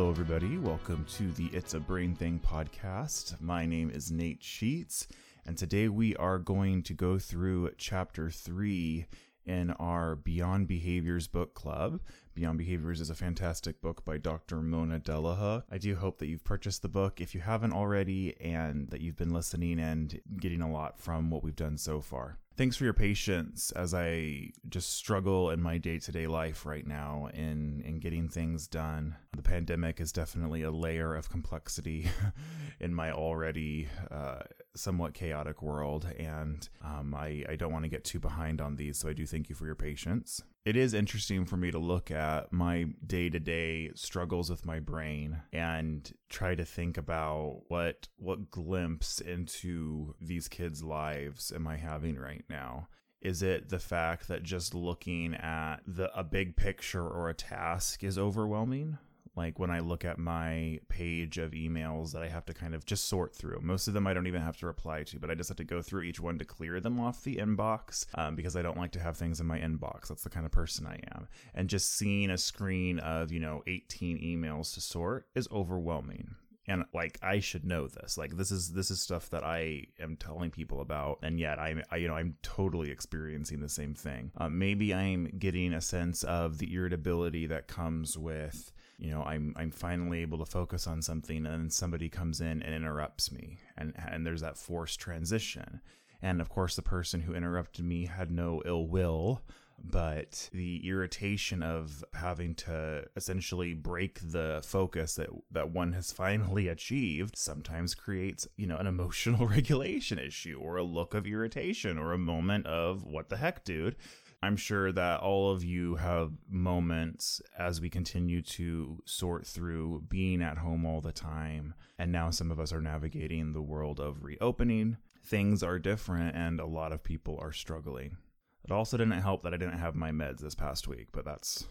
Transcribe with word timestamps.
Hello, 0.00 0.08
everybody. 0.10 0.56
Welcome 0.56 1.04
to 1.16 1.30
the 1.32 1.48
It's 1.52 1.74
a 1.74 1.78
Brain 1.78 2.14
Thing 2.14 2.40
podcast. 2.42 3.38
My 3.38 3.66
name 3.66 3.90
is 3.90 4.10
Nate 4.10 4.42
Sheets, 4.42 5.06
and 5.44 5.58
today 5.58 5.90
we 5.90 6.16
are 6.16 6.38
going 6.38 6.82
to 6.84 6.94
go 6.94 7.18
through 7.18 7.72
chapter 7.76 8.30
three 8.30 9.04
in 9.44 9.72
our 9.72 10.16
Beyond 10.16 10.68
Behaviors 10.68 11.26
book 11.26 11.52
club. 11.52 12.00
Beyond 12.32 12.56
Behaviors 12.56 13.02
is 13.02 13.10
a 13.10 13.14
fantastic 13.14 13.82
book 13.82 14.02
by 14.02 14.16
Dr. 14.16 14.62
Mona 14.62 15.00
Delahooke. 15.00 15.66
I 15.70 15.76
do 15.76 15.94
hope 15.94 16.18
that 16.20 16.28
you've 16.28 16.44
purchased 16.44 16.80
the 16.80 16.88
book 16.88 17.20
if 17.20 17.34
you 17.34 17.42
haven't 17.42 17.74
already 17.74 18.40
and 18.40 18.88
that 18.88 19.02
you've 19.02 19.18
been 19.18 19.34
listening 19.34 19.78
and 19.78 20.18
getting 20.38 20.62
a 20.62 20.72
lot 20.72 20.98
from 20.98 21.28
what 21.28 21.44
we've 21.44 21.54
done 21.54 21.76
so 21.76 22.00
far. 22.00 22.38
Thanks 22.56 22.76
for 22.76 22.84
your 22.84 22.92
patience 22.92 23.70
as 23.72 23.94
I 23.94 24.50
just 24.68 24.94
struggle 24.94 25.50
in 25.50 25.62
my 25.62 25.78
day 25.78 25.98
to 25.98 26.12
day 26.12 26.26
life 26.26 26.66
right 26.66 26.86
now 26.86 27.30
in, 27.32 27.80
in 27.86 28.00
getting 28.00 28.28
things 28.28 28.66
done. 28.66 29.16
The 29.34 29.42
pandemic 29.42 30.00
is 30.00 30.12
definitely 30.12 30.62
a 30.62 30.70
layer 30.70 31.14
of 31.14 31.30
complexity 31.30 32.08
in 32.80 32.94
my 32.94 33.12
already 33.12 33.88
uh, 34.10 34.40
somewhat 34.74 35.14
chaotic 35.14 35.62
world, 35.62 36.10
and 36.18 36.68
um, 36.84 37.14
I, 37.14 37.44
I 37.48 37.56
don't 37.56 37.72
want 37.72 37.84
to 37.84 37.90
get 37.90 38.04
too 38.04 38.20
behind 38.20 38.60
on 38.60 38.76
these, 38.76 38.98
so 38.98 39.08
I 39.08 39.12
do 39.12 39.26
thank 39.26 39.48
you 39.48 39.54
for 39.54 39.66
your 39.66 39.74
patience 39.74 40.42
it 40.64 40.76
is 40.76 40.92
interesting 40.92 41.46
for 41.46 41.56
me 41.56 41.70
to 41.70 41.78
look 41.78 42.10
at 42.10 42.52
my 42.52 42.86
day 43.06 43.30
to 43.30 43.40
day 43.40 43.90
struggles 43.94 44.50
with 44.50 44.66
my 44.66 44.78
brain 44.78 45.40
and 45.52 46.12
try 46.28 46.54
to 46.54 46.64
think 46.64 46.98
about 46.98 47.62
what 47.68 48.08
what 48.16 48.50
glimpse 48.50 49.20
into 49.20 50.14
these 50.20 50.48
kids' 50.48 50.82
lives 50.82 51.50
am 51.54 51.66
I 51.66 51.76
having 51.76 52.16
right 52.16 52.44
now. 52.50 52.88
Is 53.22 53.42
it 53.42 53.68
the 53.68 53.78
fact 53.78 54.28
that 54.28 54.42
just 54.42 54.74
looking 54.74 55.34
at 55.34 55.78
the 55.86 56.10
a 56.18 56.24
big 56.24 56.56
picture 56.56 57.06
or 57.06 57.28
a 57.30 57.34
task 57.34 58.04
is 58.04 58.18
overwhelming? 58.18 58.98
Like 59.36 59.58
when 59.58 59.70
I 59.70 59.80
look 59.80 60.04
at 60.04 60.18
my 60.18 60.80
page 60.88 61.38
of 61.38 61.52
emails 61.52 62.12
that 62.12 62.22
I 62.22 62.28
have 62.28 62.44
to 62.46 62.54
kind 62.54 62.74
of 62.74 62.84
just 62.84 63.06
sort 63.06 63.34
through. 63.34 63.60
Most 63.62 63.88
of 63.88 63.94
them 63.94 64.06
I 64.06 64.14
don't 64.14 64.26
even 64.26 64.42
have 64.42 64.56
to 64.58 64.66
reply 64.66 65.04
to, 65.04 65.18
but 65.18 65.30
I 65.30 65.34
just 65.34 65.48
have 65.48 65.56
to 65.58 65.64
go 65.64 65.82
through 65.82 66.02
each 66.02 66.20
one 66.20 66.38
to 66.38 66.44
clear 66.44 66.80
them 66.80 67.00
off 67.00 67.22
the 67.22 67.36
inbox 67.36 68.06
um, 68.14 68.34
because 68.34 68.56
I 68.56 68.62
don't 68.62 68.78
like 68.78 68.92
to 68.92 69.00
have 69.00 69.16
things 69.16 69.40
in 69.40 69.46
my 69.46 69.58
inbox. 69.58 70.08
That's 70.08 70.24
the 70.24 70.30
kind 70.30 70.46
of 70.46 70.52
person 70.52 70.86
I 70.86 71.00
am. 71.14 71.28
And 71.54 71.68
just 71.68 71.96
seeing 71.96 72.30
a 72.30 72.38
screen 72.38 72.98
of, 72.98 73.30
you 73.30 73.40
know, 73.40 73.62
18 73.66 74.18
emails 74.18 74.74
to 74.74 74.80
sort 74.80 75.26
is 75.34 75.48
overwhelming 75.52 76.34
and 76.66 76.84
like 76.92 77.18
i 77.22 77.40
should 77.40 77.64
know 77.64 77.88
this 77.88 78.16
like 78.16 78.36
this 78.36 78.50
is 78.50 78.72
this 78.72 78.90
is 78.90 79.00
stuff 79.00 79.28
that 79.30 79.42
i 79.42 79.82
am 79.98 80.16
telling 80.16 80.50
people 80.50 80.80
about 80.80 81.18
and 81.22 81.40
yet 81.40 81.58
i'm 81.58 81.82
I, 81.90 81.96
you 81.96 82.08
know 82.08 82.14
i'm 82.14 82.36
totally 82.42 82.90
experiencing 82.90 83.60
the 83.60 83.68
same 83.68 83.94
thing 83.94 84.30
uh, 84.36 84.48
maybe 84.48 84.94
i'm 84.94 85.32
getting 85.38 85.72
a 85.72 85.80
sense 85.80 86.22
of 86.22 86.58
the 86.58 86.72
irritability 86.74 87.46
that 87.46 87.66
comes 87.66 88.16
with 88.16 88.72
you 89.00 89.10
know 89.10 89.22
i'm 89.22 89.54
i'm 89.56 89.70
finally 89.70 90.20
able 90.20 90.38
to 90.38 90.44
focus 90.44 90.86
on 90.86 91.00
something 91.00 91.38
and 91.38 91.46
then 91.46 91.70
somebody 91.70 92.08
comes 92.08 92.40
in 92.40 92.62
and 92.62 92.74
interrupts 92.74 93.32
me 93.32 93.58
and 93.76 93.94
and 93.96 94.26
there's 94.26 94.42
that 94.42 94.58
forced 94.58 95.00
transition. 95.00 95.80
And 96.22 96.42
of 96.42 96.50
course 96.50 96.76
the 96.76 96.82
person 96.82 97.22
who 97.22 97.34
interrupted 97.34 97.84
me 97.84 98.04
had 98.04 98.30
no 98.30 98.62
ill 98.66 98.86
will 98.86 99.42
but 99.82 100.50
the 100.52 100.86
irritation 100.86 101.62
of 101.62 102.04
having 102.12 102.54
to 102.54 103.04
essentially 103.16 103.72
break 103.72 104.20
the 104.20 104.60
focus 104.62 105.14
that 105.14 105.30
that 105.50 105.70
one 105.70 105.94
has 105.94 106.12
finally 106.12 106.68
achieved 106.68 107.38
sometimes 107.38 107.94
creates 107.94 108.46
you 108.56 108.66
know 108.66 108.76
an 108.76 108.86
emotional 108.86 109.46
regulation 109.48 110.18
issue 110.18 110.58
or 110.60 110.76
a 110.76 110.82
look 110.82 111.14
of 111.14 111.26
irritation 111.26 111.98
or 111.98 112.12
a 112.12 112.18
moment 112.18 112.66
of 112.66 113.04
what 113.04 113.30
the 113.30 113.38
heck 113.38 113.64
dude 113.64 113.96
I'm 114.42 114.56
sure 114.56 114.90
that 114.92 115.20
all 115.20 115.50
of 115.50 115.62
you 115.62 115.96
have 115.96 116.32
moments 116.48 117.42
as 117.58 117.80
we 117.80 117.90
continue 117.90 118.40
to 118.42 119.02
sort 119.04 119.46
through 119.46 120.04
being 120.08 120.40
at 120.40 120.58
home 120.58 120.86
all 120.86 121.02
the 121.02 121.12
time. 121.12 121.74
And 121.98 122.10
now 122.10 122.30
some 122.30 122.50
of 122.50 122.58
us 122.58 122.72
are 122.72 122.80
navigating 122.80 123.52
the 123.52 123.60
world 123.60 124.00
of 124.00 124.24
reopening. 124.24 124.96
Things 125.22 125.62
are 125.62 125.78
different, 125.78 126.34
and 126.34 126.58
a 126.58 126.64
lot 126.66 126.92
of 126.92 127.02
people 127.02 127.38
are 127.40 127.52
struggling. 127.52 128.16
It 128.64 128.70
also 128.70 128.96
didn't 128.96 129.20
help 129.20 129.42
that 129.42 129.52
I 129.52 129.58
didn't 129.58 129.78
have 129.78 129.94
my 129.94 130.10
meds 130.10 130.38
this 130.38 130.54
past 130.54 130.88
week, 130.88 131.08
but 131.12 131.26
that's 131.26 131.66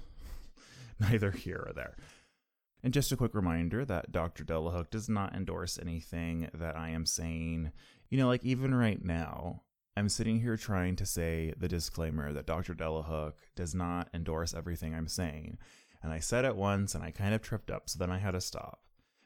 neither 1.00 1.32
here 1.32 1.64
or 1.68 1.74
there. 1.74 1.96
And 2.84 2.94
just 2.94 3.12
a 3.12 3.18
quick 3.18 3.34
reminder 3.34 3.84
that 3.86 4.12
Dr. 4.12 4.44
Delahooke 4.44 4.92
does 4.92 5.10
not 5.10 5.36
endorse 5.36 5.80
anything 5.80 6.50
that 6.54 6.78
I 6.78 6.90
am 6.90 7.08
saying. 7.08 7.72
You 8.10 8.20
know, 8.20 8.28
like 8.28 8.46
even 8.46 8.74
right 8.74 9.04
now, 9.04 9.64
I'm 10.00 10.08
sitting 10.08 10.40
here 10.40 10.56
trying 10.56 10.96
to 10.96 11.06
say 11.06 11.54
the 11.58 11.68
disclaimer 11.68 12.32
that 12.32 12.46
Dr. 12.46 12.74
Delahooke 12.74 13.38
does 13.58 13.76
not 13.76 14.08
endorse 14.14 14.54
everything 14.54 14.96
I'm 14.96 15.10
saying. 15.10 15.58
And 16.02 16.14
I 16.14 16.20
said 16.20 16.46
it 16.46 16.56
once 16.56 16.96
and 16.96 17.04
I 17.04 17.12
kind 17.12 17.34
of 17.34 17.42
tripped 17.42 17.70
up, 17.70 17.90
so 17.90 18.00
then 18.00 18.10
I 18.10 18.18
had 18.18 18.32
to 18.32 18.40
stop. 18.40 18.80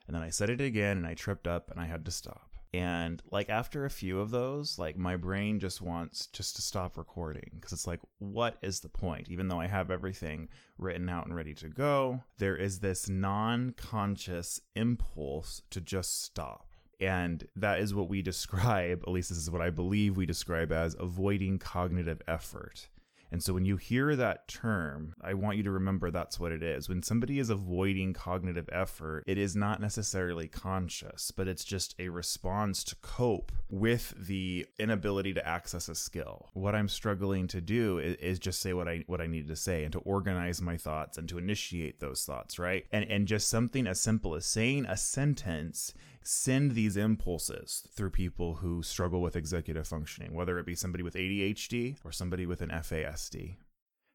And 0.08 0.16
then 0.16 0.24
I 0.24 0.32
said 0.32 0.50
it 0.50 0.60
again 0.60 0.98
and 0.98 1.06
I 1.06 1.14
tripped 1.14 1.46
up 1.46 1.70
and 1.70 1.80
I 1.80 1.86
had 1.86 2.04
to 2.06 2.12
stop. 2.12 2.50
And 2.74 3.22
like 3.30 3.52
after 3.52 3.86
a 3.86 3.92
few 3.92 4.20
of 4.20 4.32
those, 4.32 4.80
like 4.80 4.98
my 4.98 5.16
brain 5.16 5.60
just 5.60 5.80
wants 5.80 6.26
just 6.26 6.56
to 6.56 6.64
stop 6.64 6.98
recording 6.98 7.52
because 7.54 7.72
it's 7.72 7.86
like, 7.86 8.00
what 8.18 8.58
is 8.64 8.80
the 8.80 8.90
point? 8.90 9.30
Even 9.30 9.50
though 9.50 9.62
I 9.62 9.68
have 9.68 9.92
everything 9.92 10.50
written 10.80 11.08
out 11.08 11.28
and 11.28 11.36
ready 11.36 11.54
to 11.54 11.70
go, 11.70 12.24
there 12.40 12.58
is 12.58 12.80
this 12.80 13.08
non 13.08 13.76
conscious 13.78 14.60
impulse 14.76 15.62
to 15.70 15.80
just 15.80 16.24
stop 16.24 16.73
and 17.04 17.46
that 17.56 17.80
is 17.80 17.94
what 17.94 18.10
we 18.10 18.22
describe, 18.22 19.04
at 19.04 19.12
least 19.12 19.30
this 19.30 19.38
is 19.38 19.52
what 19.52 19.62
I 19.62 19.70
believe 19.70 20.16
we 20.16 20.26
describe 20.26 20.72
as 20.72 20.96
avoiding 21.00 21.60
cognitive 21.60 22.22
effort. 22.28 22.88
And 23.34 23.42
so 23.42 23.56
when 23.56 23.66
you 23.66 23.78
hear 23.78 24.16
that 24.16 24.48
term, 24.48 25.16
I 25.20 25.34
want 25.34 25.58
you 25.58 25.64
to 25.64 25.72
remember 25.72 26.12
that's 26.12 26.40
what 26.40 26.52
it 26.52 26.62
is. 26.62 26.88
When 26.88 27.02
somebody 27.02 27.40
is 27.40 27.50
avoiding 27.50 28.14
cognitive 28.14 28.70
effort, 28.72 29.24
it 29.26 29.40
is 29.40 29.56
not 29.56 29.82
necessarily 29.82 30.48
conscious, 30.48 31.32
but 31.32 31.48
it's 31.48 31.64
just 31.64 31.96
a 31.98 32.10
response 32.10 32.84
to 32.84 32.96
cope 32.98 33.52
with 33.72 34.14
the 34.16 34.68
inability 34.78 35.34
to 35.34 35.48
access 35.48 35.90
a 35.90 35.96
skill. 35.96 36.50
What 36.54 36.76
I'm 36.76 36.88
struggling 36.88 37.48
to 37.48 37.60
do 37.60 37.98
is, 37.98 38.18
is 38.18 38.38
just 38.38 38.62
say 38.62 38.74
what 38.74 38.88
I 38.88 39.04
what 39.08 39.20
I 39.20 39.26
need 39.26 39.48
to 39.48 39.56
say 39.56 39.84
and 39.84 39.92
to 39.94 40.00
organize 40.02 40.62
my 40.62 40.78
thoughts 40.78 41.18
and 41.18 41.28
to 41.30 41.40
initiate 41.40 42.00
those 42.00 42.24
thoughts, 42.26 42.60
right? 42.60 42.86
And 42.92 43.04
and 43.06 43.28
just 43.28 43.48
something 43.48 43.88
as 43.88 44.00
simple 44.00 44.36
as 44.36 44.46
saying 44.46 44.86
a 44.86 44.96
sentence 44.96 45.96
send 46.24 46.72
these 46.72 46.98
impulses 46.98 47.88
through 47.96 48.10
people 48.12 48.56
who 48.56 48.84
struggle 48.84 49.22
with 49.22 49.36
executive 49.36 49.88
functioning, 49.88 50.34
whether 50.34 50.58
it 50.60 50.66
be 50.66 50.76
somebody 50.76 51.04
with 51.04 51.16
ADHD 51.16 51.98
or 52.04 52.12
somebody 52.12 52.46
with 52.46 52.62
an 52.62 52.70
FASD. 52.70 53.58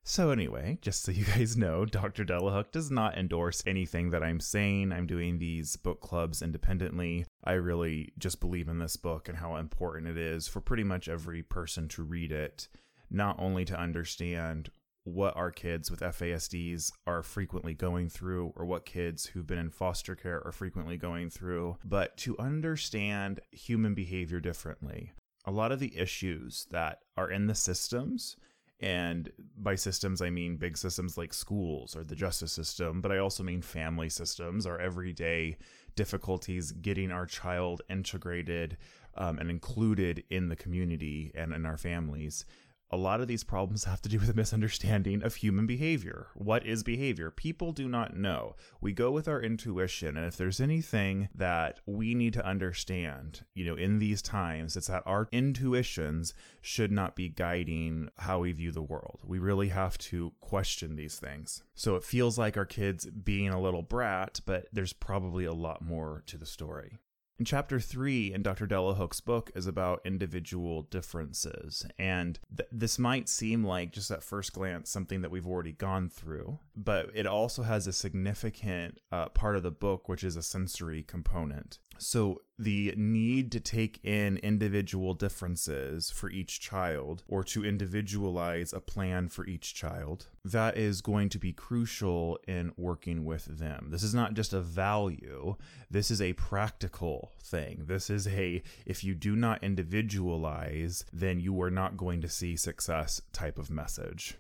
So, 0.04 0.30
anyway, 0.30 0.78
just 0.80 1.02
so 1.02 1.12
you 1.12 1.24
guys 1.24 1.56
know, 1.56 1.84
Dr. 1.84 2.24
Delahooke 2.24 2.72
does 2.72 2.90
not 2.90 3.18
endorse 3.18 3.62
anything 3.66 4.08
that 4.10 4.22
I'm 4.22 4.40
saying. 4.40 4.90
I'm 4.90 5.06
doing 5.06 5.38
these 5.38 5.76
book 5.76 6.00
clubs 6.00 6.40
independently. 6.40 7.26
I 7.44 7.52
really 7.52 8.12
just 8.18 8.40
believe 8.40 8.68
in 8.68 8.78
this 8.78 8.96
book 8.96 9.28
and 9.28 9.36
how 9.36 9.56
important 9.56 10.08
it 10.08 10.16
is 10.16 10.48
for 10.48 10.60
pretty 10.62 10.84
much 10.84 11.08
every 11.08 11.42
person 11.42 11.88
to 11.88 12.02
read 12.02 12.32
it, 12.32 12.68
not 13.10 13.36
only 13.38 13.66
to 13.66 13.78
understand 13.78 14.70
what 15.04 15.36
our 15.36 15.50
kids 15.50 15.90
with 15.90 16.00
FASDs 16.00 16.92
are 17.06 17.22
frequently 17.22 17.74
going 17.74 18.08
through, 18.08 18.52
or 18.56 18.66
what 18.66 18.84
kids 18.84 19.26
who've 19.26 19.46
been 19.46 19.58
in 19.58 19.70
foster 19.70 20.14
care 20.14 20.42
are 20.46 20.52
frequently 20.52 20.96
going 20.96 21.30
through, 21.30 21.76
but 21.84 22.16
to 22.18 22.38
understand 22.38 23.40
human 23.50 23.94
behavior 23.94 24.40
differently. 24.40 25.12
A 25.44 25.50
lot 25.50 25.72
of 25.72 25.80
the 25.80 25.96
issues 25.96 26.66
that 26.70 27.00
are 27.16 27.30
in 27.30 27.46
the 27.46 27.54
systems, 27.54 28.36
and 28.80 29.30
by 29.56 29.74
systems, 29.74 30.20
I 30.20 30.30
mean 30.30 30.56
big 30.56 30.76
systems 30.76 31.16
like 31.16 31.32
schools 31.32 31.96
or 31.96 32.04
the 32.04 32.14
justice 32.14 32.52
system, 32.52 33.00
but 33.00 33.10
I 33.10 33.18
also 33.18 33.42
mean 33.42 33.62
family 33.62 34.08
systems, 34.08 34.66
our 34.66 34.78
everyday 34.78 35.56
difficulties 35.96 36.70
getting 36.70 37.10
our 37.10 37.26
child 37.26 37.82
integrated 37.90 38.76
um, 39.16 39.38
and 39.38 39.50
included 39.50 40.22
in 40.30 40.48
the 40.48 40.54
community 40.54 41.32
and 41.34 41.52
in 41.52 41.66
our 41.66 41.76
families 41.76 42.44
a 42.90 42.96
lot 42.96 43.20
of 43.20 43.28
these 43.28 43.44
problems 43.44 43.84
have 43.88 44.02
to 44.02 44.08
do 44.08 44.18
with 44.18 44.30
a 44.30 44.34
misunderstanding 44.34 45.22
of 45.22 45.36
human 45.36 45.66
behavior. 45.66 46.28
What 46.34 46.66
is 46.66 46.82
behavior? 46.82 47.30
People 47.30 47.72
do 47.72 47.88
not 47.88 48.16
know. 48.16 48.56
We 48.80 48.92
go 48.92 49.10
with 49.10 49.28
our 49.28 49.40
intuition, 49.40 50.16
and 50.16 50.26
if 50.26 50.36
there's 50.36 50.60
anything 50.60 51.28
that 51.34 51.80
we 51.86 52.14
need 52.14 52.32
to 52.34 52.46
understand, 52.46 53.44
you 53.54 53.64
know, 53.64 53.74
in 53.74 53.98
these 53.98 54.22
times, 54.22 54.76
it's 54.76 54.88
that 54.88 55.02
our 55.06 55.28
intuitions 55.32 56.34
should 56.60 56.92
not 56.92 57.16
be 57.16 57.28
guiding 57.28 58.08
how 58.18 58.40
we 58.40 58.52
view 58.52 58.72
the 58.72 58.82
world. 58.82 59.20
We 59.24 59.38
really 59.38 59.68
have 59.68 59.98
to 59.98 60.32
question 60.40 60.96
these 60.96 61.16
things. 61.18 61.62
So 61.74 61.96
it 61.96 62.04
feels 62.04 62.38
like 62.38 62.56
our 62.56 62.66
kids 62.66 63.06
being 63.06 63.48
a 63.48 63.60
little 63.60 63.82
brat, 63.82 64.40
but 64.46 64.66
there's 64.72 64.92
probably 64.92 65.44
a 65.44 65.52
lot 65.52 65.82
more 65.82 66.22
to 66.26 66.36
the 66.36 66.46
story. 66.46 66.98
In 67.38 67.44
chapter 67.44 67.78
three 67.78 68.32
in 68.34 68.42
Dr. 68.42 68.66
Delahooke's 68.66 69.20
book 69.20 69.52
is 69.54 69.68
about 69.68 70.00
individual 70.04 70.82
differences. 70.82 71.86
And 71.96 72.40
th- 72.56 72.68
this 72.72 72.98
might 72.98 73.28
seem 73.28 73.62
like, 73.62 73.92
just 73.92 74.10
at 74.10 74.24
first 74.24 74.52
glance, 74.52 74.90
something 74.90 75.20
that 75.20 75.30
we've 75.30 75.46
already 75.46 75.70
gone 75.70 76.08
through, 76.08 76.58
but 76.74 77.10
it 77.14 77.26
also 77.28 77.62
has 77.62 77.86
a 77.86 77.92
significant 77.92 78.98
uh, 79.12 79.28
part 79.28 79.54
of 79.54 79.62
the 79.62 79.70
book, 79.70 80.08
which 80.08 80.24
is 80.24 80.34
a 80.34 80.42
sensory 80.42 81.04
component. 81.04 81.78
So, 81.98 82.42
the 82.60 82.92
need 82.96 83.52
to 83.52 83.60
take 83.60 84.04
in 84.04 84.36
individual 84.38 85.14
differences 85.14 86.10
for 86.10 86.28
each 86.28 86.58
child 86.58 87.22
or 87.28 87.44
to 87.44 87.64
individualize 87.64 88.72
a 88.72 88.80
plan 88.80 89.28
for 89.28 89.46
each 89.46 89.74
child, 89.74 90.26
that 90.44 90.76
is 90.76 91.00
going 91.00 91.28
to 91.28 91.38
be 91.38 91.52
crucial 91.52 92.38
in 92.48 92.72
working 92.76 93.24
with 93.24 93.44
them. 93.44 93.88
This 93.90 94.02
is 94.02 94.14
not 94.14 94.34
just 94.34 94.52
a 94.52 94.60
value, 94.60 95.54
this 95.90 96.10
is 96.10 96.20
a 96.20 96.32
practical 96.32 97.32
thing. 97.42 97.84
This 97.86 98.10
is 98.10 98.26
a, 98.26 98.62
if 98.86 99.04
you 99.04 99.14
do 99.14 99.36
not 99.36 99.62
individualize, 99.62 101.04
then 101.12 101.38
you 101.38 101.60
are 101.62 101.70
not 101.70 101.96
going 101.96 102.20
to 102.22 102.28
see 102.28 102.56
success 102.56 103.22
type 103.32 103.58
of 103.58 103.70
message. 103.70 104.36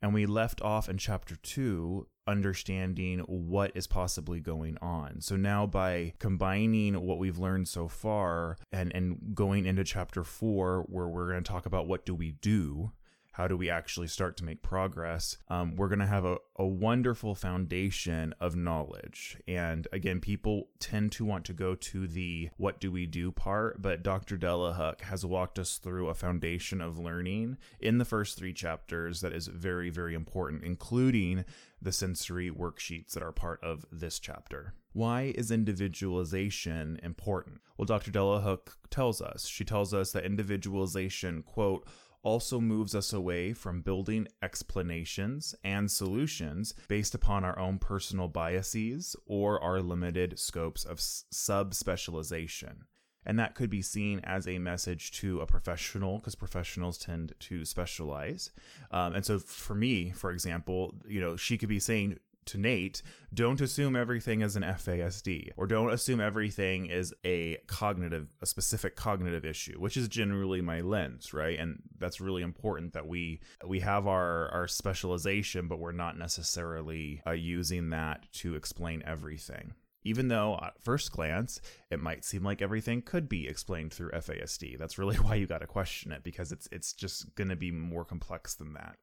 And 0.00 0.14
we 0.14 0.26
left 0.26 0.62
off 0.62 0.88
in 0.88 0.96
chapter 0.96 1.36
two 1.36 2.06
understanding 2.28 3.20
what 3.20 3.72
is 3.74 3.86
possibly 3.86 4.38
going 4.38 4.76
on. 4.82 5.20
So 5.20 5.34
now 5.34 5.66
by 5.66 6.12
combining 6.18 7.00
what 7.00 7.18
we've 7.18 7.38
learned 7.38 7.66
so 7.66 7.88
far 7.88 8.58
and 8.70 8.94
and 8.94 9.34
going 9.34 9.66
into 9.66 9.82
chapter 9.82 10.22
4 10.22 10.86
where 10.88 11.08
we're 11.08 11.30
going 11.30 11.42
to 11.42 11.50
talk 11.50 11.66
about 11.66 11.88
what 11.88 12.04
do 12.04 12.14
we 12.14 12.32
do 12.32 12.92
how 13.38 13.46
do 13.46 13.56
we 13.56 13.70
actually 13.70 14.08
start 14.08 14.36
to 14.36 14.44
make 14.44 14.62
progress? 14.62 15.36
Um, 15.48 15.76
we're 15.76 15.86
going 15.86 16.00
to 16.00 16.06
have 16.06 16.24
a, 16.24 16.38
a 16.56 16.66
wonderful 16.66 17.36
foundation 17.36 18.34
of 18.40 18.56
knowledge. 18.56 19.38
And 19.46 19.86
again, 19.92 20.18
people 20.18 20.70
tend 20.80 21.12
to 21.12 21.24
want 21.24 21.44
to 21.44 21.52
go 21.52 21.76
to 21.76 22.08
the 22.08 22.50
what 22.56 22.80
do 22.80 22.90
we 22.90 23.06
do 23.06 23.30
part, 23.30 23.80
but 23.80 24.02
Dr. 24.02 24.36
Delahooke 24.36 25.02
has 25.02 25.24
walked 25.24 25.56
us 25.60 25.78
through 25.78 26.08
a 26.08 26.14
foundation 26.14 26.80
of 26.80 26.98
learning 26.98 27.58
in 27.78 27.98
the 27.98 28.04
first 28.04 28.36
three 28.36 28.52
chapters 28.52 29.20
that 29.20 29.32
is 29.32 29.46
very, 29.46 29.88
very 29.88 30.14
important, 30.14 30.64
including 30.64 31.44
the 31.80 31.92
sensory 31.92 32.50
worksheets 32.50 33.12
that 33.12 33.22
are 33.22 33.30
part 33.30 33.62
of 33.62 33.86
this 33.92 34.18
chapter. 34.18 34.74
Why 34.92 35.32
is 35.36 35.52
individualization 35.52 36.98
important? 37.04 37.60
Well, 37.76 37.86
Dr. 37.86 38.10
Delahooke 38.10 38.76
tells 38.90 39.22
us. 39.22 39.46
She 39.46 39.64
tells 39.64 39.94
us 39.94 40.10
that 40.10 40.24
individualization, 40.24 41.44
quote, 41.44 41.86
also 42.22 42.60
moves 42.60 42.94
us 42.94 43.12
away 43.12 43.52
from 43.52 43.82
building 43.82 44.28
explanations 44.42 45.54
and 45.64 45.90
solutions 45.90 46.74
based 46.88 47.14
upon 47.14 47.44
our 47.44 47.58
own 47.58 47.78
personal 47.78 48.28
biases 48.28 49.16
or 49.26 49.62
our 49.62 49.80
limited 49.80 50.38
scopes 50.38 50.84
of 50.84 50.98
subspecialization. 50.98 52.82
And 53.26 53.38
that 53.38 53.54
could 53.54 53.68
be 53.68 53.82
seen 53.82 54.20
as 54.24 54.48
a 54.48 54.58
message 54.58 55.12
to 55.12 55.40
a 55.40 55.46
professional 55.46 56.16
because 56.16 56.34
professionals 56.34 56.96
tend 56.96 57.34
to 57.40 57.64
specialize. 57.64 58.50
Um, 58.90 59.14
and 59.14 59.24
so, 59.24 59.38
for 59.38 59.74
me, 59.74 60.10
for 60.10 60.30
example, 60.30 60.94
you 61.06 61.20
know, 61.20 61.36
she 61.36 61.58
could 61.58 61.68
be 61.68 61.80
saying, 61.80 62.18
to 62.48 62.58
Nate, 62.58 63.02
don't 63.32 63.60
assume 63.60 63.94
everything 63.94 64.40
is 64.40 64.56
an 64.56 64.62
FASD 64.62 65.50
or 65.56 65.66
don't 65.66 65.92
assume 65.92 66.20
everything 66.20 66.86
is 66.86 67.14
a 67.24 67.58
cognitive, 67.66 68.28
a 68.40 68.46
specific 68.46 68.96
cognitive 68.96 69.44
issue, 69.44 69.78
which 69.78 69.96
is 69.96 70.08
generally 70.08 70.60
my 70.60 70.80
lens, 70.80 71.32
right? 71.32 71.58
And 71.58 71.82
that's 71.98 72.20
really 72.20 72.42
important 72.42 72.92
that 72.94 73.06
we 73.06 73.40
we 73.66 73.80
have 73.80 74.06
our 74.06 74.48
our 74.50 74.66
specialization, 74.66 75.68
but 75.68 75.78
we're 75.78 75.92
not 75.92 76.18
necessarily 76.18 77.22
uh, 77.26 77.32
using 77.32 77.90
that 77.90 78.30
to 78.34 78.54
explain 78.54 79.02
everything. 79.06 79.74
Even 80.04 80.28
though 80.28 80.58
at 80.62 80.82
first 80.82 81.12
glance 81.12 81.60
it 81.90 82.00
might 82.00 82.24
seem 82.24 82.42
like 82.42 82.62
everything 82.62 83.02
could 83.02 83.28
be 83.28 83.46
explained 83.46 83.92
through 83.92 84.10
FASD, 84.10 84.78
that's 84.78 84.98
really 84.98 85.16
why 85.18 85.34
you 85.34 85.46
got 85.46 85.60
to 85.60 85.66
question 85.66 86.12
it 86.12 86.24
because 86.24 86.50
it's 86.50 86.68
it's 86.72 86.92
just 86.92 87.34
going 87.34 87.50
to 87.50 87.56
be 87.56 87.70
more 87.70 88.04
complex 88.04 88.54
than 88.54 88.72
that. 88.74 88.96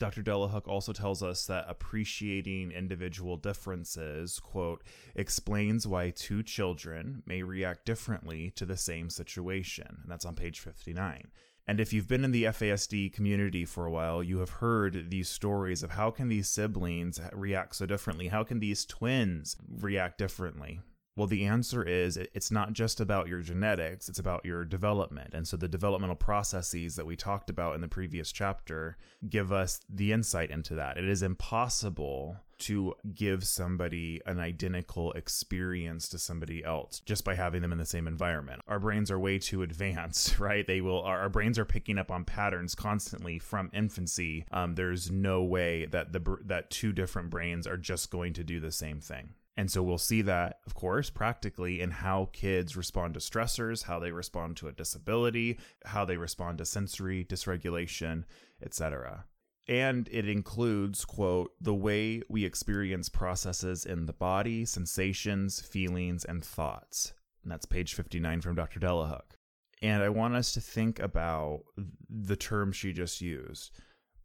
Dr. 0.00 0.22
Delahooke 0.22 0.66
also 0.66 0.94
tells 0.94 1.22
us 1.22 1.44
that 1.44 1.66
appreciating 1.68 2.72
individual 2.72 3.36
differences, 3.36 4.40
quote, 4.40 4.82
explains 5.14 5.86
why 5.86 6.08
two 6.08 6.42
children 6.42 7.22
may 7.26 7.42
react 7.42 7.84
differently 7.84 8.50
to 8.56 8.64
the 8.64 8.78
same 8.78 9.10
situation. 9.10 9.98
And 10.02 10.10
that's 10.10 10.24
on 10.24 10.36
page 10.36 10.58
59. 10.58 11.28
And 11.66 11.80
if 11.80 11.92
you've 11.92 12.08
been 12.08 12.24
in 12.24 12.32
the 12.32 12.44
FASD 12.44 13.12
community 13.12 13.66
for 13.66 13.84
a 13.84 13.90
while, 13.90 14.22
you 14.22 14.38
have 14.38 14.48
heard 14.48 15.10
these 15.10 15.28
stories 15.28 15.82
of 15.82 15.90
how 15.90 16.10
can 16.10 16.28
these 16.28 16.48
siblings 16.48 17.20
react 17.34 17.76
so 17.76 17.84
differently? 17.84 18.28
How 18.28 18.42
can 18.42 18.58
these 18.58 18.86
twins 18.86 19.58
react 19.68 20.16
differently? 20.16 20.80
Well, 21.20 21.26
the 21.26 21.44
answer 21.44 21.82
is 21.82 22.16
it's 22.16 22.50
not 22.50 22.72
just 22.72 22.98
about 22.98 23.28
your 23.28 23.42
genetics, 23.42 24.08
it's 24.08 24.18
about 24.18 24.42
your 24.42 24.64
development. 24.64 25.34
And 25.34 25.46
so 25.46 25.58
the 25.58 25.68
developmental 25.68 26.16
processes 26.16 26.96
that 26.96 27.04
we 27.04 27.14
talked 27.14 27.50
about 27.50 27.74
in 27.74 27.82
the 27.82 27.88
previous 27.88 28.32
chapter 28.32 28.96
give 29.28 29.52
us 29.52 29.80
the 29.86 30.12
insight 30.12 30.50
into 30.50 30.74
that. 30.76 30.96
It 30.96 31.06
is 31.06 31.22
impossible 31.22 32.38
to 32.60 32.94
give 33.14 33.44
somebody 33.44 34.22
an 34.24 34.40
identical 34.40 35.12
experience 35.12 36.08
to 36.08 36.18
somebody 36.18 36.64
else 36.64 37.00
just 37.00 37.22
by 37.22 37.34
having 37.34 37.60
them 37.60 37.72
in 37.72 37.78
the 37.78 37.84
same 37.84 38.06
environment. 38.06 38.62
Our 38.66 38.78
brains 38.78 39.10
are 39.10 39.18
way 39.18 39.38
too 39.38 39.60
advanced, 39.60 40.38
right? 40.40 40.66
They 40.66 40.80
will, 40.80 41.02
our, 41.02 41.28
brains 41.28 41.58
are 41.58 41.66
picking 41.66 41.98
up 41.98 42.10
on 42.10 42.24
patterns 42.24 42.74
constantly 42.74 43.38
from 43.38 43.70
infancy. 43.74 44.46
Um, 44.52 44.74
there's 44.74 45.10
no 45.10 45.42
way 45.42 45.84
that 45.84 46.14
the 46.14 46.38
that 46.46 46.70
two 46.70 46.94
different 46.94 47.28
brains 47.28 47.66
are 47.66 47.76
just 47.76 48.10
going 48.10 48.32
to 48.34 48.44
do 48.44 48.58
the 48.58 48.72
same 48.72 49.00
thing. 49.00 49.34
And 49.56 49.70
so 49.70 49.82
we'll 49.82 49.98
see 49.98 50.22
that, 50.22 50.60
of 50.66 50.74
course, 50.74 51.10
practically 51.10 51.80
in 51.80 51.90
how 51.90 52.30
kids 52.32 52.76
respond 52.76 53.14
to 53.14 53.20
stressors, 53.20 53.84
how 53.84 53.98
they 53.98 54.12
respond 54.12 54.56
to 54.58 54.68
a 54.68 54.72
disability, 54.72 55.58
how 55.84 56.04
they 56.04 56.16
respond 56.16 56.58
to 56.58 56.64
sensory 56.64 57.24
dysregulation, 57.24 58.24
etc. 58.62 59.24
And 59.66 60.08
it 60.10 60.28
includes, 60.28 61.04
quote, 61.04 61.52
the 61.60 61.74
way 61.74 62.22
we 62.28 62.44
experience 62.44 63.08
processes 63.08 63.84
in 63.84 64.06
the 64.06 64.12
body, 64.12 64.64
sensations, 64.64 65.60
feelings, 65.60 66.24
and 66.24 66.44
thoughts. 66.44 67.12
And 67.42 67.52
that's 67.52 67.66
page 67.66 67.94
59 67.94 68.40
from 68.40 68.54
Dr. 68.54 68.80
Delahooke. 68.80 69.36
And 69.82 70.02
I 70.02 70.10
want 70.10 70.34
us 70.34 70.52
to 70.52 70.60
think 70.60 70.98
about 70.98 71.62
the 72.08 72.36
term 72.36 72.72
she 72.72 72.92
just 72.92 73.20
used 73.20 73.70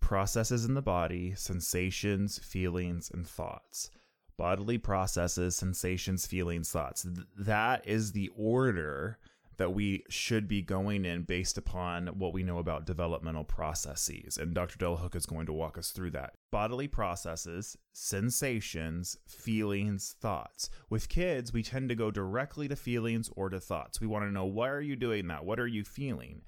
processes 0.01 0.65
in 0.65 0.75
the 0.75 0.81
body, 0.83 1.33
sensations, 1.35 2.37
feelings, 2.37 3.09
and 3.11 3.27
thoughts 3.27 3.89
bodily 4.37 4.77
processes, 4.77 5.55
sensations, 5.55 6.25
feelings, 6.25 6.69
thoughts. 6.69 7.05
That 7.37 7.87
is 7.87 8.11
the 8.11 8.29
order 8.35 9.19
that 9.57 9.73
we 9.73 10.03
should 10.09 10.47
be 10.47 10.61
going 10.61 11.05
in 11.05 11.23
based 11.23 11.57
upon 11.57 12.07
what 12.07 12.33
we 12.33 12.43
know 12.43 12.57
about 12.57 12.85
developmental 12.85 13.43
processes. 13.43 14.37
And 14.37 14.53
Dr. 14.53 14.77
Delahooke 14.77 15.15
is 15.15 15.25
going 15.25 15.45
to 15.45 15.53
walk 15.53 15.77
us 15.77 15.91
through 15.91 16.11
that. 16.11 16.33
Bodily 16.51 16.87
processes, 16.87 17.77
sensations, 17.93 19.17
feelings, 19.27 20.15
thoughts. 20.19 20.69
With 20.89 21.09
kids, 21.09 21.53
we 21.53 21.63
tend 21.63 21.89
to 21.89 21.95
go 21.95 22.11
directly 22.11 22.67
to 22.67 22.75
feelings 22.75 23.29
or 23.35 23.49
to 23.49 23.59
thoughts. 23.59 24.01
We 24.01 24.07
want 24.07 24.25
to 24.25 24.31
know 24.31 24.45
why 24.45 24.69
are 24.69 24.81
you 24.81 24.95
doing 24.95 25.27
that? 25.27 25.45
What 25.45 25.59
are 25.59 25.67
you 25.67 25.83
feeling? 25.83 26.41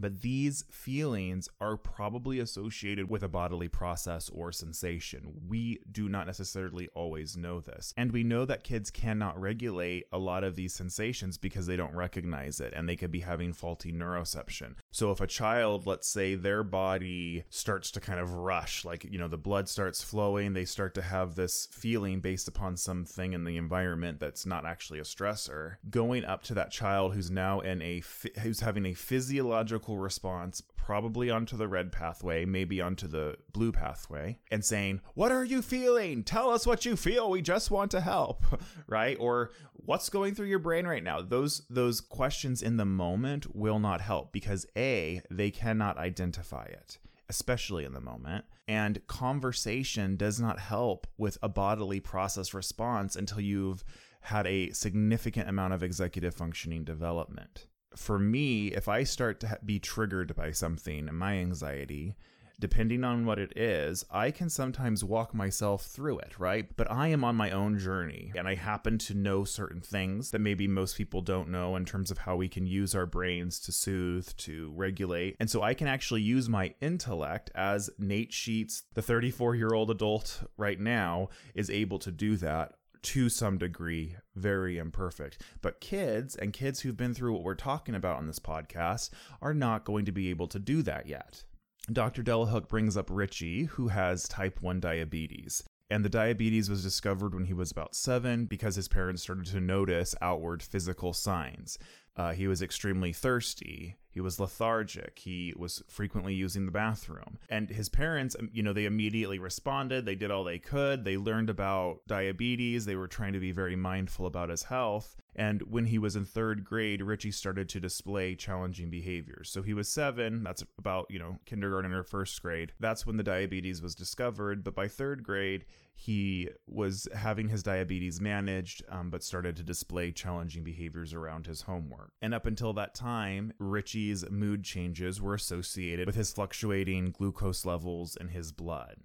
But 0.00 0.22
these 0.22 0.64
feelings 0.70 1.48
are 1.60 1.76
probably 1.76 2.38
associated 2.38 3.10
with 3.10 3.22
a 3.22 3.28
bodily 3.28 3.68
process 3.68 4.30
or 4.30 4.50
sensation. 4.50 5.32
We 5.46 5.80
do 5.90 6.08
not 6.08 6.26
necessarily 6.26 6.88
always 6.94 7.36
know 7.36 7.60
this. 7.60 7.92
And 7.96 8.12
we 8.12 8.24
know 8.24 8.44
that 8.46 8.64
kids 8.64 8.90
cannot 8.90 9.38
regulate 9.38 10.06
a 10.12 10.18
lot 10.18 10.42
of 10.42 10.56
these 10.56 10.72
sensations 10.72 11.36
because 11.36 11.66
they 11.66 11.76
don't 11.76 11.94
recognize 11.94 12.60
it 12.60 12.72
and 12.74 12.88
they 12.88 12.96
could 12.96 13.10
be 13.10 13.20
having 13.20 13.52
faulty 13.52 13.92
neuroception. 13.92 14.74
So 14.90 15.10
if 15.10 15.20
a 15.20 15.26
child, 15.26 15.86
let's 15.86 16.08
say 16.08 16.34
their 16.34 16.62
body 16.62 17.44
starts 17.50 17.90
to 17.92 18.00
kind 18.00 18.20
of 18.20 18.34
rush, 18.34 18.84
like, 18.84 19.04
you 19.04 19.18
know, 19.18 19.28
the 19.28 19.36
blood 19.36 19.68
starts 19.68 20.02
flowing, 20.02 20.54
they 20.54 20.64
start 20.64 20.94
to 20.94 21.02
have 21.02 21.34
this 21.34 21.68
feeling 21.70 22.20
based 22.20 22.48
upon 22.48 22.76
something 22.76 23.32
in 23.32 23.44
the 23.44 23.56
environment 23.56 24.18
that's 24.18 24.46
not 24.46 24.64
actually 24.64 24.98
a 24.98 25.02
stressor, 25.02 25.76
going 25.90 26.24
up 26.24 26.42
to 26.44 26.54
that 26.54 26.70
child 26.70 27.14
who's 27.14 27.30
now 27.30 27.60
in 27.60 27.82
a, 27.82 28.02
who's 28.40 28.60
having 28.60 28.86
a 28.86 28.94
physiological 28.94 29.89
response, 29.98 30.62
probably 30.76 31.30
onto 31.30 31.56
the 31.56 31.68
red 31.68 31.92
pathway, 31.92 32.44
maybe 32.44 32.80
onto 32.80 33.06
the 33.06 33.36
blue 33.52 33.72
pathway, 33.72 34.38
and 34.50 34.64
saying, 34.64 35.00
What 35.14 35.32
are 35.32 35.44
you 35.44 35.62
feeling? 35.62 36.24
Tell 36.24 36.50
us 36.50 36.66
what 36.66 36.84
you 36.84 36.96
feel. 36.96 37.30
We 37.30 37.42
just 37.42 37.70
want 37.70 37.90
to 37.92 38.00
help, 38.00 38.44
right? 38.86 39.16
Or 39.20 39.50
what's 39.72 40.08
going 40.08 40.34
through 40.34 40.46
your 40.46 40.58
brain 40.58 40.86
right 40.86 41.04
now? 41.04 41.20
Those 41.20 41.62
those 41.70 42.00
questions 42.00 42.62
in 42.62 42.76
the 42.76 42.84
moment 42.84 43.54
will 43.54 43.78
not 43.78 44.00
help 44.00 44.32
because 44.32 44.66
A, 44.76 45.22
they 45.30 45.50
cannot 45.50 45.98
identify 45.98 46.64
it 46.64 46.98
especially 47.30 47.84
in 47.84 47.92
the 47.92 48.00
moment. 48.00 48.44
And 48.66 49.06
conversation 49.06 50.16
does 50.16 50.40
not 50.40 50.58
help 50.58 51.06
with 51.16 51.38
a 51.42 51.48
bodily 51.48 52.00
process 52.00 52.52
response 52.52 53.14
until 53.14 53.40
you've 53.40 53.84
had 54.22 54.46
a 54.46 54.70
significant 54.72 55.48
amount 55.48 55.72
of 55.72 55.82
executive 55.82 56.34
functioning 56.34 56.84
development 56.84 57.66
for 57.96 58.18
me, 58.18 58.68
if 58.68 58.88
I 58.88 59.04
start 59.04 59.40
to 59.40 59.58
be 59.64 59.78
triggered 59.78 60.34
by 60.34 60.52
something, 60.52 61.08
my 61.12 61.34
anxiety, 61.34 62.16
depending 62.60 63.02
on 63.02 63.24
what 63.24 63.38
it 63.38 63.56
is, 63.56 64.04
I 64.10 64.30
can 64.30 64.50
sometimes 64.50 65.02
walk 65.02 65.34
myself 65.34 65.86
through 65.86 66.18
it, 66.18 66.38
right? 66.38 66.68
But 66.76 66.90
I 66.90 67.08
am 67.08 67.24
on 67.24 67.34
my 67.34 67.50
own 67.50 67.78
journey 67.78 68.32
and 68.36 68.46
I 68.46 68.54
happen 68.54 68.98
to 68.98 69.14
know 69.14 69.44
certain 69.44 69.80
things 69.80 70.30
that 70.30 70.40
maybe 70.40 70.68
most 70.68 70.96
people 70.96 71.22
don't 71.22 71.48
know 71.48 71.74
in 71.74 71.86
terms 71.86 72.10
of 72.10 72.18
how 72.18 72.36
we 72.36 72.48
can 72.48 72.66
use 72.66 72.94
our 72.94 73.06
brains 73.06 73.58
to 73.60 73.72
soothe, 73.72 74.28
to 74.36 74.72
regulate. 74.76 75.36
And 75.40 75.50
so 75.50 75.62
I 75.62 75.74
can 75.74 75.88
actually 75.88 76.22
use 76.22 76.48
my 76.48 76.74
intellect 76.80 77.50
as 77.54 77.90
Nate 77.98 78.32
Sheets, 78.32 78.82
the 78.94 79.02
34 79.02 79.56
year 79.56 79.72
old 79.72 79.90
adult 79.90 80.42
right 80.58 80.78
now, 80.78 81.30
is 81.54 81.70
able 81.70 81.98
to 82.00 82.12
do 82.12 82.36
that 82.36 82.74
to 83.02 83.28
some 83.28 83.58
degree 83.58 84.16
very 84.34 84.78
imperfect. 84.78 85.42
But 85.62 85.80
kids 85.80 86.36
and 86.36 86.52
kids 86.52 86.80
who've 86.80 86.96
been 86.96 87.14
through 87.14 87.32
what 87.32 87.42
we're 87.42 87.54
talking 87.54 87.94
about 87.94 88.16
on 88.16 88.26
this 88.26 88.38
podcast 88.38 89.10
are 89.40 89.54
not 89.54 89.84
going 89.84 90.04
to 90.04 90.12
be 90.12 90.30
able 90.30 90.48
to 90.48 90.58
do 90.58 90.82
that 90.82 91.06
yet. 91.06 91.44
Dr. 91.92 92.22
Delahooke 92.22 92.68
brings 92.68 92.96
up 92.96 93.08
Richie, 93.10 93.64
who 93.64 93.88
has 93.88 94.28
type 94.28 94.62
1 94.62 94.80
diabetes. 94.80 95.64
And 95.90 96.04
the 96.04 96.08
diabetes 96.08 96.70
was 96.70 96.84
discovered 96.84 97.34
when 97.34 97.46
he 97.46 97.52
was 97.52 97.72
about 97.72 97.96
seven 97.96 98.46
because 98.46 98.76
his 98.76 98.86
parents 98.86 99.22
started 99.22 99.46
to 99.46 99.60
notice 99.60 100.14
outward 100.22 100.62
physical 100.62 101.12
signs. 101.12 101.78
Uh, 102.16 102.32
he 102.32 102.46
was 102.46 102.62
extremely 102.62 103.12
thirsty. 103.12 103.96
He 104.10 104.20
was 104.20 104.40
lethargic. 104.40 105.20
He 105.20 105.54
was 105.56 105.82
frequently 105.88 106.34
using 106.34 106.66
the 106.66 106.72
bathroom. 106.72 107.38
And 107.48 107.70
his 107.70 107.88
parents, 107.88 108.36
um, 108.38 108.50
you 108.52 108.62
know, 108.62 108.72
they 108.72 108.84
immediately 108.84 109.38
responded. 109.38 110.04
They 110.04 110.16
did 110.16 110.30
all 110.30 110.44
they 110.44 110.58
could. 110.58 111.04
They 111.04 111.16
learned 111.16 111.48
about 111.48 112.00
diabetes. 112.06 112.84
They 112.84 112.96
were 112.96 113.06
trying 113.06 113.32
to 113.34 113.40
be 113.40 113.52
very 113.52 113.76
mindful 113.76 114.26
about 114.26 114.50
his 114.50 114.64
health. 114.64 115.16
And 115.36 115.62
when 115.62 115.86
he 115.86 115.98
was 115.98 116.16
in 116.16 116.24
third 116.24 116.64
grade, 116.64 117.02
Richie 117.02 117.30
started 117.30 117.68
to 117.70 117.80
display 117.80 118.34
challenging 118.34 118.90
behaviors. 118.90 119.48
So 119.48 119.62
he 119.62 119.74
was 119.74 119.88
seven, 119.88 120.42
that's 120.42 120.64
about, 120.76 121.06
you 121.08 121.20
know, 121.20 121.38
kindergarten 121.46 121.92
or 121.92 122.02
first 122.02 122.42
grade. 122.42 122.72
That's 122.80 123.06
when 123.06 123.16
the 123.16 123.22
diabetes 123.22 123.80
was 123.80 123.94
discovered. 123.94 124.64
But 124.64 124.74
by 124.74 124.88
third 124.88 125.22
grade, 125.22 125.64
he 125.94 126.48
was 126.66 127.06
having 127.14 127.48
his 127.48 127.62
diabetes 127.62 128.20
managed, 128.20 128.82
um, 128.88 129.10
but 129.10 129.22
started 129.22 129.56
to 129.56 129.62
display 129.62 130.12
challenging 130.12 130.64
behaviors 130.64 131.12
around 131.12 131.46
his 131.46 131.62
homework. 131.62 132.12
And 132.22 132.32
up 132.32 132.46
until 132.46 132.72
that 132.74 132.94
time, 132.94 133.52
Richie's 133.58 134.28
mood 134.30 134.64
changes 134.64 135.20
were 135.20 135.34
associated 135.34 136.06
with 136.06 136.16
his 136.16 136.32
fluctuating 136.32 137.10
glucose 137.10 137.64
levels 137.66 138.16
in 138.16 138.28
his 138.28 138.52
blood 138.52 138.96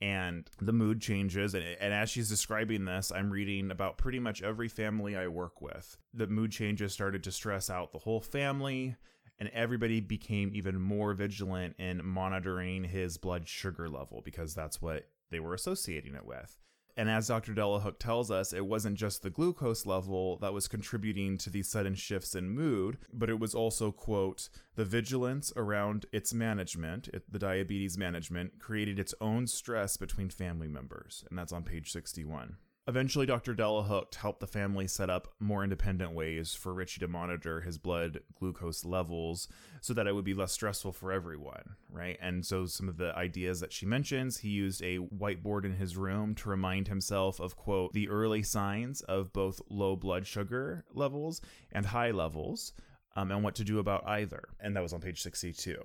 and 0.00 0.50
the 0.60 0.72
mood 0.72 1.00
changes 1.00 1.54
and, 1.54 1.64
and 1.64 1.94
as 1.94 2.10
she's 2.10 2.28
describing 2.28 2.84
this 2.84 3.10
i'm 3.14 3.30
reading 3.30 3.70
about 3.70 3.96
pretty 3.96 4.18
much 4.18 4.42
every 4.42 4.68
family 4.68 5.16
i 5.16 5.26
work 5.26 5.62
with 5.62 5.96
the 6.12 6.26
mood 6.26 6.52
changes 6.52 6.92
started 6.92 7.24
to 7.24 7.32
stress 7.32 7.70
out 7.70 7.92
the 7.92 7.98
whole 7.98 8.20
family 8.20 8.94
and 9.38 9.50
everybody 9.50 10.00
became 10.00 10.50
even 10.54 10.80
more 10.80 11.12
vigilant 11.14 11.74
in 11.78 12.04
monitoring 12.04 12.84
his 12.84 13.16
blood 13.16 13.48
sugar 13.48 13.88
level 13.88 14.22
because 14.24 14.54
that's 14.54 14.80
what 14.80 15.08
they 15.30 15.40
were 15.40 15.54
associating 15.54 16.14
it 16.14 16.26
with 16.26 16.58
and 16.96 17.10
as 17.10 17.28
Dr. 17.28 17.52
Delahooke 17.52 17.98
tells 17.98 18.30
us, 18.30 18.54
it 18.54 18.64
wasn't 18.64 18.96
just 18.96 19.22
the 19.22 19.28
glucose 19.28 19.84
level 19.84 20.38
that 20.38 20.54
was 20.54 20.66
contributing 20.66 21.36
to 21.38 21.50
these 21.50 21.68
sudden 21.68 21.94
shifts 21.94 22.34
in 22.34 22.48
mood, 22.48 22.96
but 23.12 23.28
it 23.28 23.38
was 23.38 23.54
also, 23.54 23.92
quote, 23.92 24.48
the 24.76 24.84
vigilance 24.84 25.52
around 25.56 26.06
its 26.10 26.32
management, 26.32 27.08
it, 27.08 27.30
the 27.30 27.38
diabetes 27.38 27.98
management, 27.98 28.58
created 28.58 28.98
its 28.98 29.14
own 29.20 29.46
stress 29.46 29.98
between 29.98 30.30
family 30.30 30.68
members. 30.68 31.22
And 31.28 31.38
that's 31.38 31.52
on 31.52 31.64
page 31.64 31.92
61. 31.92 32.56
Eventually, 32.88 33.26
Dr. 33.26 33.52
Delahooke 33.52 34.14
helped 34.14 34.38
the 34.38 34.46
family 34.46 34.86
set 34.86 35.10
up 35.10 35.34
more 35.40 35.64
independent 35.64 36.12
ways 36.12 36.54
for 36.54 36.72
Richie 36.72 37.00
to 37.00 37.08
monitor 37.08 37.60
his 37.60 37.78
blood 37.78 38.20
glucose 38.38 38.84
levels 38.84 39.48
so 39.80 39.92
that 39.92 40.06
it 40.06 40.14
would 40.14 40.24
be 40.24 40.34
less 40.34 40.52
stressful 40.52 40.92
for 40.92 41.10
everyone, 41.10 41.74
right? 41.90 42.16
And 42.22 42.46
so, 42.46 42.66
some 42.66 42.88
of 42.88 42.96
the 42.96 43.12
ideas 43.16 43.58
that 43.58 43.72
she 43.72 43.86
mentions, 43.86 44.38
he 44.38 44.50
used 44.50 44.82
a 44.82 44.98
whiteboard 44.98 45.64
in 45.64 45.74
his 45.74 45.96
room 45.96 46.36
to 46.36 46.48
remind 46.48 46.86
himself 46.86 47.40
of, 47.40 47.56
quote, 47.56 47.92
the 47.92 48.08
early 48.08 48.44
signs 48.44 49.00
of 49.00 49.32
both 49.32 49.60
low 49.68 49.96
blood 49.96 50.24
sugar 50.24 50.84
levels 50.94 51.40
and 51.72 51.86
high 51.86 52.12
levels, 52.12 52.72
um, 53.16 53.32
and 53.32 53.42
what 53.42 53.56
to 53.56 53.64
do 53.64 53.80
about 53.80 54.06
either. 54.06 54.44
And 54.60 54.76
that 54.76 54.82
was 54.82 54.92
on 54.92 55.00
page 55.00 55.22
62. 55.22 55.76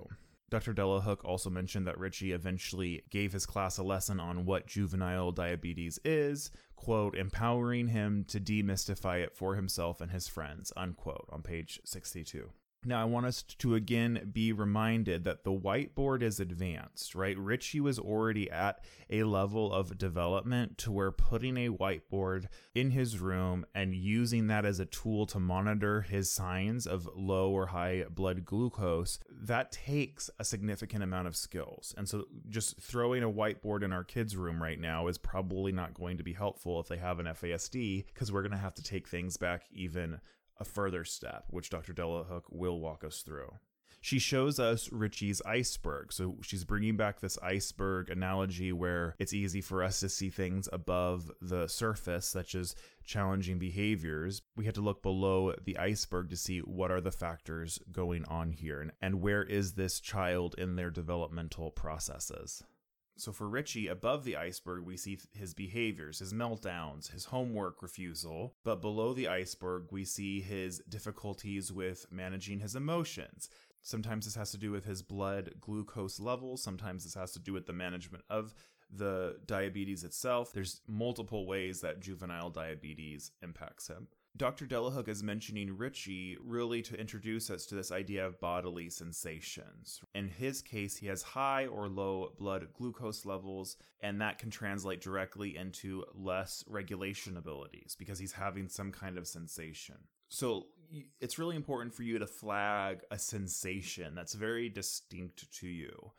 Dr. 0.52 0.74
Delahooke 0.74 1.24
also 1.24 1.48
mentioned 1.48 1.86
that 1.86 1.98
Richie 1.98 2.32
eventually 2.32 3.04
gave 3.08 3.32
his 3.32 3.46
class 3.46 3.78
a 3.78 3.82
lesson 3.82 4.20
on 4.20 4.44
what 4.44 4.66
juvenile 4.66 5.32
diabetes 5.32 5.98
is, 6.04 6.50
quote, 6.82 7.16
empowering 7.16 7.88
him 7.88 8.24
to 8.24 8.40
demystify 8.40 9.22
it 9.22 9.36
for 9.36 9.54
himself 9.54 10.00
and 10.00 10.10
his 10.10 10.26
friends, 10.26 10.72
unquote, 10.76 11.28
on 11.30 11.40
page 11.40 11.80
62. 11.84 12.50
Now, 12.84 13.00
I 13.00 13.04
want 13.04 13.26
us 13.26 13.42
to 13.42 13.76
again 13.76 14.30
be 14.32 14.52
reminded 14.52 15.22
that 15.22 15.44
the 15.44 15.52
whiteboard 15.52 16.20
is 16.20 16.40
advanced, 16.40 17.14
right? 17.14 17.38
Richie 17.38 17.80
was 17.80 17.96
already 17.96 18.50
at 18.50 18.80
a 19.08 19.22
level 19.22 19.72
of 19.72 19.96
development 19.96 20.78
to 20.78 20.90
where 20.90 21.12
putting 21.12 21.56
a 21.56 21.70
whiteboard 21.70 22.46
in 22.74 22.90
his 22.90 23.20
room 23.20 23.64
and 23.72 23.94
using 23.94 24.48
that 24.48 24.64
as 24.64 24.80
a 24.80 24.84
tool 24.84 25.26
to 25.26 25.38
monitor 25.38 26.00
his 26.00 26.32
signs 26.32 26.84
of 26.88 27.08
low 27.14 27.52
or 27.52 27.66
high 27.66 28.04
blood 28.10 28.44
glucose, 28.44 29.20
that 29.30 29.70
takes 29.70 30.28
a 30.40 30.44
significant 30.44 31.04
amount 31.04 31.28
of 31.28 31.36
skills. 31.36 31.94
And 31.96 32.08
so, 32.08 32.24
just 32.48 32.80
throwing 32.80 33.22
a 33.22 33.30
whiteboard 33.30 33.84
in 33.84 33.92
our 33.92 34.02
kids' 34.02 34.36
room 34.36 34.60
right 34.60 34.80
now 34.80 35.06
is 35.06 35.18
probably 35.18 35.70
not 35.70 35.94
going 35.94 36.16
to 36.16 36.24
be 36.24 36.32
helpful 36.32 36.80
if 36.80 36.88
they 36.88 36.96
have 36.96 37.20
an 37.20 37.26
FASD 37.26 38.06
because 38.06 38.32
we're 38.32 38.42
going 38.42 38.50
to 38.50 38.58
have 38.58 38.74
to 38.74 38.82
take 38.82 39.06
things 39.06 39.36
back 39.36 39.66
even 39.72 40.20
a 40.62 40.64
further 40.64 41.04
step, 41.04 41.44
which 41.50 41.68
Dr. 41.68 41.92
Delahooke 41.92 42.46
will 42.48 42.80
walk 42.80 43.04
us 43.04 43.20
through. 43.22 43.50
She 44.00 44.18
shows 44.18 44.58
us 44.58 44.90
Richie's 44.90 45.40
iceberg. 45.42 46.12
So 46.12 46.36
she's 46.42 46.64
bringing 46.64 46.96
back 46.96 47.20
this 47.20 47.38
iceberg 47.38 48.10
analogy 48.10 48.72
where 48.72 49.14
it's 49.20 49.32
easy 49.32 49.60
for 49.60 49.82
us 49.82 50.00
to 50.00 50.08
see 50.08 50.28
things 50.28 50.68
above 50.72 51.30
the 51.40 51.68
surface, 51.68 52.26
such 52.26 52.56
as 52.56 52.74
challenging 53.04 53.60
behaviors. 53.60 54.42
We 54.56 54.64
had 54.64 54.74
to 54.74 54.80
look 54.80 55.02
below 55.02 55.54
the 55.64 55.78
iceberg 55.78 56.30
to 56.30 56.36
see 56.36 56.58
what 56.58 56.90
are 56.90 57.00
the 57.00 57.12
factors 57.12 57.78
going 57.92 58.24
on 58.24 58.50
here 58.50 58.80
and, 58.80 58.90
and 59.00 59.20
where 59.20 59.44
is 59.44 59.74
this 59.74 60.00
child 60.00 60.56
in 60.58 60.74
their 60.74 60.90
developmental 60.90 61.70
processes. 61.70 62.64
So 63.16 63.30
for 63.32 63.48
Richie, 63.48 63.88
above 63.88 64.24
the 64.24 64.36
iceberg, 64.36 64.84
we 64.84 64.96
see 64.96 65.18
his 65.32 65.54
behaviors, 65.54 66.18
his 66.18 66.32
meltdowns, 66.32 67.12
his 67.12 67.26
homework 67.26 67.82
refusal. 67.82 68.54
But 68.64 68.80
below 68.80 69.12
the 69.12 69.28
iceberg, 69.28 69.88
we 69.90 70.04
see 70.04 70.40
his 70.40 70.78
difficulties 70.88 71.70
with 71.70 72.06
managing 72.10 72.60
his 72.60 72.74
emotions. 72.74 73.48
Sometimes 73.82 74.24
this 74.24 74.36
has 74.36 74.50
to 74.52 74.58
do 74.58 74.70
with 74.70 74.84
his 74.84 75.02
blood 75.02 75.54
glucose 75.60 76.20
levels. 76.20 76.62
Sometimes 76.62 77.04
this 77.04 77.14
has 77.14 77.32
to 77.32 77.38
do 77.38 77.52
with 77.52 77.66
the 77.66 77.72
management 77.72 78.24
of 78.30 78.54
the 78.90 79.38
diabetes 79.46 80.04
itself. 80.04 80.52
There's 80.52 80.80
multiple 80.86 81.46
ways 81.46 81.80
that 81.80 82.00
juvenile 82.00 82.50
diabetes 82.50 83.32
impacts 83.42 83.88
him. 83.88 84.08
Dr. 84.34 84.64
Delahooke 84.64 85.08
is 85.08 85.22
mentioning 85.22 85.76
Richie 85.76 86.38
really 86.42 86.80
to 86.82 86.98
introduce 86.98 87.50
us 87.50 87.66
to 87.66 87.74
this 87.74 87.92
idea 87.92 88.26
of 88.26 88.40
bodily 88.40 88.88
sensations. 88.88 90.00
In 90.14 90.28
his 90.28 90.62
case, 90.62 90.96
he 90.96 91.06
has 91.08 91.22
high 91.22 91.66
or 91.66 91.86
low 91.86 92.32
blood 92.38 92.68
glucose 92.72 93.26
levels, 93.26 93.76
and 94.00 94.20
that 94.22 94.38
can 94.38 94.50
translate 94.50 95.02
directly 95.02 95.56
into 95.56 96.04
less 96.14 96.64
regulation 96.66 97.36
abilities 97.36 97.94
because 97.98 98.18
he's 98.18 98.32
having 98.32 98.68
some 98.68 98.90
kind 98.90 99.18
of 99.18 99.26
sensation. 99.26 99.96
So 100.30 100.68
it's 101.20 101.38
really 101.38 101.56
important 101.56 101.94
for 101.94 102.02
you 102.02 102.18
to 102.18 102.26
flag 102.26 103.02
a 103.10 103.18
sensation 103.18 104.14
that's 104.14 104.34
very 104.34 104.70
distinct 104.70 105.52
to 105.60 105.68
you. 105.68 106.10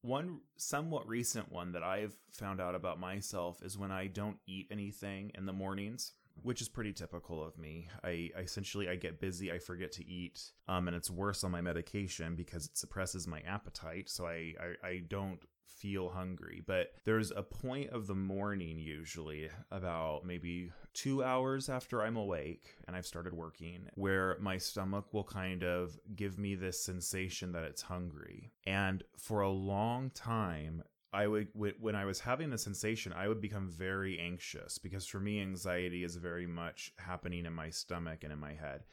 One 0.00 0.40
somewhat 0.56 1.06
recent 1.06 1.52
one 1.52 1.72
that 1.72 1.82
I've 1.82 2.16
found 2.30 2.62
out 2.62 2.74
about 2.74 2.98
myself 2.98 3.60
is 3.62 3.76
when 3.76 3.90
I 3.90 4.06
don't 4.06 4.38
eat 4.46 4.68
anything 4.70 5.32
in 5.34 5.44
the 5.44 5.52
mornings 5.52 6.12
which 6.42 6.60
is 6.60 6.68
pretty 6.68 6.92
typical 6.92 7.44
of 7.44 7.58
me. 7.58 7.88
I, 8.02 8.30
I, 8.36 8.40
essentially 8.40 8.88
I 8.88 8.96
get 8.96 9.20
busy, 9.20 9.52
I 9.52 9.58
forget 9.58 9.92
to 9.92 10.06
eat, 10.06 10.52
um, 10.68 10.88
and 10.88 10.96
it's 10.96 11.10
worse 11.10 11.44
on 11.44 11.50
my 11.50 11.60
medication 11.60 12.34
because 12.34 12.66
it 12.66 12.76
suppresses 12.76 13.26
my 13.26 13.40
appetite, 13.40 14.08
so 14.08 14.26
I, 14.26 14.54
I, 14.82 14.86
I 14.86 15.02
don't 15.08 15.40
feel 15.78 16.08
hungry. 16.08 16.62
But 16.66 16.92
there's 17.04 17.30
a 17.30 17.42
point 17.42 17.90
of 17.90 18.06
the 18.06 18.14
morning 18.14 18.78
usually 18.78 19.48
about 19.70 20.24
maybe 20.24 20.72
two 20.92 21.22
hours 21.22 21.68
after 21.68 22.02
I'm 22.02 22.16
awake 22.16 22.74
and 22.86 22.96
I've 22.96 23.06
started 23.06 23.32
working 23.32 23.88
where 23.94 24.36
my 24.40 24.58
stomach 24.58 25.06
will 25.12 25.24
kind 25.24 25.62
of 25.62 25.98
give 26.16 26.38
me 26.38 26.54
this 26.54 26.82
sensation 26.82 27.52
that 27.52 27.64
it's 27.64 27.82
hungry. 27.82 28.52
And 28.66 29.04
for 29.16 29.40
a 29.40 29.50
long 29.50 30.10
time, 30.10 30.82
I 31.12 31.26
would 31.26 31.48
when 31.54 31.94
I 31.94 32.04
was 32.04 32.20
having 32.20 32.50
the 32.50 32.58
sensation, 32.58 33.12
I 33.12 33.28
would 33.28 33.40
become 33.40 33.68
very 33.68 34.18
anxious 34.18 34.78
because 34.78 35.06
for 35.06 35.20
me, 35.20 35.40
anxiety 35.40 36.04
is 36.04 36.16
very 36.16 36.46
much 36.46 36.92
happening 36.98 37.46
in 37.46 37.52
my 37.54 37.70
stomach 37.70 38.24
and 38.24 38.32
in 38.32 38.38
my 38.38 38.54
head. 38.54 38.84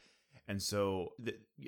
And 0.48 0.62
so 0.62 1.12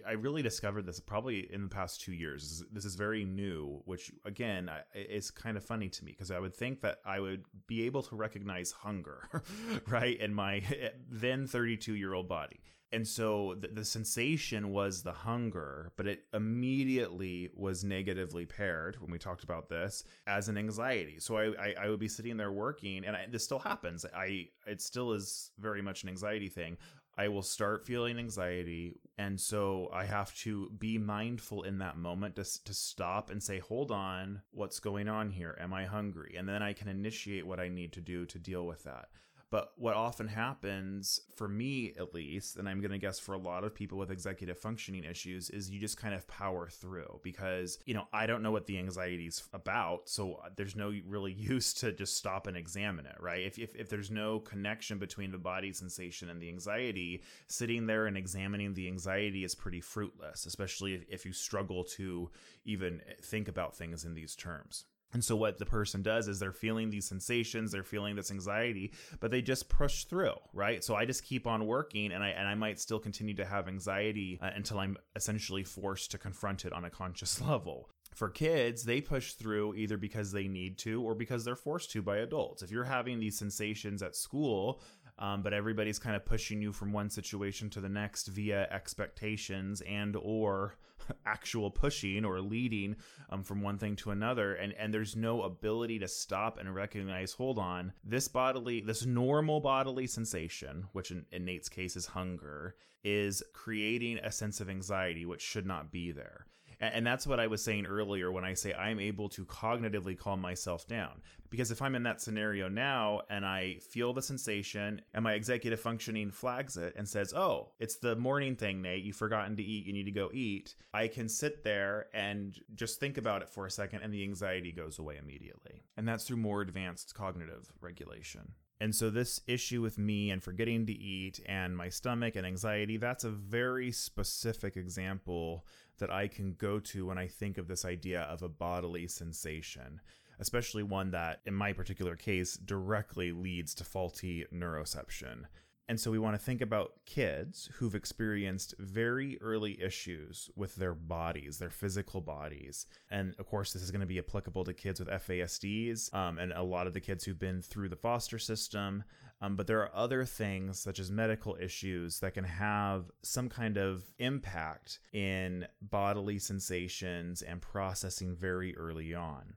I 0.07 0.13
really 0.13 0.41
discovered 0.41 0.87
this 0.87 1.01
probably 1.01 1.53
in 1.53 1.65
the 1.65 1.69
past 1.69 2.01
two 2.01 2.13
years. 2.13 2.43
This 2.43 2.53
is, 2.53 2.65
this 2.73 2.85
is 2.85 2.95
very 2.95 3.25
new, 3.25 3.83
which 3.87 4.13
again 4.25 4.69
I, 4.69 4.83
is 4.97 5.31
kind 5.31 5.57
of 5.57 5.65
funny 5.65 5.89
to 5.89 6.05
me 6.05 6.13
because 6.13 6.31
I 6.31 6.39
would 6.39 6.55
think 6.55 6.81
that 6.83 6.99
I 7.05 7.19
would 7.19 7.45
be 7.67 7.83
able 7.87 8.03
to 8.05 8.17
recognize 8.17 8.71
hunger, 8.71 9.29
right, 9.89 10.19
in 10.19 10.33
my 10.33 10.63
then 11.11 11.47
32 11.47 11.95
year 11.95 12.15
old 12.15 12.29
body. 12.29 12.61
And 12.91 13.07
so 13.07 13.55
the, 13.61 13.69
the, 13.69 13.85
sensation 13.85 14.71
was 14.71 15.03
the 15.03 15.13
hunger, 15.13 15.93
but 15.97 16.07
it 16.07 16.25
immediately 16.33 17.51
was 17.55 17.85
negatively 17.85 18.47
paired 18.47 18.99
when 18.99 19.11
we 19.11 19.19
talked 19.19 19.45
about 19.45 19.69
this 19.69 20.05
as 20.27 20.49
an 20.49 20.57
anxiety. 20.57 21.17
So 21.19 21.37
I, 21.37 21.53
I, 21.61 21.75
I 21.83 21.89
would 21.91 22.01
be 22.01 22.09
sitting 22.09 22.39
there 22.39 22.53
working, 22.53 23.05
and 23.05 23.15
I, 23.15 23.27
this 23.31 23.45
still 23.45 23.59
happens. 23.59 24.07
I 24.15 24.49
it 24.67 24.81
still 24.81 25.13
is 25.13 25.51
very 25.59 25.83
much 25.83 26.03
an 26.03 26.09
anxiety 26.09 26.49
thing. 26.49 26.79
I 27.19 27.29
will 27.29 27.43
start 27.43 27.85
feeling 27.85 28.17
anxiety, 28.17 29.01
and 29.19 29.39
so 29.39 29.91
I 29.93 30.05
have 30.05 30.35
to 30.37 30.71
be 30.79 30.97
mindful 30.99 31.65
in 31.65 31.79
that 31.79 31.99
moment 31.99 32.37
to 32.37 32.65
to 32.65 32.73
stop 32.73 33.29
and 33.29 33.43
say, 33.43 33.59
"Hold 33.59 33.91
on, 33.91 34.41
what's 34.53 34.81
going 34.81 35.09
on 35.09 35.31
here? 35.31 35.59
Am 35.61 35.75
I 35.75 35.85
hungry?" 35.85 36.37
And 36.39 36.49
then 36.49 36.63
I 36.63 36.73
can 36.73 36.89
initiate 36.89 37.47
what 37.47 37.61
I 37.61 37.69
need 37.69 37.93
to 37.95 38.01
do 38.01 38.25
to 38.25 38.39
deal 38.39 38.67
with 38.67 38.85
that 38.85 39.09
But 39.51 39.73
what 39.77 39.95
often 39.95 40.29
happens, 40.29 41.21
for 41.35 41.49
me 41.49 41.95
at 41.99 42.13
least, 42.13 42.57
and 42.57 42.69
I'm 42.69 42.81
going 42.81 42.91
to 42.91 42.99
guess 42.99 43.19
for 43.19 43.33
a 43.33 43.39
lot 43.39 43.65
of 43.65 43.75
people 43.75 43.97
with 43.97 44.11
executive 44.11 44.59
functioning 44.59 45.05
issues, 45.05 45.49
is 45.49 45.71
you 45.71 45.81
just 45.81 45.97
kind 45.97 46.15
of 46.15 46.29
power 46.29 46.69
through 46.69 47.21
because, 47.23 47.79
you 47.87 47.95
know, 47.95 48.09
I 48.13 48.27
don't 48.27 48.43
know 48.43 48.51
what 48.51 48.67
the 48.67 48.79
anxiety 48.79 49.27
is 49.27 49.43
about. 49.55 50.09
So 50.09 50.35
uh, 50.35 50.51
there's 50.55 50.77
no 50.77 50.93
really 51.07 51.33
use 51.33 51.73
to 51.75 51.93
just 51.93 52.17
stop 52.17 52.47
and 52.47 52.57
examine 52.59 53.07
it, 53.07 53.17
right? 53.21 53.43
If, 53.43 53.59
if, 53.59 53.75
if 53.75 53.89
there's 53.89 54.11
no 54.11 54.41
connection 54.41 54.99
between 54.99 55.33
the 55.33 55.39
body 55.39 55.73
sensation 55.73 56.29
and 56.29 56.43
the 56.43 56.51
anxiety, 56.51 57.23
sitting 57.47 57.87
there 57.87 58.07
and 58.07 58.19
examining 58.19 58.75
the 58.75 58.87
anxiety 58.87 59.45
is 59.45 59.55
pretty 59.55 59.81
fruitless, 59.81 60.45
especially 60.45 60.95
if, 60.95 61.05
if 61.09 61.25
you 61.25 61.33
struggle 61.33 61.85
to 61.85 62.31
even 62.67 63.01
eh, 63.09 63.15
think 63.23 63.49
about 63.49 63.75
things 63.75 64.05
in 64.05 64.13
these 64.13 64.37
terms. 64.37 64.85
And 65.13 65.25
so 65.25 65.37
what 65.37 65.59
the 65.59 65.67
person 65.67 66.03
does 66.03 66.29
is 66.29 66.39
they're 66.39 66.53
feeling 66.53 66.91
these 66.91 67.07
sensations, 67.07 67.73
they're 67.73 67.83
feeling 67.83 68.17
this 68.17 68.31
anxiety, 68.31 68.93
but 69.21 69.31
they 69.31 69.41
just 69.41 69.69
push 69.69 70.05
through, 70.05 70.35
right? 70.53 70.85
So 70.85 70.95
I 70.95 71.07
just 71.07 71.25
keep 71.25 71.47
on 71.47 71.67
working 71.67 72.13
and 72.13 72.23
I 72.23 72.29
and 72.29 72.47
I 72.47 72.55
might 72.55 72.79
still 72.79 72.99
continue 72.99 73.35
to 73.35 73.45
have 73.45 73.69
anxiety 73.69 74.39
uh, 74.43 74.51
until 74.55 74.79
I'm 74.79 74.97
essentially 75.17 75.65
forced 75.65 76.11
to 76.11 76.19
confront 76.19 76.65
it 76.65 76.73
on 76.73 76.85
a 76.85 76.91
conscious 76.91 77.41
level. 77.49 77.91
For 78.15 78.31
kids, 78.31 78.83
they 78.83 79.01
push 79.01 79.35
through 79.35 79.75
either 79.77 79.97
because 79.97 80.33
they 80.33 80.49
need 80.49 80.77
to 80.79 81.03
or 81.03 81.15
because 81.15 81.45
they're 81.45 81.55
forced 81.55 81.93
to 81.93 82.03
by 82.03 82.17
adults. 82.17 82.63
If 82.63 82.71
you're 82.73 82.83
having 82.83 83.21
these 83.21 83.39
sensations 83.39 84.03
at 84.03 84.17
school, 84.17 84.81
um, 85.19 85.43
but 85.43 85.53
everybody's 85.53 85.99
kind 85.99 86.15
of 86.17 86.25
pushing 86.25 86.63
you 86.63 86.73
from 86.73 86.93
one 86.93 87.11
situation 87.11 87.69
to 87.71 87.81
the 87.81 87.89
next 87.89 88.29
via 88.29 88.69
expectations 88.71 89.81
and 89.83 90.17
or 90.17 90.77
actual 91.27 91.71
pushing 91.71 92.25
or 92.25 92.41
leading 92.41 92.97
um, 93.31 93.43
from 93.43 93.61
one 93.61 93.79
thing 93.79 93.97
to 93.97 94.11
another 94.11 94.55
and 94.55 94.73
and 94.79 94.93
there's 94.93 95.17
no 95.17 95.43
ability 95.43 95.99
to 95.99 96.09
stop 96.09 96.59
and 96.59 96.75
recognize 96.75 97.33
hold 97.33 97.59
on 97.59 97.93
this 98.05 98.29
bodily 98.29 98.81
this 98.81 99.07
normal 99.07 99.61
bodily 99.61 100.07
sensation 100.07 100.85
which 100.93 101.11
in, 101.11 101.25
in 101.33 101.45
nate's 101.45 101.69
case 101.69 101.97
is 101.97 102.07
hunger 102.07 102.75
is 103.05 103.43
creating 103.53 104.19
a 104.19 104.33
sense 104.33 104.61
of 104.61 104.69
anxiety 104.69 105.25
which 105.25 105.41
should 105.41 105.67
not 105.67 105.91
be 105.91 106.11
there 106.11 106.47
and 106.81 107.07
that's 107.07 107.27
what 107.27 107.41
I 107.41 107.49
was 107.49 107.63
saying 107.63 107.87
earlier 107.87 108.31
when 108.31 108.45
I 108.45 108.55
say 108.55 108.73
I'm 108.73 109.01
able 109.01 109.29
to 109.31 109.45
cognitively 109.45 110.17
calm 110.17 110.41
myself 110.41 110.87
down. 110.87 111.23
Because 111.51 111.71
if 111.71 111.81
I'm 111.81 111.95
in 111.95 112.03
that 112.03 112.21
scenario 112.21 112.69
now 112.69 113.23
and 113.31 113.45
I 113.45 113.79
feel 113.81 114.13
the 114.13 114.23
sensation 114.23 115.01
and 115.15 115.25
my 115.25 115.33
executive 115.33 115.81
functioning 115.81 116.31
flags 116.31 116.77
it 116.77 116.95
and 116.97 117.09
says, 117.09 117.33
Oh, 117.35 117.71
it's 117.79 117.97
the 117.97 118.17
morning 118.17 118.57
thing, 118.57 118.83
Nate. 118.83 119.05
You've 119.05 119.17
forgotten 119.17 119.57
to 119.57 119.63
eat. 119.63 119.87
You 119.87 119.93
need 119.93 120.05
to 120.05 120.11
go 120.11 120.31
eat. 120.33 120.75
I 120.93 121.09
can 121.09 121.29
sit 121.29 121.65
there 121.65 122.07
and 122.13 122.59
just 122.75 123.01
think 123.01 123.19
about 123.19 123.43
it 123.43 123.49
for 123.49 123.67
a 123.67 123.71
second 123.71 124.03
and 124.03 124.13
the 124.13 124.23
anxiety 124.23 124.73
goes 124.73 124.99
away 124.99 125.17
immediately. 125.17 125.83
And 125.97 126.07
that's 126.07 126.25
through 126.25 126.37
more 126.39 126.61
advanced 126.61 127.15
cognitive 127.15 127.73
regulation. 127.81 128.53
And 128.81 128.95
so, 128.95 129.11
this 129.11 129.41
issue 129.49 129.83
with 129.83 129.99
me 129.99 130.31
and 130.31 130.43
forgetting 130.43 130.87
to 130.87 130.93
eat 130.93 131.41
and 131.47 131.77
my 131.77 131.89
stomach 131.89 132.37
and 132.37 132.47
anxiety, 132.47 132.97
that's 132.97 133.25
a 133.25 133.31
very 133.31 133.91
specific 133.91 134.77
example 134.77 135.67
that 135.99 136.11
I 136.13 136.29
can 136.29 136.55
go 136.55 136.79
to 136.79 137.07
when 137.07 137.19
I 137.19 137.27
think 137.27 137.59
of 137.59 137.67
this 137.67 137.85
idea 137.85 138.23
of 138.23 138.43
a 138.43 138.49
bodily 138.49 139.09
sensation, 139.09 140.01
especially 140.41 140.83
one 140.83 141.11
that, 141.11 141.41
in 141.47 141.55
my 141.55 141.73
particular 141.73 142.17
case, 142.17 142.55
directly 142.55 143.33
leads 143.33 143.75
to 143.77 143.85
faulty 143.85 144.47
neuroception. 144.53 145.45
And 145.91 145.99
so 145.99 146.11
we 146.11 146.19
want 146.19 146.35
to 146.39 146.45
think 146.45 146.61
about 146.61 146.93
kids 147.07 147.71
who've 147.75 147.95
experienced 147.95 148.75
very 148.79 149.39
early 149.41 149.81
issues 149.81 150.51
with 150.55 150.77
their 150.77 150.95
bodies, 150.95 151.59
their 151.59 151.71
physical 151.71 152.21
bodies. 152.21 152.85
And 153.11 153.35
of 153.39 153.47
course, 153.47 153.73
this 153.73 153.83
is 153.83 153.91
going 153.91 154.03
to 154.03 154.07
be 154.07 154.19
applicable 154.19 154.65
to 154.65 154.75
kids 154.75 155.01
with 155.01 155.09
FASDs 155.09 156.13
um, 156.15 156.39
and 156.39 156.53
a 156.53 156.63
lot 156.63 156.87
of 156.87 156.93
the 156.93 157.01
kids 157.01 157.25
who've 157.25 157.39
been 157.39 157.63
through 157.63 157.89
the 157.89 157.97
foster 157.97 158.39
system. 158.39 159.03
Um, 159.41 159.57
but 159.57 159.67
there 159.67 159.81
are 159.81 159.95
other 159.95 160.27
things, 160.27 160.79
such 160.79 160.99
as 160.99 161.11
medical 161.11 161.57
issues, 161.59 162.21
that 162.21 162.35
can 162.35 162.45
have 162.45 163.05
some 163.23 163.49
kind 163.49 163.79
of 163.79 164.03
impact 164.19 164.99
in 165.15 165.67
bodily 165.81 166.39
sensations 166.39 167.41
and 167.41 167.63
processing 167.63 168.37
very 168.37 168.77
early 168.77 169.15
on. 169.15 169.55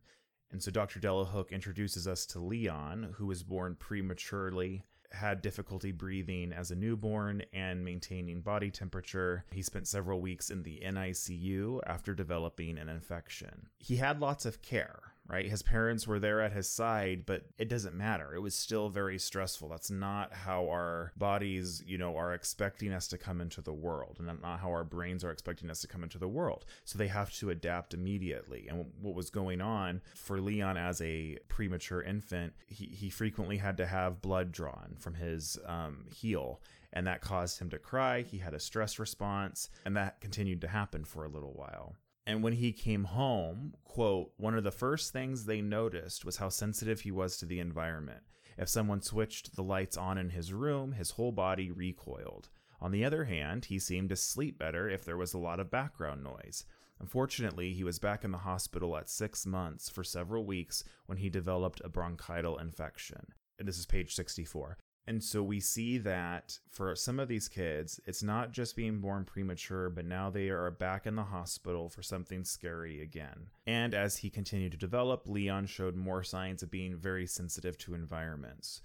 And 0.51 0.61
so 0.61 0.71
Dr. 0.71 0.99
Delahooke 0.99 1.51
introduces 1.51 2.07
us 2.07 2.25
to 2.27 2.39
Leon, 2.39 3.15
who 3.17 3.27
was 3.27 3.43
born 3.43 3.75
prematurely 3.75 4.83
had 5.13 5.41
difficulty 5.41 5.91
breathing 5.91 6.53
as 6.53 6.71
a 6.71 6.75
newborn 6.75 7.43
and 7.53 7.83
maintaining 7.83 8.41
body 8.41 8.71
temperature. 8.71 9.45
He 9.51 9.61
spent 9.61 9.87
several 9.87 10.21
weeks 10.21 10.49
in 10.49 10.63
the 10.63 10.81
NICU 10.83 11.81
after 11.85 12.13
developing 12.13 12.77
an 12.77 12.89
infection. 12.89 13.67
He 13.77 13.97
had 13.97 14.19
lots 14.19 14.45
of 14.45 14.61
care 14.61 15.10
right? 15.27 15.49
His 15.49 15.61
parents 15.61 16.07
were 16.07 16.19
there 16.19 16.41
at 16.41 16.51
his 16.51 16.69
side, 16.69 17.25
but 17.25 17.45
it 17.57 17.69
doesn't 17.69 17.95
matter. 17.95 18.35
It 18.35 18.41
was 18.41 18.55
still 18.55 18.89
very 18.89 19.17
stressful. 19.17 19.69
That's 19.69 19.91
not 19.91 20.33
how 20.33 20.65
our 20.65 21.13
bodies, 21.15 21.83
you 21.85 21.97
know, 21.97 22.17
are 22.17 22.33
expecting 22.33 22.91
us 22.91 23.07
to 23.09 23.17
come 23.17 23.39
into 23.39 23.61
the 23.61 23.73
world, 23.73 24.17
and 24.19 24.27
not 24.41 24.59
how 24.59 24.71
our 24.71 24.83
brains 24.83 25.23
are 25.23 25.31
expecting 25.31 25.69
us 25.69 25.81
to 25.81 25.87
come 25.87 26.03
into 26.03 26.17
the 26.17 26.27
world. 26.27 26.65
So 26.83 26.97
they 26.97 27.07
have 27.07 27.31
to 27.35 27.49
adapt 27.49 27.93
immediately. 27.93 28.67
And 28.69 28.85
what 28.99 29.15
was 29.15 29.29
going 29.29 29.61
on 29.61 30.01
for 30.15 30.41
Leon 30.41 30.77
as 30.77 31.01
a 31.01 31.37
premature 31.47 32.01
infant, 32.01 32.53
he, 32.67 32.85
he 32.85 33.09
frequently 33.09 33.57
had 33.57 33.77
to 33.77 33.85
have 33.85 34.21
blood 34.21 34.51
drawn 34.51 34.95
from 34.99 35.15
his 35.15 35.57
um, 35.65 36.05
heel 36.13 36.61
and 36.93 37.07
that 37.07 37.21
caused 37.21 37.59
him 37.59 37.69
to 37.69 37.77
cry. 37.77 38.21
He 38.21 38.39
had 38.39 38.53
a 38.53 38.59
stress 38.59 38.99
response, 38.99 39.69
and 39.85 39.95
that 39.95 40.19
continued 40.19 40.61
to 40.61 40.67
happen 40.67 41.05
for 41.05 41.23
a 41.23 41.29
little 41.29 41.53
while. 41.53 41.95
And 42.31 42.41
when 42.41 42.53
he 42.53 42.71
came 42.71 43.03
home, 43.03 43.73
quote, 43.83 44.31
one 44.37 44.55
of 44.55 44.63
the 44.63 44.71
first 44.71 45.11
things 45.11 45.43
they 45.43 45.59
noticed 45.59 46.23
was 46.23 46.37
how 46.37 46.47
sensitive 46.47 47.01
he 47.01 47.11
was 47.11 47.35
to 47.35 47.45
the 47.45 47.59
environment. 47.59 48.21
If 48.57 48.69
someone 48.69 49.01
switched 49.01 49.57
the 49.57 49.63
lights 49.63 49.97
on 49.97 50.17
in 50.17 50.29
his 50.29 50.53
room, 50.53 50.93
his 50.93 51.11
whole 51.11 51.33
body 51.33 51.71
recoiled. 51.71 52.47
On 52.79 52.91
the 52.91 53.03
other 53.03 53.25
hand, 53.25 53.65
he 53.65 53.79
seemed 53.79 54.07
to 54.11 54.15
sleep 54.15 54.57
better 54.57 54.89
if 54.89 55.03
there 55.03 55.17
was 55.17 55.33
a 55.33 55.37
lot 55.37 55.59
of 55.59 55.69
background 55.69 56.23
noise. 56.23 56.63
Unfortunately, 57.01 57.73
he 57.73 57.83
was 57.83 57.99
back 57.99 58.23
in 58.23 58.31
the 58.31 58.37
hospital 58.37 58.95
at 58.95 59.09
six 59.09 59.45
months 59.45 59.89
for 59.89 60.01
several 60.01 60.45
weeks 60.45 60.85
when 61.07 61.17
he 61.17 61.29
developed 61.29 61.81
a 61.83 61.89
bronchial 61.89 62.57
infection. 62.57 63.25
And 63.59 63.67
this 63.67 63.77
is 63.77 63.85
page 63.85 64.15
64. 64.15 64.77
And 65.07 65.23
so 65.23 65.41
we 65.41 65.59
see 65.59 65.97
that 65.99 66.59
for 66.69 66.95
some 66.95 67.19
of 67.19 67.27
these 67.27 67.47
kids, 67.47 67.99
it's 68.05 68.21
not 68.21 68.51
just 68.51 68.75
being 68.75 68.99
born 68.99 69.25
premature, 69.25 69.89
but 69.89 70.05
now 70.05 70.29
they 70.29 70.49
are 70.49 70.69
back 70.69 71.07
in 71.07 71.15
the 71.15 71.23
hospital 71.23 71.89
for 71.89 72.03
something 72.03 72.43
scary 72.43 73.01
again. 73.01 73.47
And 73.65 73.93
as 73.93 74.17
he 74.17 74.29
continued 74.29 74.73
to 74.73 74.77
develop, 74.77 75.27
Leon 75.27 75.65
showed 75.65 75.95
more 75.95 76.23
signs 76.23 76.61
of 76.61 76.69
being 76.69 76.95
very 76.95 77.25
sensitive 77.25 77.77
to 77.79 77.95
environments. 77.95 78.81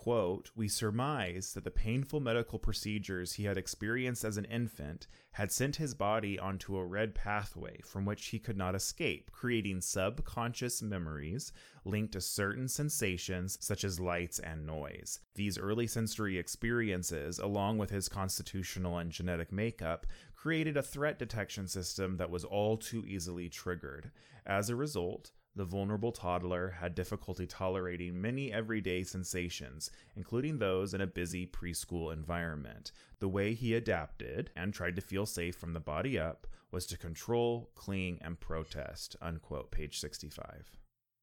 Quote, 0.00 0.50
we 0.56 0.66
surmise 0.66 1.52
that 1.52 1.62
the 1.62 1.70
painful 1.70 2.20
medical 2.20 2.58
procedures 2.58 3.34
he 3.34 3.44
had 3.44 3.58
experienced 3.58 4.24
as 4.24 4.38
an 4.38 4.46
infant 4.46 5.06
had 5.32 5.52
sent 5.52 5.76
his 5.76 5.92
body 5.92 6.38
onto 6.38 6.78
a 6.78 6.86
red 6.86 7.14
pathway 7.14 7.80
from 7.82 8.06
which 8.06 8.28
he 8.28 8.38
could 8.38 8.56
not 8.56 8.74
escape, 8.74 9.30
creating 9.30 9.82
subconscious 9.82 10.80
memories 10.80 11.52
linked 11.84 12.14
to 12.14 12.20
certain 12.22 12.66
sensations 12.66 13.58
such 13.60 13.84
as 13.84 14.00
lights 14.00 14.38
and 14.38 14.64
noise. 14.64 15.20
These 15.34 15.58
early 15.58 15.86
sensory 15.86 16.38
experiences, 16.38 17.38
along 17.38 17.76
with 17.76 17.90
his 17.90 18.08
constitutional 18.08 18.96
and 18.96 19.12
genetic 19.12 19.52
makeup, 19.52 20.06
created 20.34 20.78
a 20.78 20.82
threat 20.82 21.18
detection 21.18 21.68
system 21.68 22.16
that 22.16 22.30
was 22.30 22.44
all 22.44 22.78
too 22.78 23.04
easily 23.06 23.50
triggered. 23.50 24.10
As 24.46 24.70
a 24.70 24.76
result, 24.76 25.32
the 25.56 25.64
vulnerable 25.64 26.12
toddler 26.12 26.70
had 26.80 26.94
difficulty 26.94 27.46
tolerating 27.46 28.20
many 28.20 28.52
everyday 28.52 29.02
sensations, 29.02 29.90
including 30.14 30.58
those 30.58 30.94
in 30.94 31.00
a 31.00 31.06
busy 31.06 31.46
preschool 31.46 32.12
environment. 32.12 32.92
The 33.18 33.28
way 33.28 33.54
he 33.54 33.74
adapted 33.74 34.50
and 34.56 34.72
tried 34.72 34.96
to 34.96 35.02
feel 35.02 35.26
safe 35.26 35.56
from 35.56 35.72
the 35.72 35.80
body 35.80 36.18
up 36.18 36.46
was 36.70 36.86
to 36.86 36.96
control, 36.96 37.70
cling, 37.74 38.18
and 38.22 38.38
protest. 38.38 39.16
Unquote, 39.20 39.70
page 39.70 39.98
65. 39.98 40.70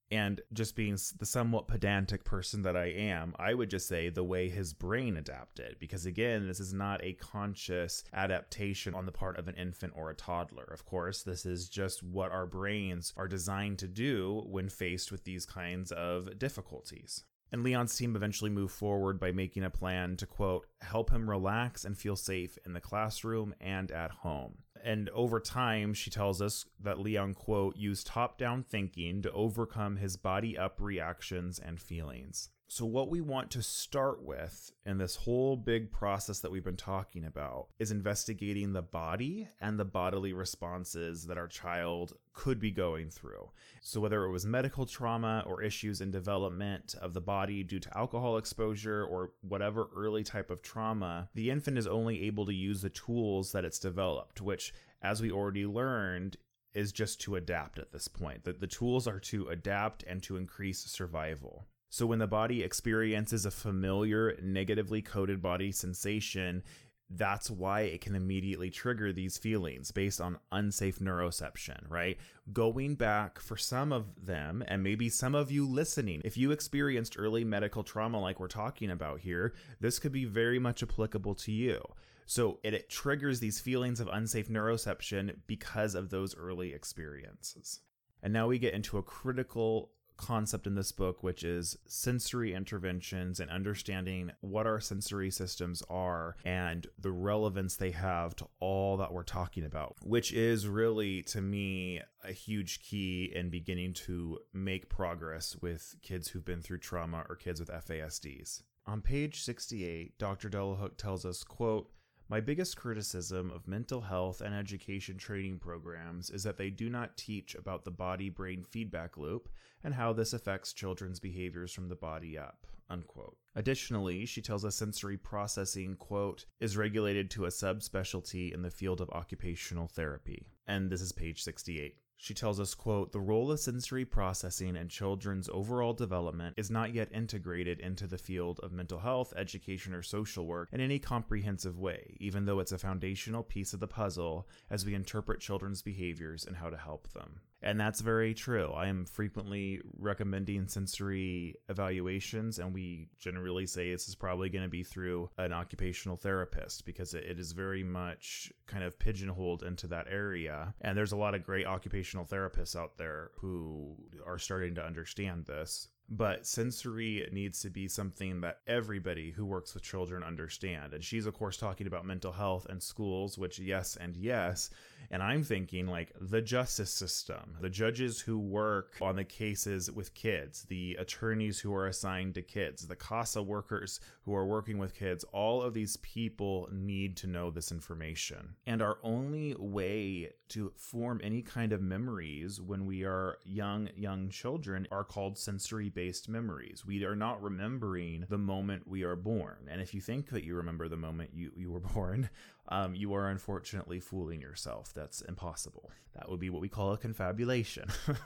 And 0.09 0.39
just 0.53 0.75
being 0.75 0.97
the 1.17 1.25
somewhat 1.25 1.67
pedantic 1.67 2.23
person 2.23 2.61
that 2.61 2.77
I 2.77 2.85
am, 2.85 3.35
I 3.37 3.53
would 3.53 3.69
just 3.69 3.87
say 3.87 4.09
the 4.09 4.23
way 4.23 4.47
his 4.47 4.73
brain 4.73 5.17
adapted. 5.17 5.75
Because 5.79 6.05
again, 6.05 6.47
this 6.47 6.61
is 6.61 6.73
not 6.73 7.03
a 7.03 7.13
conscious 7.13 8.03
adaptation 8.13 8.95
on 8.95 9.05
the 9.05 9.11
part 9.11 9.37
of 9.37 9.47
an 9.47 9.55
infant 9.55 9.93
or 9.95 10.09
a 10.09 10.15
toddler. 10.15 10.63
Of 10.63 10.85
course, 10.85 11.23
this 11.23 11.45
is 11.45 11.67
just 11.67 12.03
what 12.03 12.31
our 12.31 12.45
brains 12.45 13.13
are 13.17 13.27
designed 13.27 13.79
to 13.79 13.87
do 13.87 14.43
when 14.47 14.69
faced 14.69 15.11
with 15.11 15.25
these 15.25 15.45
kinds 15.45 15.91
of 15.91 16.39
difficulties. 16.39 17.25
And 17.51 17.63
Leon's 17.63 17.95
team 17.95 18.15
eventually 18.15 18.49
moved 18.49 18.73
forward 18.73 19.19
by 19.19 19.31
making 19.31 19.63
a 19.63 19.69
plan 19.69 20.17
to, 20.17 20.25
quote, 20.25 20.67
help 20.81 21.11
him 21.11 21.29
relax 21.29 21.85
and 21.85 21.97
feel 21.97 22.17
safe 22.17 22.57
in 22.65 22.73
the 22.73 22.81
classroom 22.81 23.55
and 23.61 23.89
at 23.89 24.11
home. 24.11 24.57
And 24.87 25.09
over 25.09 25.41
time, 25.41 25.93
she 25.93 26.09
tells 26.09 26.41
us 26.41 26.63
that 26.79 26.97
Leon, 26.97 27.33
quote, 27.33 27.75
used 27.75 28.07
top 28.07 28.37
down 28.37 28.63
thinking 28.63 29.21
to 29.21 29.31
overcome 29.33 29.97
his 29.97 30.15
body 30.15 30.57
up 30.57 30.79
reactions 30.79 31.59
and 31.59 31.77
feelings. 31.77 32.51
So, 32.69 32.85
what 32.85 33.09
we 33.09 33.21
want 33.21 33.49
to 33.51 33.63
start 33.63 34.21
with 34.21 34.73
in 34.85 34.97
this 34.97 35.15
whole 35.15 35.55
big 35.55 35.89
process 35.89 36.41
that 36.41 36.51
we've 36.51 36.65
been 36.65 36.75
talking 36.75 37.23
about 37.23 37.67
is 37.79 37.91
investigating 37.91 38.73
the 38.73 38.81
body 38.81 39.47
and 39.61 39.79
the 39.79 39.85
bodily 39.85 40.33
responses 40.33 41.27
that 41.27 41.37
our 41.37 41.47
child 41.47 42.11
could 42.33 42.59
be 42.59 42.71
going 42.71 43.09
through. 43.09 43.51
So, 43.79 44.01
whether 44.01 44.25
it 44.25 44.31
was 44.31 44.45
medical 44.45 44.85
trauma 44.85 45.45
or 45.47 45.63
issues 45.63 46.01
in 46.01 46.11
development 46.11 46.93
of 47.01 47.13
the 47.13 47.21
body 47.21 47.63
due 47.63 47.79
to 47.79 47.97
alcohol 47.97 48.35
exposure 48.35 49.05
or 49.05 49.31
whatever 49.39 49.87
early 49.95 50.25
type 50.25 50.51
of 50.51 50.61
trauma, 50.61 51.29
the 51.35 51.49
infant 51.49 51.77
is 51.77 51.87
only 51.87 52.23
able 52.23 52.45
to 52.47 52.53
use 52.53 52.81
the 52.81 52.89
tools 52.89 53.53
that 53.53 53.63
it's 53.63 53.79
developed, 53.79 54.41
which, 54.41 54.73
as 55.01 55.21
we 55.21 55.31
already 55.31 55.65
learned, 55.65 56.35
is 56.73 56.91
just 56.91 57.21
to 57.21 57.37
adapt 57.37 57.79
at 57.79 57.93
this 57.93 58.09
point. 58.09 58.43
That 58.43 58.59
the 58.59 58.67
tools 58.67 59.07
are 59.07 59.21
to 59.21 59.47
adapt 59.47 60.03
and 60.03 60.21
to 60.23 60.35
increase 60.35 60.83
survival. 60.83 61.65
So, 61.89 62.05
when 62.05 62.19
the 62.19 62.27
body 62.27 62.63
experiences 62.63 63.45
a 63.45 63.51
familiar, 63.51 64.37
negatively 64.41 65.01
coded 65.01 65.41
body 65.41 65.71
sensation, 65.71 66.63
that's 67.09 67.49
why 67.49 67.81
it 67.81 68.01
can 68.01 68.15
immediately 68.15 68.69
trigger 68.69 69.13
these 69.13 69.37
feelings 69.37 69.91
based 69.91 70.19
on 70.19 70.39
unsafe 70.51 70.99
neuroception, 70.99 71.89
right? 71.89 72.17
Going 72.51 72.95
back 72.95 73.39
for 73.39 73.55
some 73.55 73.93
of 73.93 74.25
them, 74.25 74.63
and 74.67 74.83
maybe 74.83 75.07
some 75.09 75.33
of 75.33 75.49
you 75.49 75.65
listening, 75.65 76.21
if 76.25 76.35
you 76.35 76.51
experienced 76.51 77.15
early 77.17 77.45
medical 77.45 77.83
trauma 77.83 78.19
like 78.19 78.39
we're 78.39 78.47
talking 78.47 78.91
about 78.91 79.21
here, 79.21 79.53
this 79.79 79.99
could 79.99 80.11
be 80.11 80.25
very 80.25 80.59
much 80.59 80.83
applicable 80.83 81.35
to 81.35 81.51
you. 81.51 81.81
So 82.25 82.59
it, 82.61 82.73
it 82.73 82.89
triggers 82.89 83.39
these 83.39 83.61
feelings 83.61 84.01
of 84.01 84.09
unsafe 84.11 84.49
neuroception 84.49 85.37
because 85.47 85.95
of 85.95 86.09
those 86.09 86.35
early 86.35 86.73
experiences. 86.73 87.79
And 88.21 88.33
now 88.33 88.47
we 88.47 88.59
get 88.59 88.73
into 88.73 88.97
a 88.97 89.03
critical 89.03 89.91
concept 90.17 90.67
in 90.67 90.75
this 90.75 90.91
book, 90.91 91.23
which 91.23 91.43
is 91.43 91.77
sensory 91.87 92.53
interventions 92.53 93.39
and 93.39 93.49
understanding 93.49 94.31
what 94.41 94.67
our 94.67 94.79
sensory 94.79 95.31
systems 95.31 95.83
are 95.89 96.35
and 96.43 96.87
the 96.99 97.11
relevance 97.11 97.75
they 97.75 97.91
have 97.91 98.35
to 98.37 98.47
all 98.59 98.97
that 98.97 99.13
we're 99.13 99.23
talking 99.23 99.63
about, 99.63 99.95
which 100.03 100.33
is 100.33 100.67
really, 100.67 101.21
to 101.23 101.41
me, 101.41 102.01
a 102.23 102.31
huge 102.31 102.81
key 102.81 103.31
in 103.33 103.49
beginning 103.49 103.93
to 103.93 104.39
make 104.53 104.89
progress 104.89 105.55
with 105.61 105.95
kids 106.01 106.29
who've 106.29 106.45
been 106.45 106.61
through 106.61 106.79
trauma 106.79 107.23
or 107.29 107.35
kids 107.35 107.59
with 107.59 107.69
FASDs. 107.69 108.63
On 108.85 109.01
page 109.01 109.43
68, 109.43 110.17
Dr. 110.17 110.47
Delahooke 110.47 110.97
tells 110.97 111.25
us, 111.25 111.43
quote, 111.43 111.89
my 112.29 112.41
biggest 112.41 112.75
criticism 112.75 113.51
of 113.51 113.67
mental 113.67 114.01
health 114.01 114.41
and 114.41 114.53
education 114.53 115.17
training 115.17 115.59
programs 115.59 116.29
is 116.29 116.43
that 116.43 116.57
they 116.57 116.69
do 116.69 116.89
not 116.89 117.15
teach 117.15 117.55
about 117.55 117.85
the 117.85 117.91
body 117.91 118.29
brain 118.29 118.65
feedback 118.69 119.17
loop 119.17 119.47
and 119.83 119.93
how 119.93 120.11
this 120.11 120.33
affects 120.33 120.73
children's 120.73 121.19
behaviors 121.19 121.71
from 121.71 121.87
the 121.87 121.95
body 121.95 122.37
up. 122.37 122.67
Unquote. 122.89 123.37
Additionally, 123.55 124.25
she 124.25 124.41
tells 124.41 124.63
us 124.63 124.75
sensory 124.75 125.17
processing, 125.17 125.95
quote, 125.95 126.45
is 126.59 126.77
regulated 126.77 127.29
to 127.31 127.45
a 127.45 127.49
subspecialty 127.49 128.53
in 128.53 128.61
the 128.61 128.71
field 128.71 129.01
of 129.01 129.09
occupational 129.09 129.87
therapy. 129.87 130.47
And 130.67 130.89
this 130.89 131.01
is 131.01 131.11
page 131.11 131.43
68. 131.43 131.95
She 132.19 132.33
tells 132.33 132.59
us, 132.59 132.73
quote, 132.73 133.11
the 133.11 133.19
role 133.19 133.51
of 133.51 133.59
sensory 133.59 134.03
processing 134.03 134.75
in 134.75 134.89
children's 134.89 135.49
overall 135.49 135.93
development 135.93 136.55
is 136.57 136.71
not 136.71 136.93
yet 136.93 137.11
integrated 137.13 137.79
into 137.79 138.07
the 138.07 138.17
field 138.17 138.59
of 138.61 138.71
mental 138.71 138.99
health, 138.99 139.33
education, 139.37 139.93
or 139.93 140.01
social 140.01 140.47
work 140.47 140.69
in 140.71 140.81
any 140.81 140.97
comprehensive 140.97 141.77
way, 141.77 142.17
even 142.19 142.45
though 142.45 142.59
it's 142.59 142.71
a 142.71 142.77
foundational 142.79 143.43
piece 143.43 143.71
of 143.71 143.79
the 143.79 143.87
puzzle 143.87 144.49
as 144.69 144.83
we 144.83 144.95
interpret 144.95 145.39
children's 145.39 145.83
behaviors 145.83 146.43
and 146.43 146.57
how 146.57 146.71
to 146.71 146.77
help 146.77 147.07
them. 147.13 147.39
And 147.61 147.79
that's 147.79 148.01
very 148.01 148.33
true. 148.33 148.71
I 148.71 148.87
am 148.87 149.05
frequently 149.05 149.81
recommending 149.97 150.67
sensory 150.67 151.55
evaluations, 151.69 152.59
and 152.59 152.73
we 152.73 153.09
generally 153.19 153.65
say 153.65 153.91
this 153.91 154.07
is 154.07 154.15
probably 154.15 154.49
going 154.49 154.63
to 154.63 154.69
be 154.69 154.83
through 154.83 155.29
an 155.37 155.53
occupational 155.53 156.17
therapist 156.17 156.85
because 156.85 157.13
it 157.13 157.39
is 157.39 157.53
very 157.53 157.83
much 157.83 158.51
kind 158.67 158.83
of 158.83 158.99
pigeonholed 158.99 159.63
into 159.63 159.87
that 159.87 160.07
area. 160.09 160.73
And 160.81 160.95
there's 160.95 161.13
a 161.13 161.17
lot 161.17 161.33
of 161.33 161.45
great 161.45 161.65
occupational 161.65 162.25
therapists 162.25 162.75
out 162.75 162.97
there 162.97 163.31
who 163.37 163.95
are 164.25 164.37
starting 164.37 164.75
to 164.75 164.85
understand 164.85 165.45
this 165.45 165.87
but 166.09 166.45
sensory 166.47 167.27
needs 167.31 167.61
to 167.61 167.69
be 167.69 167.87
something 167.87 168.41
that 168.41 168.59
everybody 168.65 169.31
who 169.31 169.45
works 169.45 169.73
with 169.73 169.83
children 169.83 170.23
understand 170.23 170.93
and 170.93 171.03
she's 171.03 171.25
of 171.25 171.33
course 171.33 171.57
talking 171.57 171.85
about 171.85 172.05
mental 172.05 172.31
health 172.31 172.65
and 172.69 172.81
schools 172.81 173.37
which 173.37 173.59
yes 173.59 173.97
and 173.99 174.15
yes 174.15 174.69
and 175.11 175.23
i'm 175.23 175.43
thinking 175.43 175.87
like 175.87 176.11
the 176.19 176.41
justice 176.41 176.91
system 176.91 177.55
the 177.61 177.69
judges 177.69 178.19
who 178.19 178.37
work 178.37 178.95
on 179.01 179.15
the 179.15 179.23
cases 179.23 179.91
with 179.91 180.13
kids 180.13 180.63
the 180.69 180.95
attorneys 180.99 181.59
who 181.59 181.73
are 181.73 181.87
assigned 181.87 182.35
to 182.35 182.41
kids 182.41 182.87
the 182.87 182.95
casa 182.95 183.41
workers 183.41 183.99
who 184.23 184.33
are 184.33 184.45
working 184.45 184.77
with 184.77 184.93
kids 184.93 185.23
all 185.31 185.61
of 185.61 185.73
these 185.73 185.97
people 185.97 186.69
need 186.71 187.15
to 187.15 187.27
know 187.27 187.49
this 187.49 187.71
information 187.71 188.55
and 188.65 188.81
our 188.81 188.97
only 189.03 189.55
way 189.57 190.29
to 190.49 190.71
form 190.77 191.19
any 191.23 191.41
kind 191.41 191.73
of 191.73 191.81
memories 191.81 192.61
when 192.61 192.85
we 192.85 193.03
are 193.03 193.37
young 193.43 193.89
young 193.95 194.29
children 194.29 194.87
are 194.91 195.03
called 195.03 195.37
sensory 195.37 195.89
based 195.89 196.29
memories. 196.29 196.85
We 196.85 197.03
are 197.03 197.15
not 197.15 197.41
remembering 197.41 198.25
the 198.29 198.37
moment 198.37 198.87
we 198.87 199.03
are 199.03 199.15
born. 199.15 199.67
And 199.69 199.81
if 199.81 199.93
you 199.93 200.01
think 200.01 200.29
that 200.29 200.43
you 200.43 200.55
remember 200.55 200.87
the 200.87 200.97
moment 200.97 201.31
you, 201.33 201.51
you 201.55 201.71
were 201.71 201.79
born, 201.95 202.29
um, 202.69 202.95
you 202.95 203.13
are 203.13 203.29
unfortunately 203.29 203.99
fooling 203.99 204.41
yourself. 204.41 204.93
That's 204.93 205.21
impossible. 205.21 205.91
That 206.15 206.29
would 206.29 206.39
be 206.39 206.49
what 206.49 206.61
we 206.61 206.69
call 206.69 206.93
a 206.93 206.97
confabulation. 206.97 207.89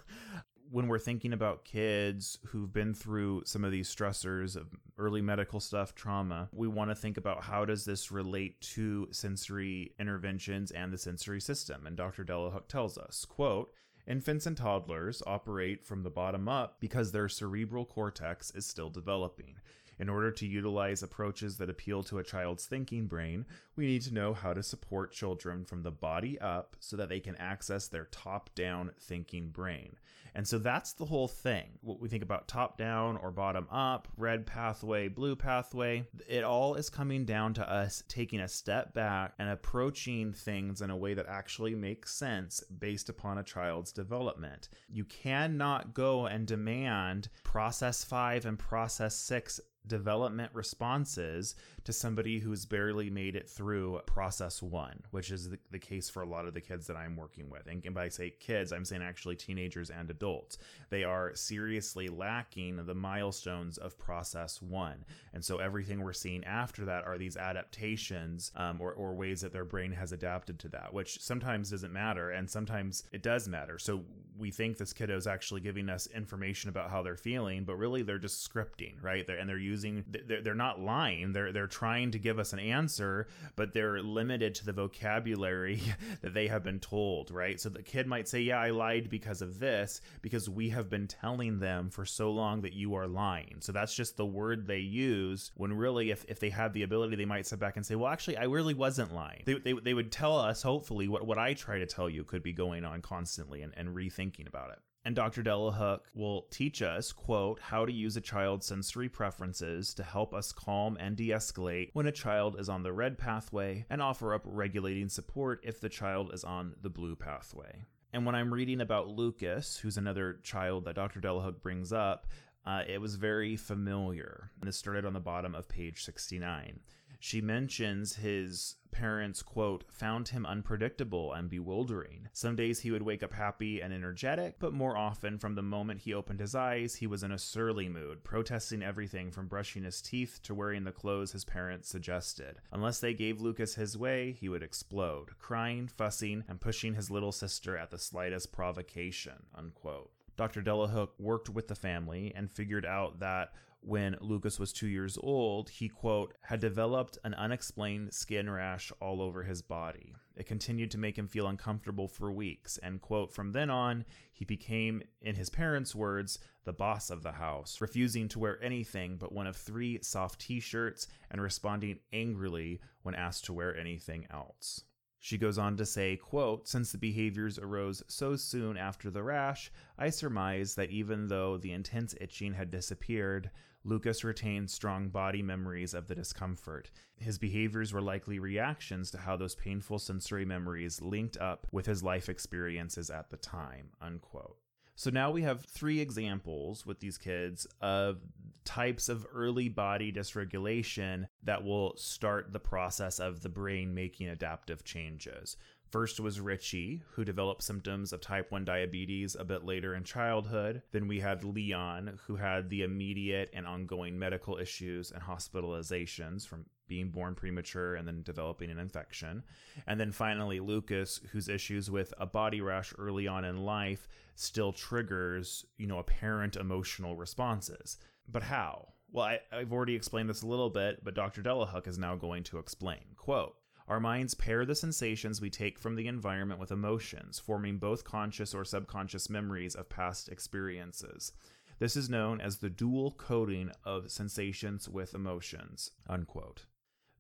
when 0.72 0.88
we're 0.88 1.00
thinking 1.00 1.34
about 1.34 1.66
kids 1.66 2.40
who've 2.48 2.72
been 2.72 2.94
through 2.94 3.44
some 3.46 3.66
of 3.66 3.72
these 3.72 3.94
stressors 3.94 4.56
of 4.56 4.68
early 4.98 5.22
medical 5.22 5.60
stuff 5.60 5.94
trauma 5.94 6.48
we 6.54 6.68
want 6.68 6.90
to 6.90 6.96
think 6.96 7.18
about 7.18 7.44
how 7.44 7.66
does 7.66 7.84
this 7.84 8.10
relate 8.10 8.60
to 8.62 9.08
sensory 9.12 9.94
interventions 10.00 10.72
and 10.72 10.94
the 10.94 10.98
sensory 10.98 11.42
system 11.42 11.86
and 11.86 11.98
dr 11.98 12.24
delahooke 12.24 12.70
tells 12.70 12.98
us 12.98 13.26
quote 13.26 13.74
Infants 14.08 14.48
and 14.48 14.58
toddlers 14.58 15.22
operate 15.28 15.86
from 15.86 16.04
the 16.04 16.10
bottom 16.10 16.48
up 16.48 16.78
because 16.80 17.12
their 17.12 17.30
cerebral 17.30 17.86
cortex 17.86 18.52
is 18.52 18.66
still 18.66 18.90
developing. 18.90 19.56
In 20.00 20.10
order 20.10 20.32
to 20.32 20.48
utilize 20.48 21.04
approaches 21.04 21.58
that 21.58 21.70
appeal 21.70 22.04
to 22.04 22.18
a 22.18 22.24
child's 22.24 22.66
thinking 22.66 23.08
brain, 23.08 23.46
we 23.76 23.86
need 23.86 24.02
to 24.04 24.14
know 24.14 24.34
how 24.34 24.54
to 24.54 24.64
support 24.64 25.12
children 25.12 25.64
from 25.66 25.84
the 25.84 25.92
body 25.92 26.40
up 26.40 26.76
so 26.80 26.98
that 26.98 27.10
they 27.10 27.20
can 27.20 27.36
access 27.36 27.88
their 27.88 28.06
top 28.06 28.50
down 28.56 28.92
thinking 29.00 29.50
brain. 29.50 29.98
And 30.34 30.48
so 30.48 30.58
that's 30.58 30.94
the 30.94 31.06
whole 31.06 31.28
thing. 31.28 31.78
What 31.82 32.00
we 32.00 32.08
think 32.08 32.24
about 32.24 32.48
top 32.48 32.78
down 32.78 33.18
or 33.18 33.32
bottom 33.32 33.68
up, 33.70 34.08
red 34.18 34.46
pathway, 34.46 35.10
blue 35.10 35.36
pathway, 35.36 36.06
it 36.28 36.44
all 36.44 36.76
is 36.76 36.90
coming 36.90 37.26
down 37.26 37.54
to 37.56 37.70
us 37.70 38.04
taking 38.08 38.40
a 38.40 38.48
step 38.48 38.94
back 38.94 39.34
and 39.40 39.50
approaching 39.50 40.32
things 40.32 40.82
in 40.82 40.90
a 40.90 40.96
way 40.96 41.14
that 41.14 41.28
actually 41.28 41.76
makes 41.76 42.16
sense 42.16 42.64
based 42.80 43.10
upon 43.10 43.38
a 43.38 43.44
child's 43.44 43.92
development. 43.92 44.70
You 44.90 45.04
cannot 45.06 45.94
go 45.94 46.28
and 46.28 46.48
demand 46.48 47.28
process 47.44 48.04
5 48.04 48.46
and 48.46 48.58
process 48.58 49.16
6 49.16 49.60
development 49.88 50.52
responses 50.54 51.56
to 51.84 51.92
somebody 51.92 52.40
who's 52.40 52.66
barely 52.66 53.10
made 53.10 53.36
it 53.36 53.50
through 53.50 54.00
process 54.06 54.62
one, 54.62 55.02
which 55.12 55.32
is 55.32 55.50
the, 55.50 55.58
the, 55.72 55.80
case 55.80 56.10
for 56.10 56.22
a 56.22 56.28
lot 56.28 56.46
of 56.46 56.54
the 56.54 56.62
kids 56.62 56.86
that 56.86 56.96
I'm 56.96 57.16
working 57.16 57.50
with. 57.50 57.66
And, 57.66 57.84
and 57.86 57.96
by 57.96 58.10
say 58.10 58.30
kids, 58.40 58.72
I'm 58.72 58.86
saying 58.86 59.02
actually 59.02 59.36
teenagers 59.36 59.90
and 59.90 60.10
adults. 60.10 60.60
They 60.92 61.04
are 61.04 61.34
seriously 61.36 62.08
lacking 62.08 62.86
the 62.86 62.94
milestones 62.94 63.80
of 63.80 63.98
process 63.98 64.62
one. 64.62 65.04
And 65.34 65.44
so 65.44 65.58
everything 65.58 66.02
we're 66.02 66.14
seeing 66.14 66.44
after 66.44 66.86
that 66.86 67.06
are 67.06 67.18
these 67.18 67.36
adaptations 67.36 68.52
um, 68.56 68.80
or, 68.80 68.94
or 68.94 69.16
ways 69.16 69.42
that 69.42 69.52
their 69.52 69.66
brain 69.66 69.92
has 69.94 70.12
adapted 70.12 70.60
to 70.60 70.70
that, 70.70 70.94
which 70.94 71.20
sometimes 71.20 71.72
doesn't 71.72 71.92
matter 71.92 72.30
and 72.30 72.48
sometimes 72.50 73.04
it 73.12 73.24
does 73.24 73.48
matter. 73.48 73.80
So 73.80 74.04
we 74.38 74.52
think 74.52 74.78
this 74.78 74.94
kiddo 74.94 75.16
is 75.16 75.28
actually 75.28 75.62
giving 75.62 75.90
us 75.90 76.08
information 76.08 76.70
about 76.70 76.90
how 76.90 77.02
they're 77.02 77.18
feeling, 77.18 77.64
but 77.64 77.76
really 77.76 78.02
they're 78.02 78.18
just 78.18 78.50
scripting, 78.50 78.94
right? 79.02 79.26
They're, 79.28 79.38
and 79.38 79.50
they're 79.50 79.58
using, 79.58 80.06
they're, 80.10 80.42
they're 80.42 80.56
not 80.56 80.80
lying. 80.80 81.34
They're, 81.34 81.52
they're 81.52 81.68
trying 81.68 82.12
to 82.12 82.20
give 82.20 82.40
us 82.40 82.54
an 82.54 82.60
answer, 82.60 83.28
but 83.56 83.74
they're 83.74 84.02
limited 84.02 84.56
to 84.56 84.66
the 84.66 84.74
vocabulary 84.74 85.82
that 86.22 86.34
they 86.34 86.48
have 86.48 86.64
been 86.64 86.80
told, 86.80 87.32
right? 87.32 87.60
So 87.60 87.70
the 87.70 87.84
kid 87.84 88.08
might 88.08 88.28
say, 88.28 88.42
Yeah, 88.42 88.60
I 88.60 88.70
lied 88.70 89.10
because 89.10 89.42
of 89.42 89.60
this, 89.60 90.02
because 90.22 90.50
we 90.50 90.70
have 90.70 90.90
been 90.90 91.08
telling 91.08 91.60
them 91.60 91.90
for 91.90 92.06
so 92.06 92.32
long 92.32 92.62
that 92.62 92.74
you 92.74 92.96
are 92.96 93.08
lying. 93.08 93.58
So 93.60 93.72
that's 93.72 93.94
just 93.94 94.18
the 94.18 94.26
word 94.26 94.66
they 94.68 94.80
use 94.80 95.52
when 95.56 95.74
really, 95.74 96.12
if, 96.12 96.26
if 96.28 96.40
they 96.40 96.50
have 96.50 96.74
the 96.74 96.84
ability, 96.84 97.16
they 97.16 97.26
might 97.26 97.46
sit 97.46 97.60
back 97.60 97.76
and 97.76 97.86
say, 97.86 97.96
Well, 97.96 98.12
actually, 98.12 98.38
I 98.38 98.46
really 98.46 98.74
wasn't 98.74 99.14
lying. 99.14 99.44
They, 99.46 99.56
they, 99.56 99.74
they 99.74 99.94
would 99.94 100.12
tell 100.12 100.38
us, 100.38 100.62
hopefully, 100.62 101.08
what, 101.08 101.26
what 101.26 101.38
I 101.38 101.54
try 101.54 101.80
to 101.80 101.86
tell 101.86 102.10
you 102.10 102.24
could 102.24 102.44
be 102.44 102.54
going 102.54 102.86
on 102.86 103.02
constantly 103.02 103.62
and, 103.62 103.74
and 103.76 103.94
rethinking 104.22 104.48
about 104.48 104.72
it. 104.72 104.80
And 105.04 105.16
Dr. 105.16 105.42
Delahooke 105.42 106.06
will 106.14 106.44
teach 106.52 106.84
us, 106.84 107.12
quote, 107.12 107.60
how 107.60 107.88
to 107.88 107.92
use 107.92 108.18
a 108.18 108.22
child's 108.22 108.68
sensory 108.68 109.10
preferences 109.10 109.96
to 109.96 110.04
help 110.04 110.32
us 110.32 110.52
calm 110.52 110.96
and 111.00 111.16
de 111.18 111.30
escalate 111.30 111.90
when 111.94 112.06
a 112.06 112.12
child 112.12 112.60
is 112.60 112.70
on 112.70 112.84
the 112.84 112.94
red 112.94 113.18
pathway 113.18 113.86
and 113.90 114.00
offer 114.00 114.34
up 114.36 114.44
regulating 114.46 115.10
support 115.10 115.60
if 115.64 115.82
the 115.82 115.90
child 115.90 116.32
is 116.34 116.44
on 116.44 116.76
the 116.84 116.90
blue 116.90 117.16
pathway. 117.16 117.84
And 118.14 118.26
when 118.26 118.36
I'm 118.36 118.54
reading 118.54 118.82
about 118.82 119.08
Lucas, 119.08 119.78
who's 119.78 119.98
another 119.98 120.40
child 120.44 120.86
that 120.86 120.96
Dr. 120.96 121.20
Delahooke 121.20 121.64
brings 121.64 121.92
up, 121.92 122.28
Uh, 122.64 122.84
it 122.88 123.02
was 123.02 123.16
very 123.16 123.56
familiar. 123.56 124.52
And 124.60 124.68
this 124.68 124.78
started 124.78 125.04
on 125.04 125.14
the 125.14 125.20
bottom 125.20 125.56
of 125.56 125.68
page 125.68 126.04
69. 126.04 126.80
She 127.24 127.40
mentions 127.40 128.16
his 128.16 128.78
parents, 128.90 129.44
quote, 129.44 129.84
found 129.92 130.30
him 130.30 130.44
unpredictable 130.44 131.34
and 131.34 131.52
bewildering. 131.52 132.30
Some 132.34 132.56
days 132.56 132.80
he 132.80 132.90
would 132.90 133.04
wake 133.04 133.22
up 133.22 133.32
happy 133.32 133.80
and 133.80 133.94
energetic, 133.94 134.56
but 134.58 134.74
more 134.74 134.98
often, 134.98 135.38
from 135.38 135.54
the 135.54 135.62
moment 135.62 136.02
he 136.02 136.16
opened 136.16 136.40
his 136.40 136.56
eyes, 136.56 136.96
he 136.96 137.06
was 137.06 137.22
in 137.22 137.32
a 137.32 137.38
surly 137.38 137.88
mood, 137.88 138.24
protesting 138.24 138.82
everything 138.82 139.30
from 139.30 139.48
brushing 139.48 139.84
his 139.84 140.02
teeth 140.02 140.40
to 140.42 140.56
wearing 140.56 140.84
the 140.84 140.92
clothes 140.92 141.32
his 141.32 141.46
parents 141.46 141.88
suggested. 141.88 142.58
Unless 142.72 143.02
they 143.02 143.14
gave 143.14 143.40
Lucas 143.40 143.76
his 143.76 143.96
way, 143.96 144.32
he 144.32 144.50
would 144.50 144.64
explode, 144.64 145.38
crying, 145.38 145.88
fussing, 145.88 146.44
and 146.50 146.60
pushing 146.60 146.96
his 146.96 147.12
little 147.12 147.32
sister 147.32 147.78
at 147.78 147.92
the 147.92 148.00
slightest 148.00 148.52
provocation, 148.52 149.46
unquote. 149.54 150.10
Dr. 150.38 150.64
Delahooke 150.64 151.14
worked 151.20 151.50
with 151.50 151.68
the 151.68 151.76
family 151.76 152.34
and 152.36 152.52
figured 152.52 152.86
out 152.86 153.20
that 153.20 153.54
when 153.82 154.16
Lucas 154.22 154.60
was 154.60 154.72
two 154.72 154.88
years 154.88 155.18
old, 155.22 155.70
he, 155.70 155.90
quote, 155.90 156.36
had 156.42 156.60
developed 156.60 157.18
an 157.24 157.34
unexplained 157.34 158.14
skin 158.14 158.50
rash 158.50 158.92
all 159.02 159.22
over 159.22 159.44
his 159.44 159.62
body. 159.62 160.14
It 160.36 160.46
continued 160.46 160.92
to 160.92 160.98
make 160.98 161.18
him 161.18 161.28
feel 161.28 161.48
uncomfortable 161.48 162.08
for 162.08 162.32
weeks, 162.32 162.78
and, 162.78 163.02
quote, 163.02 163.34
from 163.34 163.52
then 163.52 163.70
on, 163.70 164.06
he 164.32 164.46
became, 164.46 165.02
in 165.22 165.36
his 165.36 165.50
parents' 165.50 165.96
words, 165.96 166.38
the 166.64 166.74
boss 166.74 167.10
of 167.10 167.24
the 167.24 167.34
house, 167.34 167.82
refusing 167.82 168.28
to 168.30 168.40
wear 168.40 168.64
anything 168.64 169.18
but 169.18 169.32
one 169.32 169.48
of 169.48 169.56
three 169.56 170.00
soft 170.02 170.40
t 170.40 170.60
shirts 170.60 171.08
and 171.32 171.42
responding 171.42 172.00
angrily 172.14 172.80
when 173.02 173.16
asked 173.16 173.46
to 173.46 173.54
wear 173.54 173.76
anything 173.76 174.28
else. 174.30 174.84
She 175.24 175.38
goes 175.38 175.60
on 175.60 175.78
to 175.78 175.86
say, 175.86 176.18
quote, 176.18 176.68
Since 176.68 176.92
the 176.92 176.98
behaviors 176.98 177.60
arose 177.60 178.04
so 178.08 178.36
soon 178.36 178.76
after 178.76 179.12
the 179.12 179.22
rash, 179.22 179.72
I 179.98 180.10
surmise 180.10 180.74
that 180.76 180.90
even 180.90 181.28
though 181.28 181.58
the 181.58 181.74
intense 181.74 182.16
itching 182.20 182.54
had 182.54 182.72
disappeared, 182.72 183.52
Lucas 183.84 184.24
retained 184.24 184.70
strong 184.70 185.10
body 185.10 185.42
memories 185.42 185.94
of 185.94 186.08
the 186.08 186.16
discomfort. 186.16 186.92
His 187.18 187.38
behaviors 187.38 187.92
were 187.92 188.02
likely 188.02 188.38
reactions 188.40 189.10
to 189.12 189.18
how 189.18 189.36
those 189.36 189.56
painful 189.56 190.00
sensory 190.00 190.46
memories 190.46 191.02
linked 191.02 191.38
up 191.38 191.68
with 191.72 191.86
his 191.86 192.04
life 192.04 192.30
experiences 192.30 193.10
at 193.10 193.30
the 193.30 193.38
time. 193.38 193.90
Unquote. 194.00 194.58
So 194.96 195.10
now 195.10 195.32
we 195.32 195.42
have 195.42 195.66
three 195.66 196.00
examples 196.00 196.86
with 196.86 197.00
these 197.00 197.18
kids 197.18 197.66
of 197.82 198.20
types 198.66 199.10
of 199.10 199.26
early 199.34 199.68
body 199.68 200.12
dysregulation 200.12 201.28
that 201.44 201.64
will 201.64 201.96
start 201.98 202.54
the 202.54 202.60
process 202.60 203.20
of 203.20 203.42
the 203.42 203.50
brain 203.50 203.96
making 203.96 204.30
adaptive 204.30 204.84
changes. 204.84 205.58
First 205.92 206.22
was 206.22 206.40
Richie, 206.40 207.04
who 207.12 207.26
developed 207.26 207.64
symptoms 207.64 208.14
of 208.14 208.22
type 208.22 208.50
1 208.50 208.64
diabetes 208.64 209.36
a 209.36 209.44
bit 209.44 209.66
later 209.66 209.94
in 209.94 210.06
childhood. 210.06 210.84
Then 210.94 211.06
we 211.06 211.20
had 211.20 211.44
Leon, 211.44 212.18
who 212.28 212.38
had 212.38 212.70
the 212.70 212.84
immediate 212.84 213.50
and 213.54 213.68
ongoing 213.68 214.18
medical 214.18 214.58
issues 214.58 215.12
and 215.12 215.22
hospitalizations 215.22 216.48
from 216.48 216.66
being 216.88 217.10
born 217.10 217.36
premature 217.36 217.96
and 217.96 218.08
then 218.08 218.24
developing 218.24 218.72
an 218.72 218.80
infection. 218.80 219.44
And 219.86 220.00
then 220.00 220.14
finally, 220.14 220.62
Lucas, 220.62 221.20
whose 221.34 221.50
issues 221.50 221.92
with 221.92 222.14
a 222.18 222.26
body 222.26 222.62
rash 222.62 222.94
early 222.98 223.28
on 223.28 223.44
in 223.44 223.58
life 223.58 224.08
still 224.36 224.72
triggers, 224.72 225.66
you 225.78 225.88
know, 225.88 226.00
apparent 226.00 226.56
emotional 226.56 227.18
responses. 227.18 227.98
But 228.30 228.44
how? 228.44 228.94
Well, 229.12 229.26
I, 229.26 229.40
have 229.52 229.74
already 229.74 229.96
explained 229.96 230.30
this 230.30 230.42
a 230.42 230.48
little 230.48 230.70
bit, 230.70 231.04
but 231.04 231.16
Dr. 231.16 231.42
Delahooke 231.42 231.88
is 231.88 231.98
now 231.98 232.16
going 232.16 232.44
to 232.44 232.60
explain. 232.60 233.04
Quote, 233.18 233.56
our 233.92 234.00
minds 234.00 234.34
pair 234.34 234.64
the 234.64 234.74
sensations 234.74 235.42
we 235.42 235.50
take 235.50 235.78
from 235.78 235.96
the 235.96 236.08
environment 236.08 236.62
with 236.62 236.72
emotions, 236.72 237.38
forming 237.38 237.78
both 237.78 238.06
conscious 238.06 238.54
or 238.54 238.64
subconscious 238.64 239.30
memories 239.30 239.76
of 239.76 239.90
past 239.90 240.30
experiences. 240.30 241.34
This 241.78 241.98
is 241.98 242.10
known 242.10 242.40
as 242.40 242.56
the 242.56 242.70
dual 242.70 243.12
coding 243.12 243.70
of 243.84 244.10
sensations 244.10 244.88
with 244.88 245.14
emotions. 245.14 245.92
Unquote. 246.08 246.68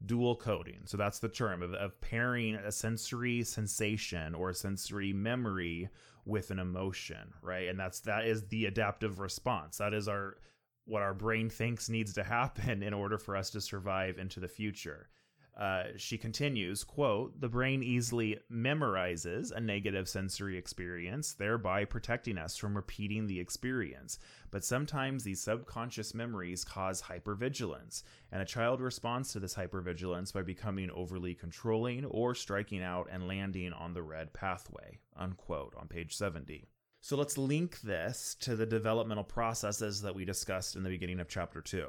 Dual 0.05 0.37
coding. 0.37 0.83
So 0.85 0.95
that's 0.95 1.19
the 1.19 1.27
term 1.27 1.61
of, 1.61 1.73
of 1.73 1.99
pairing 1.99 2.55
a 2.55 2.71
sensory 2.71 3.43
sensation 3.43 4.33
or 4.33 4.51
a 4.51 4.55
sensory 4.55 5.11
memory 5.11 5.89
with 6.23 6.51
an 6.51 6.59
emotion, 6.59 7.33
right? 7.41 7.67
And 7.67 7.77
that's 7.77 7.99
that 8.01 8.25
is 8.25 8.47
the 8.47 8.67
adaptive 8.67 9.19
response. 9.19 9.77
That 9.79 9.93
is 9.93 10.07
our 10.07 10.37
what 10.85 11.01
our 11.01 11.13
brain 11.13 11.49
thinks 11.49 11.89
needs 11.89 12.13
to 12.13 12.23
happen 12.23 12.81
in 12.81 12.93
order 12.93 13.17
for 13.17 13.35
us 13.35 13.49
to 13.49 13.59
survive 13.59 14.17
into 14.17 14.39
the 14.39 14.47
future. 14.47 15.09
Uh, 15.57 15.83
she 15.97 16.17
continues, 16.17 16.83
quote, 16.83 17.39
the 17.39 17.49
brain 17.49 17.83
easily 17.83 18.39
memorizes 18.51 19.51
a 19.51 19.59
negative 19.59 20.07
sensory 20.07 20.57
experience, 20.57 21.33
thereby 21.33 21.83
protecting 21.83 22.37
us 22.37 22.55
from 22.55 22.75
repeating 22.75 23.27
the 23.27 23.39
experience. 23.39 24.17
But 24.49 24.63
sometimes 24.63 25.23
these 25.23 25.41
subconscious 25.41 26.13
memories 26.13 26.63
cause 26.63 27.01
hypervigilance, 27.01 28.03
and 28.31 28.41
a 28.41 28.45
child 28.45 28.79
responds 28.79 29.33
to 29.33 29.39
this 29.39 29.55
hypervigilance 29.55 30.33
by 30.33 30.41
becoming 30.41 30.89
overly 30.91 31.35
controlling 31.35 32.05
or 32.05 32.33
striking 32.33 32.81
out 32.81 33.09
and 33.11 33.27
landing 33.27 33.73
on 33.73 33.93
the 33.93 34.03
red 34.03 34.33
pathway, 34.33 34.99
unquote, 35.17 35.75
on 35.77 35.87
page 35.87 36.15
70. 36.15 36.65
So 37.01 37.17
let's 37.17 37.37
link 37.37 37.81
this 37.81 38.35
to 38.41 38.55
the 38.55 38.65
developmental 38.65 39.23
processes 39.23 40.01
that 40.03 40.15
we 40.15 40.23
discussed 40.23 40.75
in 40.75 40.83
the 40.83 40.89
beginning 40.89 41.19
of 41.19 41.27
chapter 41.27 41.59
2. 41.59 41.87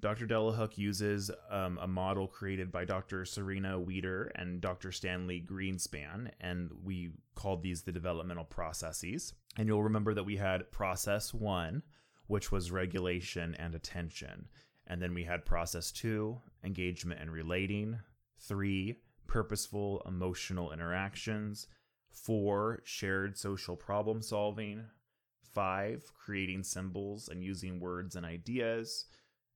Dr. 0.00 0.26
Delahooke 0.26 0.76
uses 0.76 1.30
um, 1.50 1.78
a 1.80 1.86
model 1.86 2.26
created 2.26 2.70
by 2.70 2.84
Dr. 2.84 3.24
Serena 3.24 3.78
Wieder 3.78 4.30
and 4.34 4.60
Dr. 4.60 4.92
Stanley 4.92 5.42
Greenspan, 5.46 6.30
and 6.40 6.70
we 6.82 7.12
called 7.34 7.62
these 7.62 7.82
the 7.82 7.92
developmental 7.92 8.44
processes. 8.44 9.32
And 9.56 9.68
you'll 9.68 9.82
remember 9.82 10.14
that 10.14 10.24
we 10.24 10.36
had 10.36 10.70
process 10.70 11.32
one, 11.32 11.82
which 12.26 12.52
was 12.52 12.70
regulation 12.70 13.54
and 13.58 13.74
attention. 13.74 14.48
And 14.86 15.00
then 15.00 15.14
we 15.14 15.24
had 15.24 15.46
process 15.46 15.90
two, 15.90 16.40
engagement 16.62 17.20
and 17.20 17.32
relating. 17.32 17.98
Three, 18.38 18.96
purposeful 19.26 20.02
emotional 20.06 20.72
interactions. 20.72 21.66
Four, 22.10 22.80
shared 22.84 23.38
social 23.38 23.76
problem 23.76 24.20
solving. 24.20 24.84
Five, 25.54 26.02
creating 26.14 26.64
symbols 26.64 27.28
and 27.28 27.42
using 27.42 27.80
words 27.80 28.16
and 28.16 28.26
ideas 28.26 29.06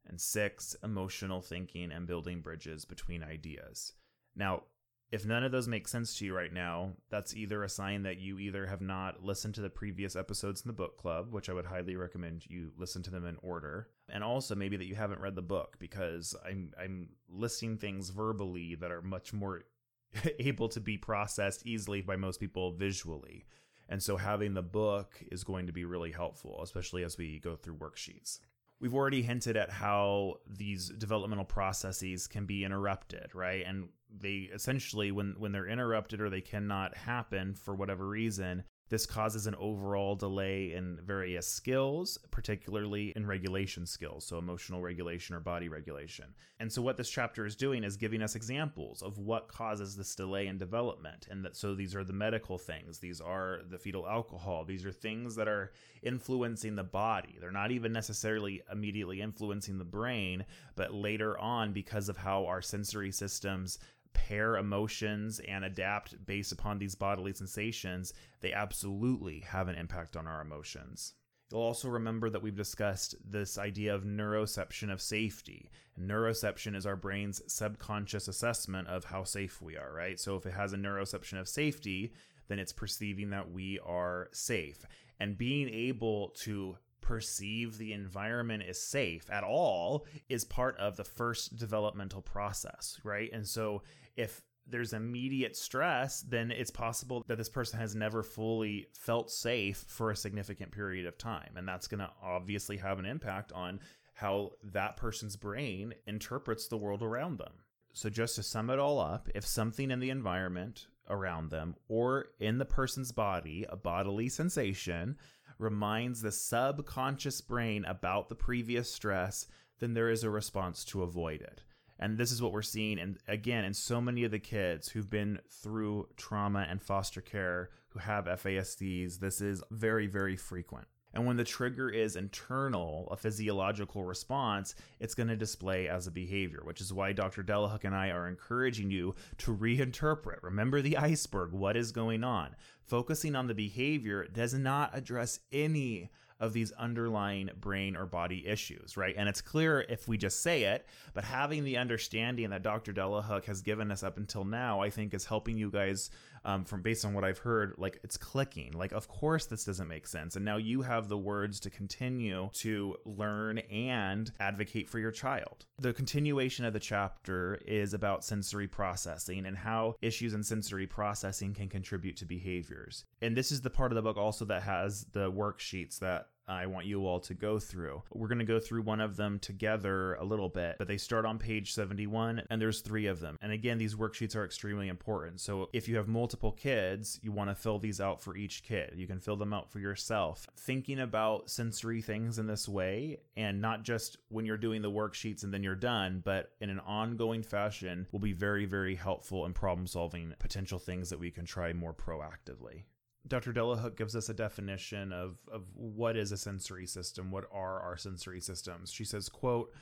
and 0.09 0.21
six, 0.21 0.77
emotional 0.83 1.41
thinking 1.41 1.93
and 1.93 2.07
building 2.07 2.41
bridges 2.41 2.85
between 2.85 3.23
ideas. 3.23 3.93
Now, 4.35 4.63
if 5.11 5.25
none 5.25 5.43
of 5.43 5.53
those 5.53 5.69
make 5.69 5.89
sense 5.89 6.19
to 6.19 6.27
you 6.27 6.35
right 6.35 6.53
now, 6.53 6.93
that's 7.09 7.35
either 7.35 7.63
a 7.63 7.69
sign 7.69 8.03
that 8.03 8.19
you 8.19 8.39
either 8.39 8.67
have 8.67 8.83
not 8.83 9.25
listened 9.25 9.55
to 9.55 9.63
the 9.63 9.71
previous 9.71 10.15
episodes 10.17 10.61
in 10.63 10.69
the 10.69 10.75
book 10.75 10.99
club, 10.99 11.33
which 11.33 11.49
I 11.49 11.55
would 11.55 11.65
highly 11.65 11.97
recommend 11.97 12.45
you 12.47 12.73
listen 12.77 13.03
to 13.05 13.11
them 13.11 13.25
in 13.25 13.39
order, 13.43 13.89
and 14.11 14.23
also 14.23 14.55
maybe 14.55 14.77
that 14.77 14.87
you 14.87 14.95
haven't 14.95 15.21
read 15.21 15.35
the 15.35 15.43
book 15.43 15.77
because 15.79 16.37
I'm 16.45 16.73
I'm 16.79 17.09
listing 17.29 17.79
things 17.79 18.11
verbally 18.11 18.75
that 18.75 18.91
are 18.91 19.01
much 19.01 19.33
more 19.33 19.63
able 20.39 20.69
to 20.69 20.81
be 20.81 20.99
processed 20.99 21.67
easily 21.67 22.03
by 22.03 22.17
most 22.17 22.39
people 22.39 22.73
visually. 22.73 23.47
And 23.89 24.03
so 24.03 24.19
having 24.19 24.53
the 24.53 24.63
book 24.63 25.23
is 25.33 25.45
going 25.45 25.67
to 25.69 25.73
be 25.73 25.87
really 25.87 26.13
helpful, 26.13 26.61
especially 26.63 27.03
as 27.03 27.17
we 27.17 27.39
go 27.39 27.57
through 27.57 27.77
worksheets 27.77 28.41
we've 28.81 28.95
already 28.95 29.23
hinted 29.23 29.57
at 29.57 29.71
how 29.71 30.35
these 30.47 30.89
developmental 30.91 31.45
processes 31.45 32.27
can 32.27 32.47
be 32.47 32.65
interrupted, 32.65 33.35
right? 33.35 33.65
And 33.67 33.89
they 34.17 34.49
essentially 34.53 35.13
when 35.13 35.35
when 35.39 35.53
they're 35.53 35.67
interrupted 35.69 36.21
or 36.21 36.31
they 36.31 36.41
cannot 36.41 36.97
happen 36.97 37.55
for 37.55 37.75
whatever 37.75 38.07
reason, 38.07 38.65
this 38.89 39.07
causes 39.07 39.47
an 39.47 39.55
overall 39.57 40.17
delay 40.17 40.73
in 40.73 40.99
various 41.05 41.47
skills, 41.47 42.19
particularly 42.31 43.13
in 43.15 43.27
regulation 43.27 43.87
skills, 43.87 44.25
so 44.25 44.39
emotional 44.39 44.81
regulation 44.81 45.35
or 45.35 45.41
body 45.41 45.69
regulation. 45.69 46.27
And 46.59 46.73
so, 46.73 46.83
what 46.83 46.97
this 46.97 47.11
chapter 47.11 47.45
is 47.45 47.55
doing 47.55 47.85
is 47.85 47.97
giving 47.97 48.23
us 48.23 48.35
examples 48.35 49.03
of 49.03 49.19
what 49.19 49.49
causes 49.49 49.97
this 49.97 50.15
delay 50.15 50.47
in 50.47 50.59
development. 50.59 51.29
And 51.31 51.45
that, 51.45 51.57
so, 51.57 51.75
these 51.75 51.95
are 51.95 52.05
the 52.05 52.13
medical 52.13 52.59
things, 52.59 52.99
these 52.99 53.21
are 53.21 53.61
the 53.71 53.79
fetal 53.79 54.09
alcohol, 54.09 54.65
these 54.65 54.85
are 54.85 54.93
things 54.93 55.37
that 55.37 55.49
are 55.49 55.73
influencing 56.03 56.77
the 56.77 56.85
body. 56.85 57.37
They're 57.41 57.51
not 57.51 57.71
even 57.71 57.93
necessarily 57.93 58.63
immediately 58.73 59.21
influencing 59.21 59.79
the 59.79 59.85
brain, 59.85 60.45
but 60.77 60.95
later 60.95 61.39
on, 61.39 61.73
because 61.73 62.09
of 62.09 62.17
how 62.17 62.47
our 62.47 62.63
sensory 62.63 63.13
systems 63.13 63.79
pair 64.19 64.57
emotions 64.57 65.41
and 65.47 65.65
adapt 65.65 66.27
based 66.27 66.51
upon 66.51 66.79
these 66.79 66.97
bodily 66.97 67.33
sensations, 67.33 68.13
they 68.41 68.53
absolutely 68.53 69.41
have 69.41 69.69
an 69.69 69.77
impact 69.77 70.17
on 70.17 70.27
our 70.27 70.41
emotions. 70.41 71.15
You'll 71.51 71.61
also 71.61 71.89
remember 71.89 72.29
that 72.29 72.43
we've 72.43 72.57
discussed 72.57 73.15
this 73.25 73.59
idea 73.59 73.95
of 73.95 74.03
neuroception 74.03 74.93
of 74.93 75.01
safety. 75.01 75.71
Neuroception 75.99 76.75
is 76.75 76.85
our 76.85 76.97
brain's 76.97 77.41
subconscious 77.47 78.27
assessment 78.27 78.89
of 78.89 79.05
how 79.05 79.23
safe 79.23 79.63
we 79.63 79.77
are, 79.77 79.93
right? 79.93 80.19
So 80.19 80.35
if 80.35 80.45
it 80.47 80.53
has 80.53 80.73
a 80.73 80.77
neuroception 80.77 81.39
of 81.39 81.49
safety, 81.49 82.13
then 82.49 82.59
it's 82.59 82.73
perceiving 82.73 83.31
that 83.31 83.53
we 83.53 83.79
are 83.87 84.29
safe. 84.33 84.85
And 85.21 85.39
being 85.39 85.69
able 85.69 86.31
to 86.41 86.77
perceive 87.09 87.79
the 87.79 87.95
environment 87.95 88.63
is 88.63 88.79
safe 88.79 89.25
at 89.31 89.43
all 89.43 90.05
is 90.29 90.45
part 90.45 90.77
of 90.77 90.99
the 90.99 91.05
first 91.05 91.57
developmental 91.57 92.21
process, 92.21 93.01
right? 93.03 93.31
And 93.33 93.49
so 93.49 93.83
if 94.19 94.43
there's 94.67 94.93
immediate 94.93 95.57
stress, 95.57 96.21
then 96.21 96.51
it's 96.51 96.71
possible 96.71 97.25
that 97.27 97.39
this 97.39 97.49
person 97.49 97.81
has 97.81 97.95
never 97.95 98.23
fully 98.23 98.89
felt 98.93 99.31
safe 99.31 99.87
for 99.89 100.11
a 100.11 100.17
significant 100.17 100.71
period 100.71 101.07
of 101.07 101.17
time. 101.17 101.53
And 101.57 101.67
that's 101.67 101.89
going 101.89 102.01
to 102.01 102.11
obviously 102.23 102.77
have 102.77 102.99
an 102.99 103.07
impact 103.07 103.53
on 103.53 103.81
how 104.13 104.51
that 104.63 104.99
person's 104.99 105.37
brain 105.37 105.95
interprets 106.07 106.69
the 106.69 106.77
world 106.77 107.03
around 107.03 107.39
them. 107.39 107.53
So, 107.95 108.11
just 108.11 108.37
to 108.37 108.43
sum 108.43 108.69
it 108.69 108.79
all 108.79 109.01
up, 109.01 109.31
if 109.35 109.47
something 109.47 109.91
in 109.91 109.99
the 109.99 110.11
environment 110.11 110.89
around 111.09 111.49
them 111.49 111.75
or 111.89 112.27
in 112.39 112.59
the 112.59 112.67
person's 112.67 113.13
body, 113.13 113.65
a 113.67 113.77
bodily 113.77 114.29
sensation, 114.29 115.17
reminds 115.59 116.23
the 116.23 116.33
subconscious 116.33 117.41
brain 117.41 117.85
about 117.85 118.29
the 118.29 118.35
previous 118.35 118.93
stress, 118.93 119.47
then 119.81 119.95
there 119.95 120.11
is 120.11 120.25
a 120.25 120.31
response 120.31 120.85
to 120.87 121.03
avoid 121.03 121.41
it. 121.41 121.63
And 121.99 122.17
this 122.17 122.31
is 122.31 122.41
what 122.41 122.53
we're 122.53 122.63
seeing, 122.63 122.99
and 122.99 123.19
again, 123.27 123.65
in 123.65 123.75
so 123.75 124.01
many 124.01 124.23
of 124.23 124.31
the 124.31 124.39
kids 124.39 124.89
who've 124.89 125.11
been 125.11 125.41
through 125.51 126.09
trauma 126.17 126.67
and 126.69 126.81
foster 126.81 127.21
care 127.21 127.71
who 127.89 127.99
have 127.99 128.27
FASDs, 128.27 129.19
this 129.19 129.41
is 129.41 129.63
very, 129.73 130.07
very 130.07 130.37
frequent. 130.37 130.87
And 131.15 131.27
when 131.27 131.37
the 131.37 131.45
trigger 131.45 131.89
is 131.89 132.17
internal, 132.17 133.09
a 133.11 133.17
physiological 133.17 134.05
response, 134.05 134.75
it's 135.01 135.15
going 135.15 135.29
to 135.29 135.37
display 135.37 135.89
as 135.89 136.07
a 136.07 136.11
behavior, 136.11 136.61
which 136.65 136.81
is 136.81 136.93
why 136.93 137.13
Dr. 137.13 137.43
Delahooke 137.43 137.85
and 137.85 137.95
I 137.95 138.11
are 138.11 138.29
encouraging 138.29 138.91
you 138.91 139.15
to 139.39 139.57
reinterpret. 139.57 140.43
Remember 140.43 140.83
the 140.83 140.97
iceberg, 140.97 141.53
what 141.53 141.77
is 141.77 141.93
going 141.93 142.25
on? 142.25 142.55
Focusing 142.83 143.35
on 143.35 143.47
the 143.47 143.55
behavior 143.55 144.27
does 144.27 144.55
not 144.55 144.91
address 144.97 145.41
any 145.51 146.11
of 146.41 146.53
these 146.53 146.71
underlying 146.73 147.51
brain 147.61 147.97
or 147.97 148.07
body 148.07 148.47
issues, 148.47 148.97
right? 148.97 149.15
And 149.17 149.29
it's 149.29 149.41
clear 149.41 149.85
if 149.89 150.07
we 150.07 150.17
just 150.17 150.43
say 150.43 150.65
it, 150.65 150.87
but 151.13 151.25
having 151.25 151.65
the 151.65 151.79
understanding 151.79 152.51
that 152.51 152.63
Dr. 152.63 152.93
Delahooke 152.93 153.47
has 153.47 153.61
given 153.61 153.91
us 153.91 154.03
up 154.03 154.19
until 154.19 154.45
now, 154.45 154.81
I 154.81 154.91
think 154.91 155.15
is 155.15 155.25
helping 155.25 155.59
you 155.59 155.71
guys 155.71 156.11
um, 156.49 156.65
from 156.65 156.81
based 156.81 157.05
on 157.05 157.13
what 157.13 157.25
I've 157.25 157.39
heard, 157.39 157.75
like 157.77 158.01
it's 158.03 158.17
clicking. 158.17 158.73
Like, 158.73 158.93
of 158.93 159.07
course, 159.07 159.45
this 159.45 159.65
doesn't 159.65 159.87
make 159.87 160.07
sense. 160.07 160.35
And 160.35 160.47
now 160.47 160.57
you 160.57 160.81
have 160.81 161.09
the 161.09 161.19
words 161.19 161.61
to 161.61 161.71
continue 161.71 162.49
to 162.55 162.97
learn 163.05 163.59
and 163.59 164.33
advocate 164.41 164.89
for 164.89 164.99
your 164.99 165.11
child. 165.11 165.67
The 165.79 165.93
continuation 165.93 166.65
of 166.65 166.73
the 166.73 166.81
chapter 166.81 167.61
is 167.67 167.93
about 167.93 168.25
sensory 168.25 168.67
processing 168.67 169.45
and 169.45 169.59
how 169.59 169.97
issues 170.01 170.33
in 170.33 170.43
sensory 170.43 170.87
processing 170.87 171.53
can 171.53 171.69
contribute 171.69 172.17
to 172.17 172.25
behaviors. 172.25 173.05
And 173.21 173.37
this 173.37 173.53
is 173.53 173.61
the 173.61 173.69
part 173.69 173.93
of 173.93 173.97
the 173.97 174.03
book 174.03 174.17
also 174.17 174.47
that 174.47 174.63
has 174.63 175.05
the 175.13 175.31
worksheets 175.31 175.99
that 175.99 176.29
I 176.49 176.67
want 176.67 176.87
you 176.87 177.07
all 177.07 177.21
to 177.21 177.35
go 177.35 177.59
through. 177.59 178.03
We're 178.13 178.29
going 178.29 178.39
to 178.39 178.45
go 178.45 178.59
through 178.59 178.83
one 178.83 179.01
of 179.01 179.17
them 179.17 179.39
together 179.39 180.15
a 180.15 180.25
little 180.25 180.49
bit, 180.49 180.77
but 180.79 180.89
they 180.89 180.97
start 180.97 181.27
on 181.27 181.39
page 181.39 181.75
71 181.75 182.43
and 182.51 182.61
there's 182.61 182.81
three 182.81 183.07
of 183.07 183.21
them. 183.21 183.37
And 183.41 183.53
again, 183.53 183.79
these 183.79 183.95
worksheets 183.95 184.35
are 184.35 184.45
extremely 184.45 184.89
important. 184.89 185.41
So 185.41 185.69
if 185.73 185.89
you 185.89 185.97
have 185.97 186.09
multiple 186.09 186.53
kids, 186.53 187.21
you 187.23 187.33
want 187.33 187.51
to 187.51 187.55
fill 187.55 187.79
these 187.79 188.01
out 188.01 188.21
for 188.23 188.37
each 188.37 188.63
kid. 188.63 188.95
You 188.97 189.07
can 189.07 189.21
fill 189.21 189.37
them 189.37 189.53
out 189.53 189.71
for 189.71 189.79
yourself. 189.79 190.47
Thinking 190.57 191.01
about 191.01 191.51
sensory 191.51 192.01
things 192.01 192.39
in 192.39 192.47
this 192.47 192.69
way 192.69 193.19
and 193.37 193.61
not 193.61 193.83
just 193.83 194.17
when 194.29 194.47
you're 194.47 194.57
doing 194.57 194.83
the 194.83 194.91
worksheets 194.91 195.45
and 195.45 195.53
then 195.53 195.63
you're 195.63 195.75
done, 195.75 196.23
but 196.25 196.53
in 196.61 196.71
an 196.71 196.81
ongoing 196.81 197.43
fashion 197.43 198.07
will 198.13 198.19
be 198.21 198.33
very, 198.33 198.65
very 198.65 198.95
helpful 198.95 199.45
in 199.47 199.53
problem 199.53 199.87
solving 199.87 200.35
potential 200.39 200.79
things 200.79 201.11
that 201.11 201.19
we 201.19 201.31
can 201.31 201.45
try 201.45 201.73
more 201.73 201.95
proactively. 201.95 202.85
Dr. 203.27 203.53
Delahooke 203.53 203.97
gives 203.97 204.17
us 204.17 204.29
a 204.29 204.35
definition 204.35 205.13
of, 205.13 205.39
of 205.53 205.65
what 205.75 206.17
is 206.17 206.33
a 206.33 206.37
sensory 206.39 206.87
system, 206.87 207.31
what 207.31 207.45
are 207.53 207.81
our 207.81 207.97
sensory 207.97 208.41
systems. 208.41 208.91
She 208.91 209.05
says, 209.05 209.29
quote, 209.29 209.73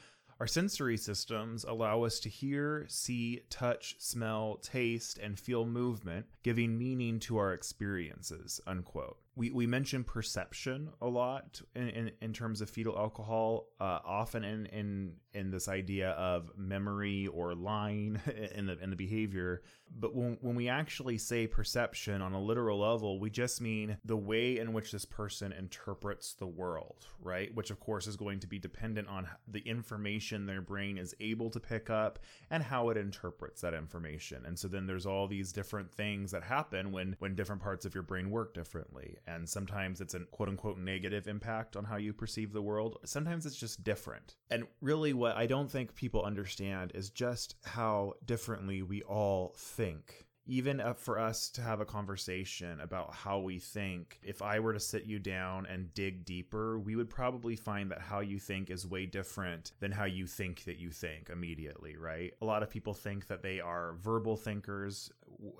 our 0.40 0.46
sensory 0.46 0.96
systems 0.96 1.64
allow 1.64 2.02
us 2.02 2.20
to 2.20 2.28
hear, 2.28 2.84
see, 2.88 3.42
touch, 3.48 3.96
smell, 3.98 4.56
taste, 4.62 5.18
and 5.18 5.38
feel 5.38 5.64
movement, 5.64 6.26
giving 6.42 6.76
meaning 6.76 7.18
to 7.20 7.38
our 7.38 7.54
experiences, 7.54 8.60
unquote 8.66 9.18
we, 9.36 9.50
we 9.50 9.66
mention 9.66 10.02
perception 10.02 10.88
a 11.02 11.06
lot 11.06 11.60
in, 11.74 11.88
in, 11.90 12.10
in 12.22 12.32
terms 12.32 12.62
of 12.62 12.70
fetal 12.70 12.96
alcohol, 12.98 13.68
uh, 13.78 14.00
often 14.04 14.44
in, 14.44 14.66
in 14.66 15.12
in 15.36 15.50
this 15.50 15.68
idea 15.68 16.10
of 16.12 16.50
memory 16.56 17.26
or 17.26 17.54
lying 17.54 18.18
in 18.54 18.66
the 18.66 18.78
in 18.78 18.90
the 18.90 18.96
behavior. 18.96 19.62
But 19.98 20.16
when 20.16 20.38
when 20.40 20.56
we 20.56 20.68
actually 20.68 21.18
say 21.18 21.46
perception 21.46 22.22
on 22.22 22.32
a 22.32 22.40
literal 22.40 22.80
level, 22.80 23.20
we 23.20 23.28
just 23.28 23.60
mean 23.60 23.98
the 24.04 24.16
way 24.16 24.58
in 24.58 24.72
which 24.72 24.90
this 24.90 25.04
person 25.04 25.52
interprets 25.52 26.32
the 26.32 26.46
world, 26.46 27.06
right? 27.20 27.54
Which 27.54 27.70
of 27.70 27.78
course 27.78 28.06
is 28.06 28.16
going 28.16 28.40
to 28.40 28.46
be 28.46 28.58
dependent 28.58 29.06
on 29.08 29.28
the 29.46 29.60
information 29.60 30.46
their 30.46 30.62
brain 30.62 30.96
is 30.96 31.14
able 31.20 31.50
to 31.50 31.60
pick 31.60 31.90
up 31.90 32.18
and 32.50 32.62
how 32.62 32.88
it 32.88 32.96
interprets 32.96 33.60
that 33.60 33.74
information. 33.74 34.44
And 34.46 34.58
so 34.58 34.66
then 34.66 34.86
there's 34.86 35.06
all 35.06 35.28
these 35.28 35.52
different 35.52 35.92
things 35.92 36.30
that 36.30 36.42
happen 36.42 36.90
when 36.90 37.14
when 37.18 37.34
different 37.34 37.62
parts 37.62 37.84
of 37.84 37.94
your 37.94 38.02
brain 38.02 38.30
work 38.30 38.54
differently 38.54 39.18
and 39.26 39.48
sometimes 39.48 40.00
it's 40.00 40.14
a 40.14 40.20
quote 40.20 40.48
unquote 40.48 40.78
negative 40.78 41.26
impact 41.28 41.76
on 41.76 41.84
how 41.84 41.96
you 41.96 42.12
perceive 42.12 42.52
the 42.52 42.62
world. 42.62 42.98
Sometimes 43.04 43.46
it's 43.46 43.56
just 43.56 43.84
different. 43.84 44.36
And 44.50 44.64
really, 44.80 45.12
what 45.12 45.36
I 45.36 45.46
don't 45.46 45.70
think 45.70 45.94
people 45.94 46.22
understand 46.22 46.92
is 46.94 47.10
just 47.10 47.56
how 47.64 48.14
differently 48.24 48.82
we 48.82 49.02
all 49.02 49.54
think 49.56 50.26
even 50.46 50.80
uh, 50.80 50.94
for 50.94 51.18
us 51.18 51.50
to 51.50 51.60
have 51.60 51.80
a 51.80 51.84
conversation 51.84 52.80
about 52.80 53.12
how 53.12 53.38
we 53.38 53.58
think, 53.58 54.18
if 54.22 54.42
I 54.42 54.60
were 54.60 54.72
to 54.72 54.80
sit 54.80 55.04
you 55.04 55.18
down 55.18 55.66
and 55.66 55.92
dig 55.94 56.24
deeper, 56.24 56.78
we 56.78 56.96
would 56.96 57.10
probably 57.10 57.56
find 57.56 57.90
that 57.90 58.00
how 58.00 58.20
you 58.20 58.38
think 58.38 58.70
is 58.70 58.86
way 58.86 59.06
different 59.06 59.72
than 59.80 59.92
how 59.92 60.04
you 60.04 60.26
think 60.26 60.64
that 60.64 60.78
you 60.78 60.90
think 60.90 61.30
immediately, 61.30 61.96
right? 61.96 62.32
A 62.40 62.44
lot 62.44 62.62
of 62.62 62.70
people 62.70 62.94
think 62.94 63.26
that 63.26 63.42
they 63.42 63.60
are 63.60 63.94
verbal 63.94 64.36
thinkers 64.36 65.10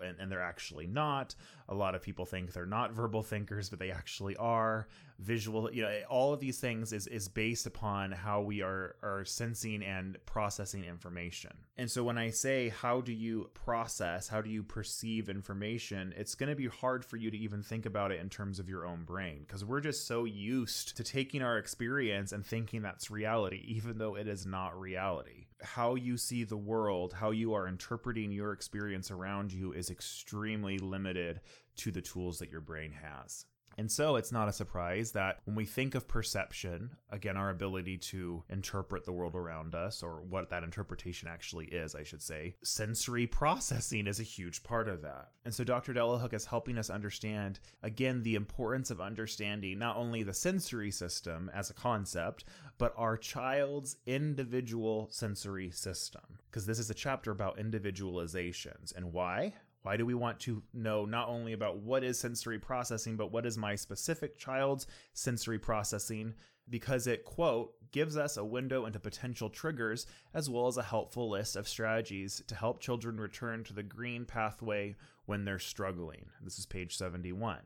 and, 0.05 0.16
and 0.18 0.31
they're 0.31 0.42
actually 0.42 0.87
not. 0.87 1.35
A 1.68 1.74
lot 1.74 1.94
of 1.94 2.02
people 2.02 2.24
think 2.24 2.52
they're 2.52 2.66
not 2.66 2.92
verbal 2.92 3.22
thinkers, 3.22 3.68
but 3.68 3.79
they 3.79 3.90
actually 3.90 4.37
are. 4.37 4.88
Visual 5.18 5.72
you 5.72 5.83
know 5.83 5.98
all 6.11 6.35
of 6.35 6.40
these 6.40 6.59
things 6.59 6.92
is 6.92 7.07
is 7.07 7.26
based 7.26 7.66
upon 7.66 8.12
how 8.12 8.42
we 8.42 8.61
are 8.61 8.96
are 9.02 9.24
sensing 9.24 9.83
and 9.83 10.18
processing 10.26 10.85
information. 10.85 11.52
And 11.79 11.90
so 11.90 12.05
when 12.05 12.18
i 12.18 12.31
say 12.31 12.68
how 12.68 13.00
do 13.00 13.12
you 13.12 13.50
process 13.55 14.29
how 14.29 14.40
do 14.40 14.50
you 14.50 14.62
perceive 14.62 15.29
information 15.29 16.14
it's 16.16 16.35
going 16.35 16.48
to 16.48 16.55
be 16.55 16.68
hard 16.68 17.05
for 17.05 17.16
you 17.16 17.31
to 17.31 17.37
even 17.37 17.62
think 17.62 17.87
about 17.87 18.12
it 18.12 18.20
in 18.20 18.29
terms 18.29 18.59
of 18.59 18.68
your 18.68 18.87
own 18.87 19.05
brain 19.05 19.44
because 19.46 19.64
we're 19.64 19.81
just 19.81 20.07
so 20.07 20.24
used 20.24 20.96
to 20.96 21.02
taking 21.02 21.42
our 21.42 21.59
experience 21.59 22.33
and 22.33 22.44
thinking 22.44 22.83
that's 22.83 23.11
reality 23.11 23.62
even 23.66 23.98
though 23.98 24.14
it 24.16 24.29
is 24.29 24.46
not 24.46 24.79
reality 24.79 25.45
how 25.62 25.95
you 25.95 26.16
see 26.16 26.45
the 26.45 26.57
world 26.57 27.12
how 27.12 27.31
you 27.31 27.55
are 27.55 27.66
interpreting 27.66 28.31
your 28.31 28.53
experience 28.53 29.11
around 29.11 29.53
you 29.53 29.73
is 29.73 29.90
extremely 29.90 30.79
limited 30.79 31.40
to 31.77 31.90
the 31.90 32.03
tools 32.03 32.38
that 32.38 32.51
your 32.51 32.61
brain 32.61 32.92
has 32.92 33.47
and 33.78 33.90
so 33.90 34.16
it's 34.16 34.32
not 34.32 34.48
a 34.48 34.52
surprise 34.52 35.12
that 35.12 35.40
when 35.44 35.54
we 35.54 35.66
think 35.66 35.94
of 35.94 36.08
perception, 36.08 36.90
again, 37.10 37.36
our 37.36 37.50
ability 37.50 37.98
to 37.98 38.42
interpret 38.48 39.04
the 39.04 39.12
world 39.12 39.34
around 39.34 39.74
us, 39.74 40.02
or 40.02 40.22
what 40.22 40.50
that 40.50 40.64
interpretation 40.64 41.28
actually 41.28 41.66
is, 41.66 41.94
I 41.94 42.02
should 42.02 42.22
say, 42.22 42.56
sensory 42.62 43.26
processing 43.26 44.06
is 44.06 44.20
a 44.20 44.24
huge 44.24 44.62
part 44.62 44.88
of 44.88 45.02
that. 45.02 45.28
And 45.44 45.54
so 45.54 45.62
Dr. 45.62 45.92
Delahooke 45.92 46.32
is 46.32 46.46
helping 46.46 46.78
us 46.78 46.90
understand, 46.90 47.60
again, 47.82 48.22
the 48.22 48.34
importance 48.34 48.90
of 48.90 49.00
understanding 49.00 49.78
not 49.78 49.96
only 49.96 50.22
the 50.22 50.34
sensory 50.34 50.90
system 50.90 51.50
as 51.54 51.70
a 51.70 51.74
concept, 51.74 52.44
but 52.78 52.94
our 52.96 53.16
child's 53.16 53.96
individual 54.06 55.08
sensory 55.10 55.70
system. 55.70 56.22
Because 56.50 56.66
this 56.66 56.78
is 56.78 56.90
a 56.90 56.94
chapter 56.94 57.30
about 57.30 57.58
individualizations. 57.58 58.96
And 58.96 59.12
why? 59.12 59.54
Why 59.87 59.96
do 59.96 60.05
we 60.05 60.14
want 60.14 60.40
to 60.40 60.64
know 60.75 61.05
not 61.05 61.29
only 61.29 61.53
about 61.53 61.79
what 61.79 62.03
is 62.03 62.18
sensory 62.18 62.59
processing, 62.59 63.16
but 63.16 63.31
what 63.31 63.46
is 63.46 63.57
my 63.57 63.77
specific 63.77 64.37
child's 64.37 64.88
sensory 65.12 65.61
processing? 65.61 66.35
Because 66.68 67.07
it, 67.07 67.25
quote, 67.25 67.72
gives 67.92 68.16
us 68.16 68.37
a 68.37 68.44
window 68.44 68.87
into 68.87 68.99
potential 68.99 69.49
triggers 69.49 70.05
as 70.35 70.51
well 70.51 70.66
as 70.66 70.77
a 70.77 70.83
helpful 70.83 71.31
list 71.31 71.55
of 71.55 71.68
strategies 71.68 72.42
to 72.49 72.57
help 72.57 72.81
children 72.81 73.20
return 73.20 73.62
to 73.62 73.72
the 73.72 73.85
green 73.85 74.25
pathway 74.25 74.96
when 75.27 75.44
they're 75.44 75.61
struggling. 75.61 76.27
This 76.42 76.59
is 76.59 76.67
page 76.67 76.96
71. 76.96 77.58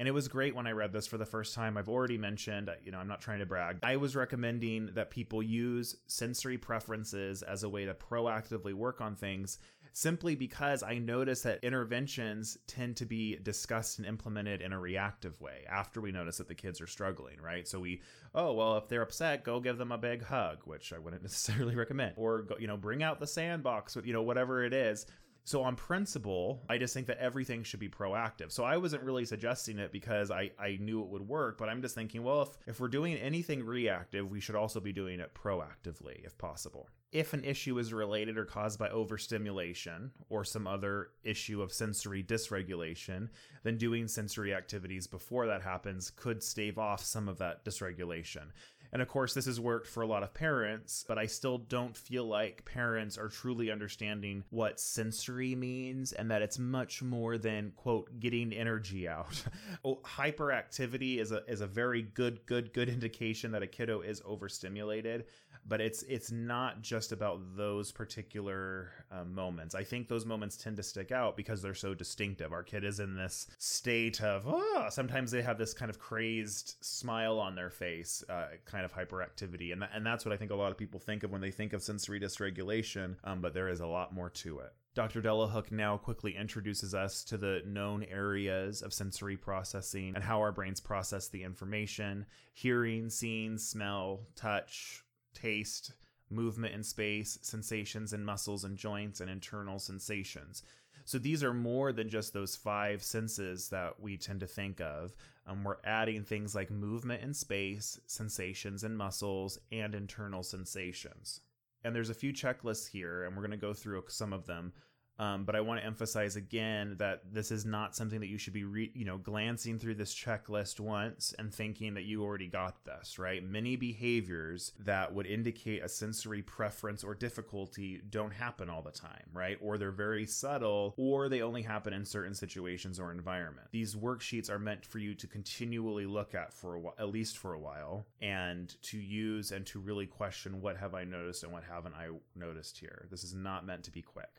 And 0.00 0.08
it 0.08 0.12
was 0.12 0.26
great 0.26 0.56
when 0.56 0.66
I 0.66 0.72
read 0.72 0.92
this 0.92 1.06
for 1.06 1.16
the 1.16 1.24
first 1.24 1.54
time. 1.54 1.76
I've 1.76 1.88
already 1.88 2.18
mentioned, 2.18 2.70
you 2.82 2.90
know, 2.90 2.98
I'm 2.98 3.06
not 3.06 3.20
trying 3.20 3.38
to 3.38 3.46
brag. 3.46 3.78
I 3.84 3.98
was 3.98 4.16
recommending 4.16 4.90
that 4.94 5.12
people 5.12 5.44
use 5.44 5.94
sensory 6.08 6.58
preferences 6.58 7.44
as 7.44 7.62
a 7.62 7.68
way 7.68 7.84
to 7.84 7.94
proactively 7.94 8.72
work 8.72 9.00
on 9.00 9.14
things 9.14 9.58
simply 9.92 10.34
because 10.34 10.82
I 10.82 10.98
notice 10.98 11.42
that 11.42 11.62
interventions 11.62 12.58
tend 12.66 12.96
to 12.96 13.06
be 13.06 13.36
discussed 13.36 13.98
and 13.98 14.06
implemented 14.06 14.60
in 14.62 14.72
a 14.72 14.80
reactive 14.80 15.40
way 15.40 15.64
after 15.68 16.00
we 16.00 16.12
notice 16.12 16.38
that 16.38 16.48
the 16.48 16.54
kids 16.54 16.80
are 16.80 16.86
struggling, 16.86 17.40
right? 17.40 17.68
So 17.68 17.80
we, 17.80 18.02
oh, 18.34 18.52
well, 18.54 18.76
if 18.78 18.88
they're 18.88 19.02
upset, 19.02 19.44
go 19.44 19.60
give 19.60 19.78
them 19.78 19.92
a 19.92 19.98
big 19.98 20.22
hug, 20.24 20.62
which 20.64 20.92
I 20.92 20.98
wouldn't 20.98 21.22
necessarily 21.28 21.76
recommend, 21.76 22.14
or 22.16 22.42
go, 22.42 22.56
you 22.58 22.66
know, 22.66 22.76
bring 22.76 23.02
out 23.02 23.20
the 23.20 23.26
sandbox, 23.26 23.96
you 24.04 24.12
know, 24.12 24.22
whatever 24.22 24.64
it 24.64 24.72
is 24.72 25.06
So, 25.44 25.62
on 25.62 25.74
principle, 25.74 26.62
I 26.68 26.78
just 26.78 26.94
think 26.94 27.08
that 27.08 27.18
everything 27.18 27.64
should 27.64 27.80
be 27.80 27.88
proactive. 27.88 28.52
So, 28.52 28.62
I 28.64 28.76
wasn't 28.76 29.02
really 29.02 29.24
suggesting 29.24 29.78
it 29.78 29.90
because 29.92 30.30
I, 30.30 30.52
I 30.58 30.78
knew 30.80 31.02
it 31.02 31.08
would 31.08 31.26
work, 31.26 31.58
but 31.58 31.68
I'm 31.68 31.82
just 31.82 31.94
thinking, 31.96 32.22
well, 32.22 32.42
if, 32.42 32.48
if 32.66 32.80
we're 32.80 32.88
doing 32.88 33.16
anything 33.16 33.64
reactive, 33.64 34.30
we 34.30 34.40
should 34.40 34.54
also 34.54 34.80
be 34.80 34.92
doing 34.92 35.20
it 35.20 35.34
proactively 35.34 36.24
if 36.24 36.38
possible. 36.38 36.88
If 37.12 37.34
an 37.34 37.44
issue 37.44 37.78
is 37.78 37.92
related 37.92 38.38
or 38.38 38.46
caused 38.46 38.78
by 38.78 38.88
overstimulation 38.88 40.12
or 40.30 40.44
some 40.44 40.66
other 40.66 41.10
issue 41.22 41.60
of 41.60 41.70
sensory 41.70 42.24
dysregulation, 42.24 43.28
then 43.64 43.76
doing 43.76 44.08
sensory 44.08 44.54
activities 44.54 45.06
before 45.06 45.46
that 45.46 45.60
happens 45.60 46.10
could 46.10 46.42
stave 46.42 46.78
off 46.78 47.04
some 47.04 47.28
of 47.28 47.36
that 47.38 47.66
dysregulation. 47.66 48.44
And 48.92 49.00
of 49.00 49.08
course, 49.08 49.32
this 49.32 49.46
has 49.46 49.58
worked 49.58 49.86
for 49.86 50.02
a 50.02 50.06
lot 50.06 50.22
of 50.22 50.34
parents, 50.34 51.04
but 51.08 51.16
I 51.16 51.24
still 51.24 51.56
don't 51.56 51.96
feel 51.96 52.24
like 52.24 52.66
parents 52.66 53.16
are 53.16 53.28
truly 53.28 53.70
understanding 53.70 54.44
what 54.50 54.78
sensory 54.78 55.54
means 55.54 56.12
and 56.12 56.30
that 56.30 56.42
it's 56.42 56.58
much 56.58 57.02
more 57.02 57.38
than, 57.38 57.72
quote, 57.74 58.20
getting 58.20 58.52
energy 58.52 59.08
out. 59.08 59.42
oh, 59.84 60.00
hyperactivity 60.04 61.18
is 61.18 61.32
a, 61.32 61.42
is 61.46 61.62
a 61.62 61.66
very 61.66 62.02
good, 62.02 62.44
good, 62.44 62.74
good 62.74 62.90
indication 62.90 63.52
that 63.52 63.62
a 63.62 63.66
kiddo 63.66 64.02
is 64.02 64.20
overstimulated 64.26 65.24
but 65.66 65.80
it's 65.80 66.02
it's 66.04 66.30
not 66.30 66.82
just 66.82 67.12
about 67.12 67.56
those 67.56 67.92
particular 67.92 68.92
uh, 69.10 69.24
moments. 69.24 69.74
I 69.74 69.84
think 69.84 70.08
those 70.08 70.26
moments 70.26 70.56
tend 70.56 70.76
to 70.76 70.82
stick 70.82 71.12
out 71.12 71.36
because 71.36 71.62
they're 71.62 71.74
so 71.74 71.94
distinctive. 71.94 72.52
Our 72.52 72.62
kid 72.62 72.84
is 72.84 73.00
in 73.00 73.14
this 73.14 73.46
state 73.58 74.22
of 74.22 74.42
oh, 74.46 74.86
sometimes 74.90 75.30
they 75.30 75.42
have 75.42 75.58
this 75.58 75.74
kind 75.74 75.90
of 75.90 75.98
crazed 75.98 76.76
smile 76.80 77.38
on 77.38 77.54
their 77.54 77.70
face, 77.70 78.24
uh, 78.28 78.48
kind 78.64 78.84
of 78.84 78.92
hyperactivity, 78.92 79.72
and 79.72 79.82
th- 79.82 79.90
and 79.94 80.04
that's 80.04 80.24
what 80.24 80.32
I 80.32 80.36
think 80.36 80.50
a 80.50 80.56
lot 80.56 80.72
of 80.72 80.78
people 80.78 81.00
think 81.00 81.22
of 81.22 81.30
when 81.30 81.40
they 81.40 81.50
think 81.50 81.72
of 81.72 81.82
sensory 81.82 82.20
dysregulation. 82.20 83.16
Um, 83.24 83.40
but 83.40 83.54
there 83.54 83.68
is 83.68 83.80
a 83.80 83.86
lot 83.86 84.12
more 84.14 84.30
to 84.30 84.60
it. 84.60 84.72
Dr. 84.94 85.22
Delahooke 85.22 85.72
now 85.72 85.96
quickly 85.96 86.36
introduces 86.36 86.94
us 86.94 87.24
to 87.24 87.38
the 87.38 87.62
known 87.64 88.02
areas 88.04 88.82
of 88.82 88.92
sensory 88.92 89.38
processing 89.38 90.12
and 90.14 90.22
how 90.22 90.40
our 90.40 90.52
brains 90.52 90.80
process 90.80 91.28
the 91.28 91.42
information 91.42 92.26
hearing, 92.52 93.08
seeing, 93.08 93.56
smell, 93.56 94.26
touch, 94.36 95.02
taste, 95.34 95.92
movement 96.30 96.74
in 96.74 96.82
space, 96.82 97.38
sensations 97.42 98.12
in 98.12 98.24
muscles 98.24 98.64
and 98.64 98.76
joints, 98.76 99.20
and 99.20 99.30
internal 99.30 99.78
sensations. 99.78 100.62
So 101.04 101.18
these 101.18 101.42
are 101.42 101.54
more 101.54 101.92
than 101.92 102.08
just 102.08 102.32
those 102.32 102.56
five 102.56 103.02
senses 103.02 103.68
that 103.70 104.00
we 104.00 104.16
tend 104.16 104.40
to 104.40 104.46
think 104.46 104.80
of. 104.80 105.14
Um, 105.46 105.64
we're 105.64 105.76
adding 105.84 106.22
things 106.22 106.54
like 106.54 106.70
movement 106.70 107.22
in 107.22 107.34
space, 107.34 107.98
sensations 108.06 108.84
in 108.84 108.96
muscles, 108.96 109.58
and 109.72 109.94
internal 109.94 110.42
sensations. 110.42 111.40
And 111.84 111.94
there's 111.94 112.10
a 112.10 112.14
few 112.14 112.32
checklists 112.32 112.88
here, 112.88 113.24
and 113.24 113.34
we're 113.34 113.42
going 113.42 113.50
to 113.50 113.56
go 113.56 113.74
through 113.74 114.04
some 114.08 114.32
of 114.32 114.46
them. 114.46 114.72
Um, 115.18 115.44
but 115.44 115.54
I 115.54 115.60
want 115.60 115.80
to 115.80 115.86
emphasize 115.86 116.36
again 116.36 116.96
that 116.98 117.22
this 117.32 117.50
is 117.50 117.64
not 117.64 117.94
something 117.94 118.20
that 118.20 118.28
you 118.28 118.38
should 118.38 118.54
be, 118.54 118.64
re- 118.64 118.90
you 118.94 119.04
know, 119.04 119.18
glancing 119.18 119.78
through 119.78 119.94
this 119.96 120.14
checklist 120.14 120.80
once 120.80 121.34
and 121.38 121.52
thinking 121.52 121.94
that 121.94 122.04
you 122.04 122.22
already 122.22 122.48
got 122.48 122.84
this, 122.84 123.18
right? 123.18 123.44
Many 123.44 123.76
behaviors 123.76 124.72
that 124.80 125.14
would 125.14 125.26
indicate 125.26 125.84
a 125.84 125.88
sensory 125.88 126.42
preference 126.42 127.04
or 127.04 127.14
difficulty 127.14 128.00
don't 128.10 128.32
happen 128.32 128.70
all 128.70 128.82
the 128.82 128.90
time, 128.90 129.24
right? 129.32 129.58
Or 129.60 129.78
they're 129.78 129.92
very 129.92 130.26
subtle, 130.26 130.94
or 130.96 131.28
they 131.28 131.42
only 131.42 131.62
happen 131.62 131.92
in 131.92 132.04
certain 132.04 132.34
situations 132.34 132.98
or 132.98 133.12
environment. 133.12 133.68
These 133.70 133.94
worksheets 133.94 134.50
are 134.50 134.58
meant 134.58 134.84
for 134.84 134.98
you 134.98 135.14
to 135.14 135.26
continually 135.26 136.06
look 136.06 136.34
at 136.34 136.52
for 136.52 136.74
a 136.74 136.80
while, 136.80 136.94
at 136.98 137.10
least 137.10 137.38
for 137.38 137.52
a 137.52 137.60
while, 137.60 138.06
and 138.20 138.74
to 138.82 138.98
use 138.98 139.52
and 139.52 139.66
to 139.66 139.78
really 139.78 140.06
question 140.06 140.60
what 140.60 140.76
have 140.78 140.94
I 140.94 141.04
noticed 141.04 141.44
and 141.44 141.52
what 141.52 141.64
haven't 141.64 141.94
I 141.94 142.08
noticed 142.34 142.78
here. 142.78 143.06
This 143.10 143.24
is 143.24 143.34
not 143.34 143.66
meant 143.66 143.84
to 143.84 143.90
be 143.90 144.02
quick. 144.02 144.30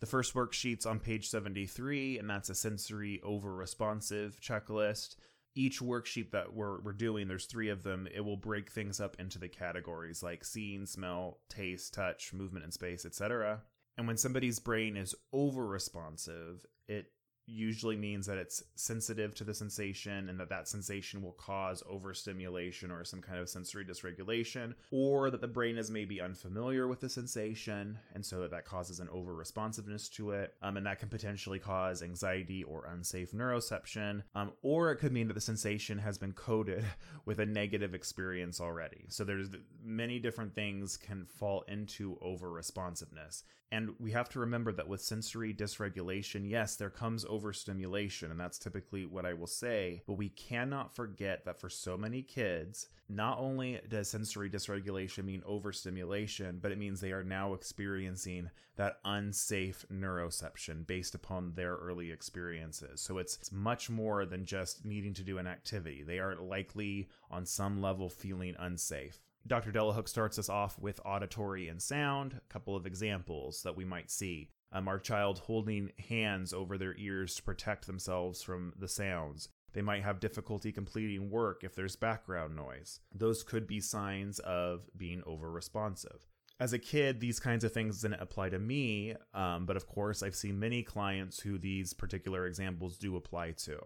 The 0.00 0.06
first 0.06 0.34
worksheet's 0.34 0.84
on 0.84 1.00
page 1.00 1.28
73, 1.28 2.18
and 2.18 2.28
that's 2.28 2.50
a 2.50 2.54
sensory 2.54 3.20
over 3.22 3.54
responsive 3.54 4.38
checklist. 4.40 5.16
Each 5.54 5.80
worksheet 5.80 6.32
that 6.32 6.52
we're, 6.52 6.80
we're 6.80 6.92
doing, 6.92 7.28
there's 7.28 7.46
three 7.46 7.70
of 7.70 7.82
them, 7.82 8.06
it 8.14 8.20
will 8.20 8.36
break 8.36 8.70
things 8.70 9.00
up 9.00 9.16
into 9.18 9.38
the 9.38 9.48
categories 9.48 10.22
like 10.22 10.44
seeing, 10.44 10.84
smell, 10.84 11.38
taste, 11.48 11.94
touch, 11.94 12.34
movement 12.34 12.66
in 12.66 12.72
space, 12.72 13.06
etc. 13.06 13.62
And 13.96 14.06
when 14.06 14.18
somebody's 14.18 14.58
brain 14.58 14.98
is 14.98 15.14
over 15.32 15.66
responsive, 15.66 16.66
it 16.88 17.06
usually 17.46 17.96
means 17.96 18.26
that 18.26 18.38
it's 18.38 18.62
sensitive 18.74 19.34
to 19.34 19.44
the 19.44 19.54
sensation 19.54 20.28
and 20.28 20.38
that 20.40 20.48
that 20.48 20.68
sensation 20.68 21.22
will 21.22 21.32
cause 21.32 21.82
overstimulation 21.88 22.90
or 22.90 23.04
some 23.04 23.22
kind 23.22 23.38
of 23.38 23.48
sensory 23.48 23.84
dysregulation 23.84 24.74
or 24.90 25.30
that 25.30 25.40
the 25.40 25.46
brain 25.46 25.78
is 25.78 25.90
maybe 25.90 26.20
unfamiliar 26.20 26.88
with 26.88 27.00
the 27.00 27.08
sensation 27.08 27.98
and 28.14 28.24
so 28.24 28.40
that 28.40 28.50
that 28.50 28.64
causes 28.64 29.00
an 29.00 29.08
over 29.10 29.34
responsiveness 29.34 30.08
to 30.08 30.32
it 30.32 30.54
um, 30.62 30.76
and 30.76 30.86
that 30.86 30.98
can 30.98 31.08
potentially 31.08 31.58
cause 31.58 32.02
anxiety 32.02 32.64
or 32.64 32.86
unsafe 32.86 33.32
neuroception 33.32 34.22
um, 34.34 34.52
or 34.62 34.90
it 34.90 34.96
could 34.96 35.12
mean 35.12 35.28
that 35.28 35.34
the 35.34 35.40
sensation 35.40 35.98
has 35.98 36.18
been 36.18 36.32
coded 36.32 36.84
with 37.24 37.38
a 37.38 37.46
negative 37.46 37.94
experience 37.94 38.60
already. 38.60 39.04
So 39.08 39.24
there's 39.24 39.50
many 39.84 40.18
different 40.18 40.54
things 40.54 40.96
can 40.96 41.24
fall 41.24 41.62
into 41.68 42.18
over 42.20 42.50
responsiveness 42.50 43.44
and 43.72 43.90
we 43.98 44.12
have 44.12 44.28
to 44.30 44.40
remember 44.40 44.72
that 44.72 44.88
with 44.88 45.00
sensory 45.02 45.52
dysregulation, 45.52 46.48
yes, 46.48 46.76
there 46.76 46.90
comes 46.90 47.24
overstimulation, 47.24 48.30
and 48.30 48.38
that's 48.38 48.58
typically 48.58 49.06
what 49.06 49.26
I 49.26 49.32
will 49.32 49.48
say. 49.48 50.02
But 50.06 50.18
we 50.18 50.28
cannot 50.28 50.94
forget 50.94 51.44
that 51.44 51.60
for 51.60 51.68
so 51.68 51.96
many 51.96 52.22
kids, 52.22 52.88
not 53.08 53.38
only 53.38 53.80
does 53.88 54.08
sensory 54.08 54.50
dysregulation 54.50 55.24
mean 55.24 55.42
overstimulation, 55.44 56.58
but 56.62 56.70
it 56.70 56.78
means 56.78 57.00
they 57.00 57.12
are 57.12 57.24
now 57.24 57.54
experiencing 57.54 58.50
that 58.76 58.98
unsafe 59.04 59.84
neuroception 59.92 60.86
based 60.86 61.14
upon 61.14 61.54
their 61.54 61.74
early 61.76 62.12
experiences. 62.12 63.00
So 63.00 63.18
it's, 63.18 63.36
it's 63.36 63.50
much 63.50 63.90
more 63.90 64.26
than 64.26 64.44
just 64.44 64.84
needing 64.84 65.14
to 65.14 65.24
do 65.24 65.38
an 65.38 65.46
activity. 65.46 66.02
They 66.02 66.18
are 66.18 66.36
likely 66.36 67.08
on 67.30 67.46
some 67.46 67.80
level 67.80 68.08
feeling 68.08 68.54
unsafe. 68.58 69.25
Dr. 69.46 69.70
Delahooke 69.70 70.08
starts 70.08 70.38
us 70.38 70.48
off 70.48 70.78
with 70.78 71.00
auditory 71.04 71.68
and 71.68 71.80
sound, 71.80 72.34
a 72.34 72.52
couple 72.52 72.74
of 72.74 72.86
examples 72.86 73.62
that 73.62 73.76
we 73.76 73.84
might 73.84 74.10
see. 74.10 74.50
Um, 74.72 74.88
our 74.88 74.98
child 74.98 75.38
holding 75.38 75.92
hands 76.08 76.52
over 76.52 76.76
their 76.76 76.96
ears 76.96 77.36
to 77.36 77.42
protect 77.42 77.86
themselves 77.86 78.42
from 78.42 78.72
the 78.78 78.88
sounds. 78.88 79.48
They 79.72 79.82
might 79.82 80.02
have 80.02 80.20
difficulty 80.20 80.72
completing 80.72 81.30
work 81.30 81.62
if 81.62 81.74
there's 81.74 81.96
background 81.96 82.56
noise. 82.56 83.00
Those 83.14 83.42
could 83.42 83.66
be 83.66 83.80
signs 83.80 84.38
of 84.40 84.88
being 84.96 85.22
over 85.26 85.50
responsive. 85.50 86.26
As 86.58 86.72
a 86.72 86.78
kid, 86.78 87.20
these 87.20 87.38
kinds 87.38 87.64
of 87.64 87.72
things 87.72 88.00
didn't 88.00 88.22
apply 88.22 88.48
to 88.48 88.58
me, 88.58 89.14
um, 89.34 89.66
but 89.66 89.76
of 89.76 89.86
course, 89.86 90.22
I've 90.22 90.34
seen 90.34 90.58
many 90.58 90.82
clients 90.82 91.40
who 91.40 91.58
these 91.58 91.92
particular 91.92 92.46
examples 92.46 92.96
do 92.96 93.16
apply 93.16 93.52
to. 93.52 93.78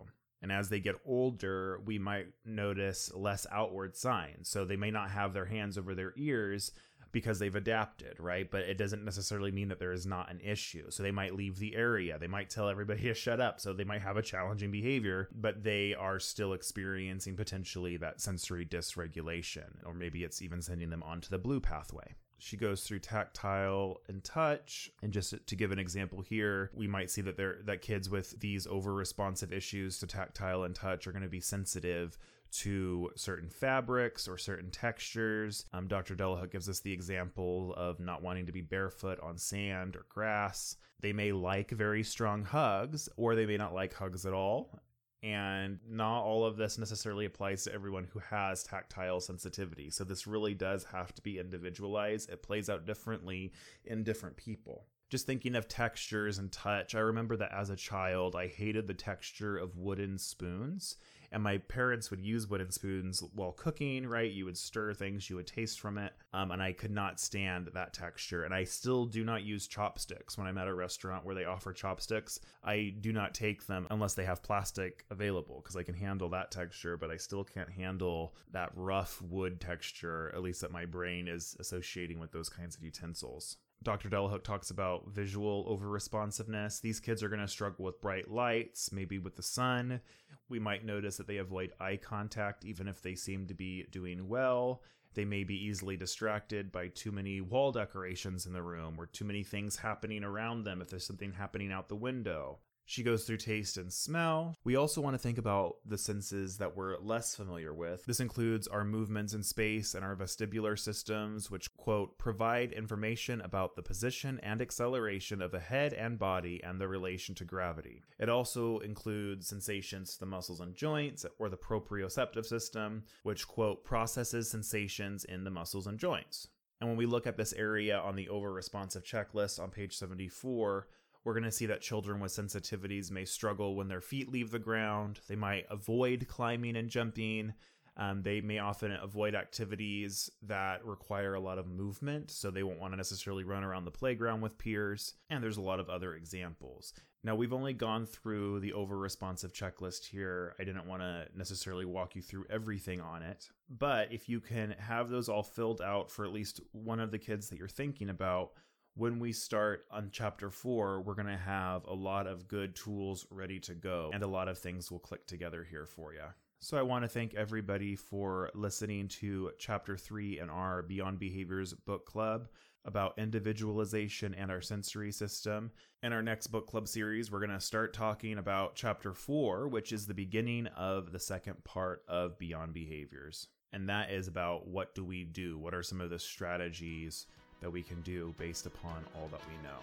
And 0.43 0.51
as 0.51 0.69
they 0.69 0.81
get 0.81 0.97
older, 1.05 1.81
we 1.85 1.99
might 1.99 2.29
notice 2.45 3.13
less 3.15 3.47
outward 3.51 3.97
signs. 3.97 4.49
So 4.49 4.65
they 4.65 4.77
may 4.77 4.91
not 4.91 5.11
have 5.11 5.35
their 5.35 5.45
hands 5.45 5.77
over 5.77 5.95
their 5.95 6.15
ears 6.17 6.73
because 7.13 7.39
they've 7.39 7.55
adapted, 7.55 8.19
right? 8.19 8.51
But 8.51 8.63
it 8.63 8.79
doesn't 8.79 9.05
necessarily 9.05 9.51
mean 9.51 9.69
that 9.69 9.79
there 9.79 9.93
is 9.93 10.07
not 10.07 10.31
an 10.31 10.41
issue. 10.41 10.91
So 10.91 11.03
they 11.03 11.11
might 11.11 11.35
leave 11.35 11.59
the 11.59 11.75
area. 11.75 12.19
They 12.19 12.27
might 12.27 12.51
tell 12.51 12.69
everybody 12.69 13.03
to 13.09 13.15
shut 13.15 13.41
up. 13.41 13.61
So 13.61 13.73
they 13.73 13.85
might 13.85 14.03
have 14.03 14.17
a 14.17 14.23
challenging 14.23 14.71
behavior, 14.71 15.29
but 15.35 15.63
they 15.63 15.95
are 15.95 16.21
still 16.21 16.53
experiencing 16.53 17.37
potentially 17.37 17.97
that 17.99 18.21
sensory 18.21 18.65
dysregulation. 18.65 19.85
Or 19.85 19.93
maybe 19.93 20.25
it's 20.25 20.41
even 20.41 20.63
sending 20.63 20.91
them 20.91 21.03
onto 21.03 21.29
the 21.29 21.39
blue 21.39 21.61
pathway 21.61 22.15
she 22.41 22.57
goes 22.57 22.83
through 22.83 22.99
tactile 22.99 24.01
and 24.09 24.25
touch 24.25 24.91
and 25.03 25.13
just 25.13 25.35
to 25.47 25.57
give 25.57 25.71
an 25.71 25.79
example 25.79 26.21
here 26.21 26.71
we 26.75 26.87
might 26.87 27.11
see 27.11 27.21
that 27.21 27.37
there 27.37 27.59
that 27.65 27.83
kids 27.83 28.11
with 28.11 28.39
these 28.41 28.67
over 28.67 28.93
responsive 28.95 29.53
issues 29.53 29.99
to 29.99 30.07
tactile 30.07 30.65
and 30.65 30.75
touch 30.75 31.07
are 31.07 31.13
going 31.13 31.23
to 31.23 31.29
be 31.29 31.41
sensitive 31.41 32.19
to 32.53 33.11
certain 33.15 33.49
fabrics 33.49 34.27
or 34.27 34.37
certain 34.37 34.71
textures. 34.71 35.67
Um, 35.73 35.87
Dr. 35.87 36.15
Delahooke 36.15 36.51
gives 36.51 36.69
us 36.69 36.81
the 36.81 36.93
example 36.93 37.75
of 37.77 38.01
not 38.01 38.23
wanting 38.23 38.47
to 38.47 38.53
be 38.53 38.61
barefoot 38.61 39.21
on 39.21 39.39
sand 39.39 39.97
or 39.97 40.05
grass. 40.09 40.77
They 41.01 41.13
may 41.13 41.33
like 41.33 41.71
very 41.71 42.03
strong 42.03 42.45
hugs, 42.45 43.09
or 43.17 43.35
they 43.35 43.47
may 43.47 43.57
not 43.57 43.75
like 43.75 43.95
hugs 43.95 44.27
at 44.27 44.33
all 44.33 44.81
and 45.23 45.79
not 45.89 46.23
all 46.23 46.45
of 46.45 46.57
this 46.57 46.79
necessarily 46.79 47.27
applies 47.27 47.65
to 47.65 47.75
everyone 47.75 48.09
who 48.13 48.21
has 48.21 48.63
tactile 48.63 49.21
sensitivity. 49.21 49.91
So 49.91 50.05
this 50.05 50.27
really 50.27 50.55
does 50.55 50.85
have 50.85 51.15
to 51.15 51.23
be 51.23 51.39
individualized. 51.39 52.31
It 52.31 52.43
plays 52.43 52.71
out 52.71 52.87
differently 52.87 53.53
in 53.85 54.03
different 54.03 54.37
people. 54.37 54.87
Just 55.11 55.27
thinking 55.27 55.57
of 55.57 55.69
textures 55.69 56.39
and 56.39 56.51
touch, 56.51 56.95
I 56.95 57.01
remember 57.01 57.37
that 57.37 57.53
as 57.53 57.69
a 57.69 57.77
child, 57.77 58.37
I 58.37 58.47
hated 58.47 58.87
the 58.87 58.95
texture 58.95 59.59
of 59.59 59.77
wooden 59.77 60.19
spoons 60.19 60.97
and 61.33 61.43
my 61.43 61.59
parents 61.59 62.11
would 62.11 62.21
use 62.21 62.49
wooden 62.49 62.71
spoons 62.71 63.23
while 63.35 63.53
cooking 63.53 64.07
right 64.07 64.33
you 64.33 64.45
would 64.45 64.57
stir 64.57 64.93
things 64.93 65.29
you 65.31 65.37
would 65.37 65.47
taste 65.47 65.81
from 65.81 65.99
it 65.99 66.13
um, 66.33 66.51
and 66.51 66.63
i 66.63 66.73
could 66.73 66.91
not 66.91 67.21
stand 67.21 67.69
that 67.75 67.93
texture 67.93 68.45
and 68.45 68.55
i 68.55 68.65
still 68.65 69.07
do 69.07 69.25
not 69.25 69.43
use 69.43 69.67
chopsticks 69.67 70.37
when 70.37 70.47
i'm 70.47 70.59
at 70.59 70.69
a 70.69 70.75
restaurant 70.75 71.25
where 71.25 71.35
they 71.35 71.45
offer 71.45 71.73
chopsticks 71.73 72.41
i 72.65 72.93
do 73.01 73.13
not 73.13 73.35
take 73.35 73.67
them 73.67 73.87
unless 73.91 74.15
they 74.15 74.25
have 74.25 74.43
plastic 74.43 75.05
available 75.11 75.61
because 75.63 75.77
i 75.77 75.83
can 75.83 75.95
handle 75.95 76.29
that 76.29 76.51
texture 76.51 76.97
but 76.97 77.11
i 77.11 77.17
still 77.17 77.45
can't 77.45 77.71
handle 77.71 78.35
that 78.53 78.71
rough 78.75 79.21
wood 79.23 79.61
texture 79.61 80.31
at 80.35 80.43
least 80.43 80.61
that 80.61 80.73
my 80.73 80.85
brain 80.85 81.29
is 81.29 81.57
associating 81.61 82.19
with 82.19 82.33
those 82.33 82.49
kinds 82.49 82.77
of 82.77 82.83
utensils 82.83 83.57
Dr. 83.83 84.11
Delahooke 84.11 84.45
talks 84.45 84.71
about 84.71 85.09
visual 85.09 85.65
over 85.67 85.89
responsiveness. 85.89 86.81
These 86.81 87.01
kids 87.01 87.23
are 87.23 87.31
going 87.31 87.41
to 87.41 87.49
struggle 87.49 87.87
with 87.87 88.01
bright 88.03 88.31
lights, 88.31 88.93
maybe 88.93 89.19
with 89.19 89.37
the 89.37 89.43
sun. 89.43 90.03
We 90.51 90.59
might 90.59 90.85
notice 90.85 91.17
that 91.17 91.27
they 91.29 91.39
avoid 91.39 91.73
eye 91.81 91.97
contact 91.97 92.65
even 92.65 92.89
if 92.89 93.01
they 93.01 93.15
seem 93.15 93.47
to 93.47 93.55
be 93.55 93.85
doing 93.91 94.29
well. 94.29 94.83
They 95.15 95.25
may 95.25 95.45
be 95.45 95.55
easily 95.55 95.97
distracted 95.97 96.71
by 96.71 96.89
too 96.89 97.13
many 97.13 97.41
wall 97.41 97.73
decorations 97.73 98.47
in 98.47 98.53
the 98.53 98.63
room 98.63 98.97
or 98.99 99.07
too 99.07 99.25
many 99.25 99.45
things 99.45 99.77
happening 99.77 100.25
around 100.25 100.65
them 100.65 100.83
if 100.83 100.91
there's 100.91 101.07
something 101.07 101.33
happening 101.33 101.73
out 101.73 101.89
the 101.89 101.97
window. 101.97 102.59
She 102.91 103.05
goes 103.05 103.25
through 103.25 103.37
taste 103.37 103.77
and 103.77 103.93
smell. 103.93 104.57
We 104.65 104.75
also 104.75 105.01
want 105.01 105.15
to 105.15 105.19
think 105.19 105.39
about 105.39 105.77
the 105.87 105.97
senses 105.97 106.59
that 106.59 106.77
we're 106.77 106.99
less 106.99 107.37
familiar 107.37 107.73
with. 107.73 108.05
This 108.05 108.19
includes 108.19 108.67
our 108.67 108.83
movements 108.83 109.33
in 109.33 109.45
space 109.45 109.95
and 109.95 110.05
our 110.05 110.17
vestibular 110.17 110.77
systems, 110.77 111.53
which, 111.53 111.73
quote, 111.77 112.19
provide 112.19 112.73
information 112.73 113.43
about 113.43 113.77
the 113.77 113.83
position 113.83 114.41
and 114.43 114.61
acceleration 114.61 115.41
of 115.41 115.53
the 115.53 115.61
head 115.61 115.93
and 115.93 116.19
body 116.19 116.61
and 116.65 116.81
the 116.81 116.89
relation 116.89 117.33
to 117.37 117.45
gravity. 117.45 118.03
It 118.19 118.29
also 118.29 118.81
includes 118.81 119.47
sensations 119.47 120.15
to 120.15 120.19
the 120.19 120.27
muscles 120.27 120.59
and 120.59 120.75
joints, 120.75 121.25
or 121.39 121.49
the 121.49 121.57
proprioceptive 121.57 122.45
system, 122.45 123.05
which, 123.23 123.47
quote, 123.47 123.85
processes 123.85 124.51
sensations 124.51 125.25
in 125.25 125.45
the 125.45 125.51
muscles 125.51 125.87
and 125.87 125.97
joints. 125.97 126.49
And 126.81 126.89
when 126.89 126.97
we 126.97 127.07
look 127.07 127.27
at 127.27 127.37
this 127.37 127.53
area 127.53 127.99
on 127.99 128.17
the 128.17 128.29
over 128.31 128.51
responsive 128.53 129.05
checklist 129.05 129.61
on 129.61 129.71
page 129.71 129.97
74, 129.97 130.89
we're 131.25 131.35
going 131.35 131.45
to 131.45 131.53
see 131.53 131.67
that 131.67 131.81
children 131.81 132.21
with 132.21 132.33
sensitivities 132.33 133.11
may 133.11 133.25
struggle 133.25 133.77
when 133.77 133.89
their 133.89 134.01
feet 134.01 134.31
leave 134.31 134.51
the 134.51 134.59
ground. 134.59 135.21
They 135.29 135.37
might 135.37 135.67
avoid 135.71 136.27
climbing 136.29 136.77
and 136.77 136.89
jumping. 136.89 137.55
Um, 137.97 138.23
they 138.23 138.41
may 138.41 138.59
often 138.59 138.93
avoid 138.93 139.35
activities 139.35 140.31
that 140.43 140.85
require 140.87 141.35
a 141.35 141.41
lot 141.41 141.59
of 141.59 141.67
movement, 141.67 142.31
so 142.31 142.51
they 142.51 142.63
won't 142.63 142.81
want 142.81 142.95
to 142.95 142.97
necessarily 142.97 143.45
run 143.45 143.63
around 143.63 143.85
the 143.85 143.91
playground 143.91 144.41
with 144.41 144.57
peers. 144.57 145.15
And 145.29 145.43
there's 145.43 145.59
a 145.59 145.63
lot 145.63 145.81
of 145.81 145.91
other 145.91 146.15
examples. 146.15 146.95
Now, 147.23 147.35
we've 147.35 147.53
only 147.53 147.75
gone 147.75 148.07
through 148.07 148.61
the 148.61 148.73
over 148.73 148.97
responsive 148.97 149.53
checklist 149.53 150.07
here. 150.07 150.55
I 150.59 150.65
didn't 150.65 150.87
want 150.87 151.03
to 151.03 151.27
necessarily 151.37 151.85
walk 151.85 152.17
you 152.17 152.23
through 152.23 152.47
everything 152.49 153.03
on 153.03 153.23
it. 153.23 153.51
But 153.69 154.11
if 154.11 154.29
you 154.31 154.41
can 154.41 154.75
have 154.79 155.11
those 155.11 155.29
all 155.29 155.43
filled 155.43 155.83
out 155.83 156.11
for 156.11 156.25
at 156.25 156.33
least 156.33 156.61
one 156.73 157.01
of 157.01 157.11
the 157.11 157.19
kids 157.19 157.51
that 157.51 157.59
you're 157.59 157.69
thinking 157.69 158.09
about, 158.09 158.53
when 159.01 159.19
we 159.19 159.33
start 159.33 159.87
on 159.91 160.11
chapter 160.13 160.51
four, 160.51 161.01
we're 161.01 161.15
going 161.15 161.25
to 161.25 161.35
have 161.35 161.87
a 161.87 161.95
lot 161.95 162.27
of 162.27 162.47
good 162.47 162.77
tools 162.77 163.27
ready 163.31 163.59
to 163.59 163.75
go, 163.75 164.11
and 164.13 164.23
a 164.23 164.27
lot 164.27 164.47
of 164.47 164.59
things 164.59 164.91
will 164.91 164.99
click 164.99 165.27
together 165.27 165.67
here 165.69 165.87
for 165.87 166.13
you. 166.13 166.21
So, 166.59 166.77
I 166.77 166.83
want 166.83 167.05
to 167.05 167.09
thank 167.09 167.33
everybody 167.33 167.97
for 167.97 168.51
listening 168.53 169.09
to 169.09 169.53
chapter 169.59 169.97
three 169.97 170.39
in 170.39 170.51
our 170.51 170.83
Beyond 170.83 171.19
Behaviors 171.19 171.73
book 171.73 172.05
club 172.05 172.49
about 172.85 173.15
individualization 173.17 174.35
and 174.35 174.51
our 174.51 174.61
sensory 174.61 175.13
system. 175.13 175.71
In 176.03 176.13
our 176.13 176.23
next 176.23 176.49
book 176.49 176.67
club 176.67 176.87
series, 176.87 177.31
we're 177.31 177.41
going 177.41 177.59
to 177.59 177.61
start 177.61 177.95
talking 177.95 178.37
about 178.37 178.75
chapter 178.75 179.15
four, 179.15 179.67
which 179.67 179.93
is 179.93 180.07
the 180.07 180.15
beginning 180.15 180.67
of 180.77 181.11
the 181.11 181.19
second 181.19 181.65
part 181.65 182.03
of 182.07 182.39
Beyond 182.39 182.75
Behaviors. 182.75 183.47
And 183.73 183.89
that 183.89 184.11
is 184.11 184.29
about 184.29 184.67
what 184.69 184.95
do 184.95 185.05
we 185.05 185.25
do? 185.25 185.59
What 185.59 185.75
are 185.75 185.83
some 185.83 186.03
of 186.03 186.11
the 186.11 186.19
strategies 186.19 187.27
that 187.61 187.71
we 187.71 187.83
can 187.83 188.01
do 188.03 188.35
based 188.39 188.67
upon 188.67 189.05
all 189.17 189.29
that 189.29 189.41
we 189.49 189.55
know. 189.63 189.79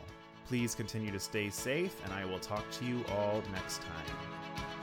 Please 0.47 0.73
continue 0.73 1.11
to 1.11 1.19
stay 1.19 1.49
safe, 1.49 1.95
and 2.03 2.13
I 2.13 2.25
will 2.25 2.39
talk 2.39 2.63
to 2.71 2.85
you 2.85 3.03
all 3.09 3.41
next 3.53 3.81
time. 3.81 4.76